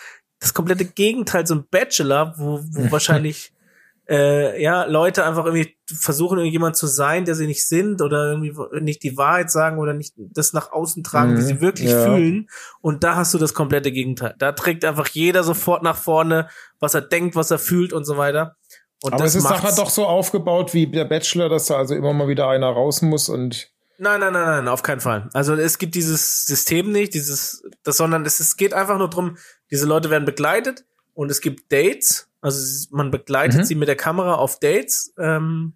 das 0.42 0.54
komplette 0.54 0.84
Gegenteil 0.86 1.46
zum 1.46 1.68
Bachelor, 1.70 2.34
wo, 2.38 2.60
wo 2.72 2.92
wahrscheinlich 2.92 3.54
äh, 4.10 4.62
ja 4.62 4.84
Leute 4.86 5.24
einfach 5.24 5.46
irgendwie 5.46 5.78
versuchen, 5.86 6.40
irgendjemand 6.40 6.76
zu 6.76 6.88
sein, 6.88 7.24
der 7.26 7.36
sie 7.36 7.48
nicht 7.48 7.66
sind 7.68 8.02
oder 8.02 8.32
irgendwie 8.32 8.54
nicht 8.82 9.04
die 9.04 9.16
Wahrheit 9.18 9.52
sagen 9.52 9.78
oder 9.78 9.94
nicht 9.94 10.16
das 10.18 10.52
nach 10.52 10.72
außen 10.72 11.04
tragen, 11.04 11.38
wie 11.38 11.42
Mhm, 11.42 11.46
sie 11.46 11.62
wirklich 11.62 11.92
ja. 11.92 12.04
fühlen. 12.04 12.50
Und 12.82 13.04
da 13.04 13.16
hast 13.16 13.34
du 13.34 13.38
das 13.38 13.54
komplette 13.54 13.92
Gegenteil. 13.92 14.36
Da 14.40 14.52
trägt 14.52 14.84
einfach 14.84 15.08
jeder 15.08 15.44
sofort 15.44 15.84
nach 15.84 15.96
vorne, 15.98 16.50
was 16.80 16.96
er 16.96 17.02
denkt, 17.02 17.36
was 17.36 17.52
er 17.52 17.60
fühlt 17.60 17.94
und 17.94 18.04
so 18.04 18.18
weiter. 18.18 18.56
Und 19.04 19.14
Aber 19.14 19.24
das 19.24 19.36
es 19.36 19.44
ist 19.44 19.50
nachher 19.50 19.76
doch 19.76 19.90
so 19.90 20.06
aufgebaut 20.06 20.74
wie 20.74 20.88
der 20.88 21.06
Bachelor, 21.06 21.50
dass 21.50 21.68
da 21.68 21.78
also 21.78 21.96
immer 21.96 22.14
mal 22.14 22.28
wieder 22.28 22.50
einer 22.50 22.70
raus 22.70 23.02
muss 23.02 23.30
und 23.30 23.72
Nein, 24.04 24.20
nein, 24.20 24.34
nein, 24.34 24.46
nein, 24.46 24.68
auf 24.68 24.82
keinen 24.82 25.00
Fall. 25.00 25.30
Also 25.34 25.54
es 25.54 25.78
gibt 25.78 25.94
dieses 25.94 26.46
System 26.46 26.92
nicht, 26.92 27.14
dieses, 27.14 27.62
das, 27.84 27.98
sondern 27.98 28.26
es, 28.26 28.40
es 28.40 28.58
geht 28.58 28.74
einfach 28.74 28.98
nur 28.98 29.12
drum, 29.12 29.38
diese 29.72 29.86
Leute 29.86 30.10
werden 30.10 30.26
begleitet 30.26 30.86
und 31.14 31.32
es 31.32 31.42
gibt 31.42 31.72
Dates. 31.72 32.28
Also 32.42 32.60
es- 32.60 32.90
man 32.92 33.12
begleitet 33.12 33.60
Mhm. 33.62 33.64
sie 33.66 33.76
mit 33.76 33.88
der 33.88 33.96
Kamera 33.96 34.36
auf 34.36 34.60
Dates. 34.60 35.14
Ähm, 35.18 35.74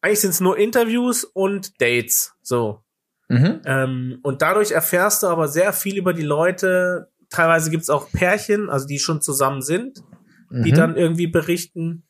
eigentlich 0.00 0.20
sind 0.20 0.30
es 0.30 0.40
nur 0.40 0.56
Interviews 0.58 1.24
und 1.24 1.80
Dates. 1.80 2.34
So. 2.42 2.82
mhm. 3.30 3.60
Ähm, 3.66 4.20
und 4.22 4.40
dadurch 4.40 4.70
erfährst 4.70 5.22
du 5.22 5.26
aber 5.26 5.48
sehr 5.48 5.74
viel 5.74 5.98
über 5.98 6.14
die 6.14 6.22
Leute. 6.22 7.10
Teilweise 7.28 7.70
gibt's 7.70 7.90
auch 7.90 8.10
Pärchen, 8.10 8.70
also 8.70 8.86
die 8.86 8.98
schon 8.98 9.20
zusammen 9.20 9.60
sind, 9.60 10.02
die 10.50 10.72
Mhm. 10.72 10.76
dann 10.76 10.96
irgendwie 10.96 11.26
berichten. 11.26 12.04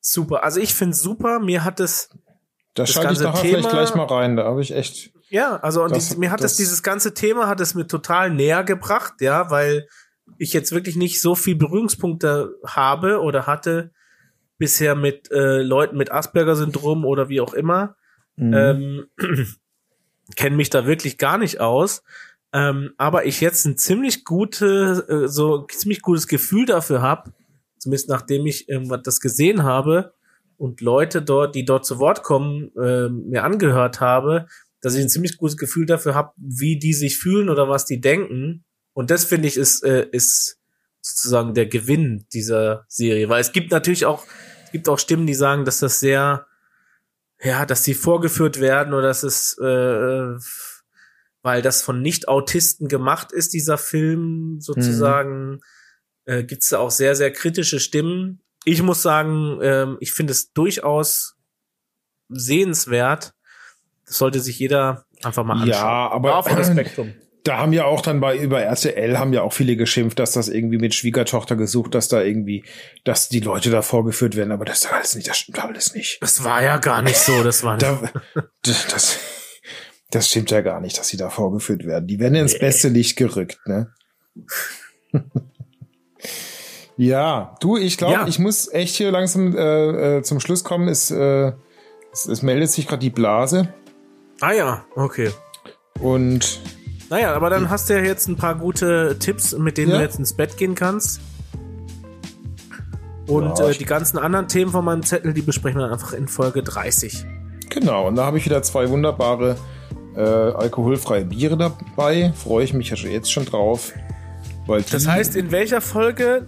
Super. 0.00 0.44
Also 0.44 0.60
ich 0.60 0.74
finde 0.74 0.94
super. 0.94 1.38
Mir 1.40 1.64
hat 1.64 1.80
es 1.80 2.10
da 2.74 2.82
das 2.82 2.90
schalte 2.90 3.14
ich 3.14 3.18
ganze 3.20 3.24
nachher 3.24 3.40
vielleicht 3.40 3.70
Thema- 3.70 3.82
gleich 3.84 3.94
mal 3.94 4.04
rein. 4.06 4.36
Da 4.36 4.44
habe 4.44 4.60
ich 4.60 4.72
echt. 4.74 5.12
Ja, 5.30 5.56
also 5.56 5.82
und 5.84 5.96
Das- 5.96 6.10
die, 6.10 6.16
mir 6.18 6.30
hat 6.30 6.40
das- 6.42 6.52
es 6.52 6.56
dieses 6.58 6.82
ganze 6.82 7.14
Thema 7.14 7.48
hat 7.48 7.60
es 7.60 7.74
mir 7.74 7.86
total 7.86 8.28
näher 8.30 8.62
gebracht, 8.62 9.14
ja, 9.22 9.48
weil 9.50 9.88
ich 10.38 10.52
jetzt 10.52 10.72
wirklich 10.72 10.96
nicht 10.96 11.20
so 11.20 11.34
viel 11.34 11.56
Berührungspunkte 11.56 12.54
habe 12.64 13.20
oder 13.20 13.46
hatte 13.46 13.92
bisher 14.58 14.94
mit 14.94 15.30
äh, 15.30 15.62
Leuten 15.62 15.96
mit 15.96 16.12
Asperger-Syndrom 16.12 17.04
oder 17.04 17.28
wie 17.28 17.40
auch 17.40 17.54
immer. 17.54 17.96
Mhm. 18.36 18.54
Ähm, 18.54 19.06
kenne 20.36 20.56
mich 20.56 20.70
da 20.70 20.86
wirklich 20.86 21.18
gar 21.18 21.38
nicht 21.38 21.60
aus. 21.60 22.02
Ähm, 22.52 22.92
aber 22.98 23.24
ich 23.24 23.40
jetzt 23.40 23.64
ein 23.64 23.78
ziemlich 23.78 24.24
gute, 24.24 25.06
äh, 25.08 25.28
so 25.28 25.66
ziemlich 25.66 26.02
gutes 26.02 26.28
Gefühl 26.28 26.66
dafür 26.66 27.00
habe, 27.00 27.32
zumindest 27.78 28.08
nachdem 28.08 28.46
ich 28.46 28.68
irgendwas 28.68 29.00
das 29.02 29.20
gesehen 29.20 29.62
habe 29.62 30.12
und 30.58 30.80
Leute 30.80 31.22
dort, 31.22 31.54
die 31.54 31.64
dort 31.64 31.86
zu 31.86 31.98
Wort 31.98 32.22
kommen, 32.22 32.70
äh, 32.76 33.08
mir 33.08 33.42
angehört 33.42 34.00
habe, 34.00 34.46
dass 34.80 34.94
ich 34.94 35.02
ein 35.02 35.08
ziemlich 35.08 35.38
gutes 35.38 35.56
Gefühl 35.56 35.86
dafür 35.86 36.14
habe, 36.14 36.32
wie 36.36 36.78
die 36.78 36.92
sich 36.92 37.16
fühlen 37.16 37.48
oder 37.48 37.68
was 37.68 37.86
die 37.86 38.00
denken. 38.00 38.64
Und 38.92 39.10
das 39.10 39.24
finde 39.24 39.48
ich 39.48 39.56
ist, 39.56 39.84
äh, 39.84 40.06
ist 40.12 40.58
sozusagen 41.00 41.54
der 41.54 41.66
Gewinn 41.66 42.26
dieser 42.32 42.84
Serie, 42.88 43.28
weil 43.28 43.40
es 43.40 43.52
gibt 43.52 43.70
natürlich 43.70 44.06
auch, 44.06 44.24
es 44.66 44.72
gibt 44.72 44.88
auch 44.88 44.98
Stimmen, 44.98 45.26
die 45.26 45.34
sagen, 45.34 45.64
dass 45.64 45.80
das 45.80 46.00
sehr 46.00 46.46
ja, 47.42 47.66
dass 47.66 47.82
die 47.82 47.94
vorgeführt 47.94 48.60
werden 48.60 48.94
oder 48.94 49.08
dass 49.08 49.22
es, 49.24 49.58
äh, 49.58 50.38
weil 51.42 51.62
das 51.62 51.82
von 51.82 52.00
Nicht-Autisten 52.00 52.88
gemacht 52.88 53.32
ist, 53.32 53.52
dieser 53.52 53.78
Film 53.78 54.60
sozusagen, 54.60 55.60
äh, 56.24 56.44
gibt's 56.44 56.68
da 56.68 56.78
auch 56.78 56.92
sehr, 56.92 57.16
sehr 57.16 57.32
kritische 57.32 57.80
Stimmen. 57.80 58.40
Ich 58.64 58.82
muss 58.82 59.02
sagen, 59.02 59.58
ähm, 59.60 59.96
ich 59.98 60.12
finde 60.12 60.32
es 60.32 60.52
durchaus 60.52 61.36
sehenswert. 62.28 63.34
Das 64.06 64.18
sollte 64.18 64.38
sich 64.38 64.58
jeder 64.60 65.04
einfach 65.24 65.44
mal 65.44 65.54
anschauen. 65.54 65.68
Ja, 65.68 66.10
aber 66.10 66.36
Auf 66.36 66.46
das 66.46 66.70
Spektrum. 66.70 67.12
Da 67.44 67.58
haben 67.58 67.72
ja 67.72 67.84
auch 67.86 68.00
dann 68.02 68.20
bei 68.20 68.36
über 68.36 68.62
RTL 68.62 69.18
haben 69.18 69.32
ja 69.32 69.42
auch 69.42 69.52
viele 69.52 69.76
geschimpft, 69.76 70.18
dass 70.18 70.32
das 70.32 70.48
irgendwie 70.48 70.78
mit 70.78 70.94
Schwiegertochter 70.94 71.56
gesucht, 71.56 71.94
dass 71.94 72.06
da 72.08 72.22
irgendwie, 72.22 72.64
dass 73.04 73.28
die 73.28 73.40
Leute 73.40 73.70
da 73.70 73.82
vorgeführt 73.82 74.36
werden, 74.36 74.52
aber 74.52 74.64
das 74.64 74.84
ist 74.84 74.92
alles 74.92 75.14
nicht, 75.16 75.28
das 75.28 75.38
stimmt 75.38 75.62
alles 75.64 75.94
nicht. 75.94 76.22
Das 76.22 76.44
war 76.44 76.62
ja 76.62 76.76
gar 76.78 77.02
nicht 77.02 77.18
so, 77.18 77.42
das 77.42 77.64
war 77.64 77.74
nicht. 77.74 77.82
Da, 77.82 78.00
das, 78.62 79.18
das 80.10 80.28
stimmt 80.28 80.50
ja 80.52 80.60
gar 80.60 80.80
nicht, 80.80 80.98
dass 80.98 81.08
sie 81.08 81.16
da 81.16 81.30
vorgeführt 81.30 81.84
werden. 81.84 82.06
Die 82.06 82.20
werden 82.20 82.34
ins 82.36 82.58
beste 82.58 82.88
Licht 82.88 83.16
gerückt, 83.16 83.58
ne? 83.66 83.92
ja, 86.96 87.56
du, 87.60 87.76
ich 87.76 87.98
glaube, 87.98 88.14
Ja. 88.14 88.26
ich 88.28 88.38
muss 88.38 88.72
echt 88.72 88.96
hier 88.96 89.10
langsam 89.10 89.56
äh, 89.56 90.18
äh, 90.18 90.22
zum 90.22 90.40
Schluss 90.40 90.62
kommen. 90.64 90.88
Es, 90.88 91.10
äh, 91.10 91.52
es, 92.12 92.26
es 92.26 92.42
meldet 92.42 92.70
sich 92.70 92.86
gerade 92.86 93.00
die 93.00 93.10
Blase 93.10 93.72
Ah 94.40 94.52
ja, 94.52 94.84
okay. 94.96 95.30
und 96.00 96.60
Naja, 97.12 97.34
aber 97.34 97.50
dann 97.50 97.68
hast 97.68 97.90
du 97.90 97.94
ja 97.94 98.00
jetzt 98.02 98.26
ein 98.26 98.36
paar 98.36 98.54
gute 98.54 99.18
Tipps, 99.18 99.52
mit 99.54 99.76
denen 99.76 99.90
Ja. 99.90 99.98
du 99.98 100.02
jetzt 100.02 100.18
ins 100.18 100.32
Bett 100.32 100.56
gehen 100.56 100.74
kannst. 100.74 101.20
Und 103.26 103.58
Ja, 103.58 103.68
äh, 103.68 103.74
die 103.74 103.84
ganzen 103.84 104.16
anderen 104.16 104.48
Themen 104.48 104.70
von 104.70 104.82
meinem 104.82 105.02
Zettel, 105.02 105.34
die 105.34 105.42
besprechen 105.42 105.78
wir 105.78 105.82
dann 105.82 105.92
einfach 105.92 106.14
in 106.14 106.26
Folge 106.26 106.62
30. 106.62 107.26
Genau, 107.68 108.08
und 108.08 108.16
da 108.16 108.24
habe 108.24 108.38
ich 108.38 108.46
wieder 108.46 108.62
zwei 108.62 108.88
wunderbare 108.88 109.56
äh, 110.16 110.20
alkoholfreie 110.20 111.26
Biere 111.26 111.58
dabei. 111.58 112.32
Freue 112.34 112.64
ich 112.64 112.72
mich 112.72 112.88
jetzt 112.88 113.30
schon 113.30 113.44
drauf. 113.44 113.92
Weil 114.66 114.82
Das 114.90 115.06
heißt, 115.06 115.36
in 115.36 115.50
welcher 115.52 115.82
Folge 115.82 116.46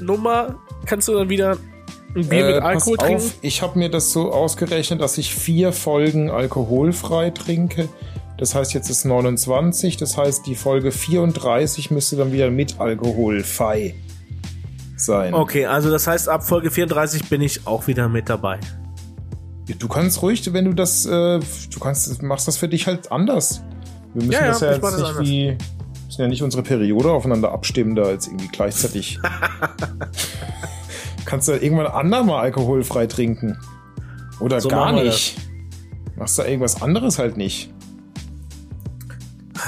Nummer 0.00 0.56
kannst 0.84 1.06
du 1.06 1.14
dann 1.14 1.28
wieder 1.28 1.58
ein 2.16 2.26
Bier 2.28 2.48
äh, 2.48 2.54
mit 2.54 2.62
Alkohol 2.64 2.96
trinken? 2.96 3.22
auf, 3.22 3.34
ich 3.40 3.62
habe 3.62 3.78
mir 3.78 3.88
das 3.88 4.10
so 4.10 4.32
ausgerechnet, 4.32 5.00
dass 5.00 5.16
ich 5.16 5.32
vier 5.32 5.72
Folgen 5.72 6.28
alkoholfrei 6.28 7.30
trinke. 7.30 7.88
Das 8.38 8.54
heißt, 8.54 8.74
jetzt 8.74 8.90
ist 8.90 9.04
29, 9.04 9.96
das 9.96 10.16
heißt, 10.16 10.46
die 10.46 10.54
Folge 10.54 10.90
34 10.90 11.90
müsste 11.90 12.16
dann 12.16 12.32
wieder 12.32 12.50
mit 12.50 12.80
alkoholfrei 12.80 13.94
sein. 14.96 15.34
Okay, 15.34 15.66
also 15.66 15.90
das 15.90 16.06
heißt, 16.06 16.28
ab 16.28 16.44
Folge 16.44 16.70
34 16.70 17.28
bin 17.28 17.40
ich 17.40 17.66
auch 17.66 17.86
wieder 17.86 18.08
mit 18.08 18.28
dabei. 18.28 18.58
Du 19.78 19.88
kannst 19.88 20.22
ruhig, 20.22 20.52
wenn 20.52 20.64
du 20.64 20.72
das, 20.72 21.06
äh, 21.06 21.38
du 21.38 21.80
kannst, 21.80 22.22
machst 22.22 22.48
das 22.48 22.56
für 22.56 22.68
dich 22.68 22.86
halt 22.86 23.12
anders. 23.12 23.62
Wir 24.14 24.24
müssen 24.24 24.32
Ja, 24.32 24.40
ja, 24.40 24.46
das 24.48 24.60
ja 24.60 24.78
mach 24.80 24.98
jetzt 24.98 25.18
nicht 25.18 25.20
wie, 25.20 25.58
müssen 26.06 26.22
ja 26.22 26.28
nicht 26.28 26.42
unsere 26.42 26.62
Periode 26.62 27.10
aufeinander 27.10 27.52
abstimmen, 27.52 27.94
da 27.94 28.10
jetzt 28.10 28.26
irgendwie 28.26 28.48
gleichzeitig. 28.48 29.20
kannst 31.24 31.48
du 31.48 31.52
irgendwann 31.52 31.86
andermal 31.86 32.24
mal 32.24 32.40
alkoholfrei 32.42 33.06
trinken. 33.06 33.56
Oder 34.40 34.60
So 34.60 34.68
gar 34.68 34.92
nicht. 34.92 35.36
Machst 36.16 36.38
du 36.38 36.42
irgendwas 36.42 36.82
anderes 36.82 37.18
halt 37.18 37.36
nicht. 37.36 37.72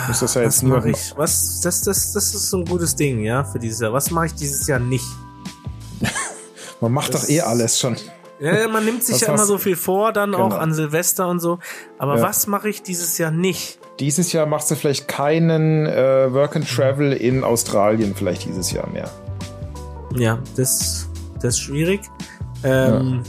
Muss 0.09 0.21
das 0.21 0.35
ja 0.35 0.45
Was 0.45 0.55
jetzt 0.57 0.63
mache 0.65 0.89
niemandem- 0.89 0.95
ich? 0.95 1.13
Was, 1.17 1.61
das, 1.61 1.83
das, 1.83 2.13
das 2.13 2.35
ist 2.35 2.51
so 2.51 2.59
ein 2.59 2.65
gutes 2.65 2.95
Ding, 2.97 3.21
ja, 3.25 3.45
für 3.45 3.59
dieses 3.59 3.81
Jahr. 3.81 3.93
Was 3.93 4.11
mache 4.11 4.27
ich 4.27 4.35
dieses 4.35 4.67
Jahr 4.67 4.79
nicht? 4.79 5.05
Man 6.81 6.93
macht 6.93 7.15
doch 7.15 7.29
eh 7.29 7.41
alles 7.41 7.79
schon. 7.79 7.97
Ja, 8.41 8.67
man 8.69 8.85
nimmt 8.85 9.05
sich 9.05 9.15
Was 9.15 9.21
ja 9.23 9.29
immer 9.29 9.45
so 9.47 9.59
viel 9.59 9.77
vor, 9.77 10.13
dann 10.13 10.35
auch 10.35 10.51
Genau. 10.51 10.61
an 10.61 10.75
Silvester 10.75 11.29
und 11.29 11.39
so. 11.41 11.61
Aber 11.99 12.17
Ja. 12.19 12.23
was 12.25 12.47
mache 12.49 12.69
ich 12.69 12.83
dieses 12.83 13.17
Jahr 13.17 13.31
nicht? 13.31 13.79
Dieses 14.01 14.33
Jahr 14.33 14.45
machst 14.45 14.71
du 14.71 14.75
vielleicht 14.75 15.07
keinen 15.07 15.87
äh, 15.87 16.33
Work 16.33 16.57
and 16.57 16.69
Travel 16.69 17.13
in 17.13 17.45
Australien, 17.45 18.15
vielleicht 18.17 18.45
dieses 18.45 18.73
Jahr 18.73 18.89
mehr. 18.89 19.09
Ja, 20.17 20.41
das, 20.57 21.09
das 21.37 21.55
ist 21.55 21.61
schwierig. 21.61 22.01
Ähm, 22.65 23.23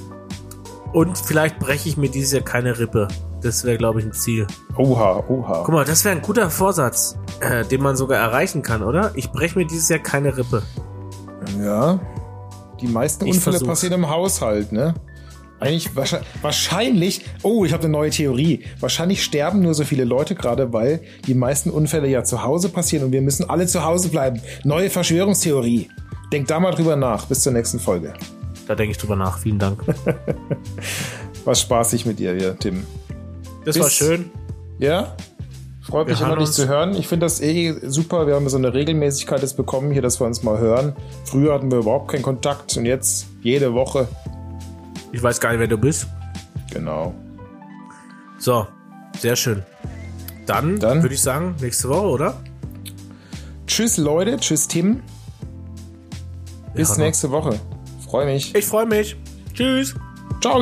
Und 0.92 1.18
vielleicht 1.18 1.60
breche 1.60 1.88
ich 1.88 1.98
mir 1.98 2.10
dieses 2.10 2.32
Jahr 2.34 2.42
keine 2.42 2.78
Rippe. 2.80 3.08
Das 3.46 3.64
wäre, 3.64 3.78
glaube 3.78 4.00
ich, 4.00 4.06
ein 4.08 4.12
Ziel. 4.12 4.48
Oha, 4.76 5.24
oha. 5.28 5.62
Guck 5.64 5.76
mal, 5.76 5.86
das 5.86 6.04
wäre 6.04 6.16
ein 6.16 6.24
guter 6.24 6.50
Vorsatz, 6.50 7.16
äh, 7.42 7.64
den 7.64 7.80
man 7.80 7.96
sogar 7.96 8.18
erreichen 8.18 8.64
kann, 8.64 8.82
oder? 8.82 9.12
Ich 9.14 9.30
breche 9.32 9.60
mir 9.60 9.68
dieses 9.68 9.88
Jahr 9.88 10.00
keine 10.00 10.36
Rippe. 10.36 10.64
Ja. 11.64 12.00
Die 12.82 12.88
meisten 12.88 13.28
Ich 13.28 13.36
Unfälle 13.36 13.58
versuch's. 13.58 13.70
passieren 13.70 13.94
im 13.94 14.10
Haushalt, 14.10 14.72
ne? 14.72 14.96
Eigentlich 15.60 15.96
wahrscheinlich, 15.96 16.28
wahrscheinlich 16.42 17.26
oh, 17.44 17.66
ich 17.66 17.72
habe 17.72 17.84
eine 17.84 17.92
neue 17.92 18.10
Theorie. 18.10 18.64
Wahrscheinlich 18.80 19.24
sterben 19.24 19.62
nur 19.62 19.76
so 19.76 19.84
viele 19.84 20.06
Leute 20.06 20.34
gerade, 20.34 20.74
weil 20.74 21.02
die 21.28 21.36
meisten 21.36 21.70
Unfälle 21.70 22.08
ja 22.08 22.24
zu 22.24 22.42
Hause 22.42 22.70
passieren 22.70 23.06
und 23.06 23.12
wir 23.12 23.22
müssen 23.22 23.48
alle 23.48 23.68
zu 23.68 23.84
Hause 23.84 24.10
bleiben. 24.10 24.42
Neue 24.64 24.90
Verschwörungstheorie. 24.90 25.88
Denk 26.34 26.48
da 26.48 26.60
mal 26.60 26.72
drüber 26.72 26.96
nach. 26.96 27.28
Bis 27.28 27.42
zur 27.42 27.54
nächsten 27.54 27.80
Folge. 27.80 28.14
Da 28.68 28.74
denke 28.74 28.94
ich 28.94 28.98
drüber 28.98 29.16
nach. 29.16 29.38
Vielen 29.38 29.60
Dank. 29.60 29.84
Was 31.46 31.62
spaßig 31.62 32.08
mit 32.08 32.18
dir 32.18 32.34
hier, 32.34 32.58
Tim. 32.58 32.84
Das 33.66 33.76
Bis- 33.76 33.84
war 33.84 33.90
schön. 33.90 34.32
Ja? 34.80 35.16
Freut 35.82 36.08
mich 36.08 36.20
immer, 36.20 36.36
dich 36.38 36.50
zu 36.52 36.68
hören. 36.68 36.96
Ich 36.96 37.08
finde 37.08 37.28
das 37.28 37.42
eh 37.42 37.76
super. 37.88 38.26
Wir 38.26 38.34
haben 38.36 38.50
so 38.50 38.58
eine 38.58 38.74
Regelmäßigkeit 38.74 39.42
jetzt 39.42 39.56
bekommen 39.56 39.92
hier, 39.92 40.02
dass 40.02 40.20
wir 40.20 40.26
uns 40.26 40.42
mal 40.42 40.58
hören. 40.58 40.96
Früher 41.26 41.54
hatten 41.54 41.70
wir 41.70 41.80
überhaupt 41.80 42.10
keinen 42.12 42.24
Kontakt 42.24 42.76
und 42.78 42.86
jetzt 42.86 43.28
jede 43.42 43.74
Woche. 43.74 44.08
Ich 45.12 45.22
weiß 45.22 45.40
gar 45.40 45.52
nicht, 45.52 45.60
wer 45.60 45.68
du 45.68 45.78
bist. 45.78 46.08
Genau. 46.72 47.14
So, 48.40 48.66
sehr 49.20 49.36
schön. 49.36 49.64
Dann, 50.48 50.80
Dann- 50.80 51.04
würde 51.04 51.14
ich 51.14 51.22
sagen, 51.22 51.56
nächste 51.62 51.88
Woche, 51.90 52.08
oder? 52.08 52.42
Tschüss 53.68 53.98
Leute, 53.98 54.38
tschüss 54.38 54.68
Tim. 54.68 55.02
Bis 56.74 56.90
uns. 56.90 56.98
nächste 56.98 57.32
Woche. 57.32 57.60
Freue 58.10 58.26
mich. 58.26 58.54
Ich 58.56 58.66
freue 58.66 58.86
mich. 58.86 59.16
Tschüss. 59.54 59.96
Ciao. 60.42 60.62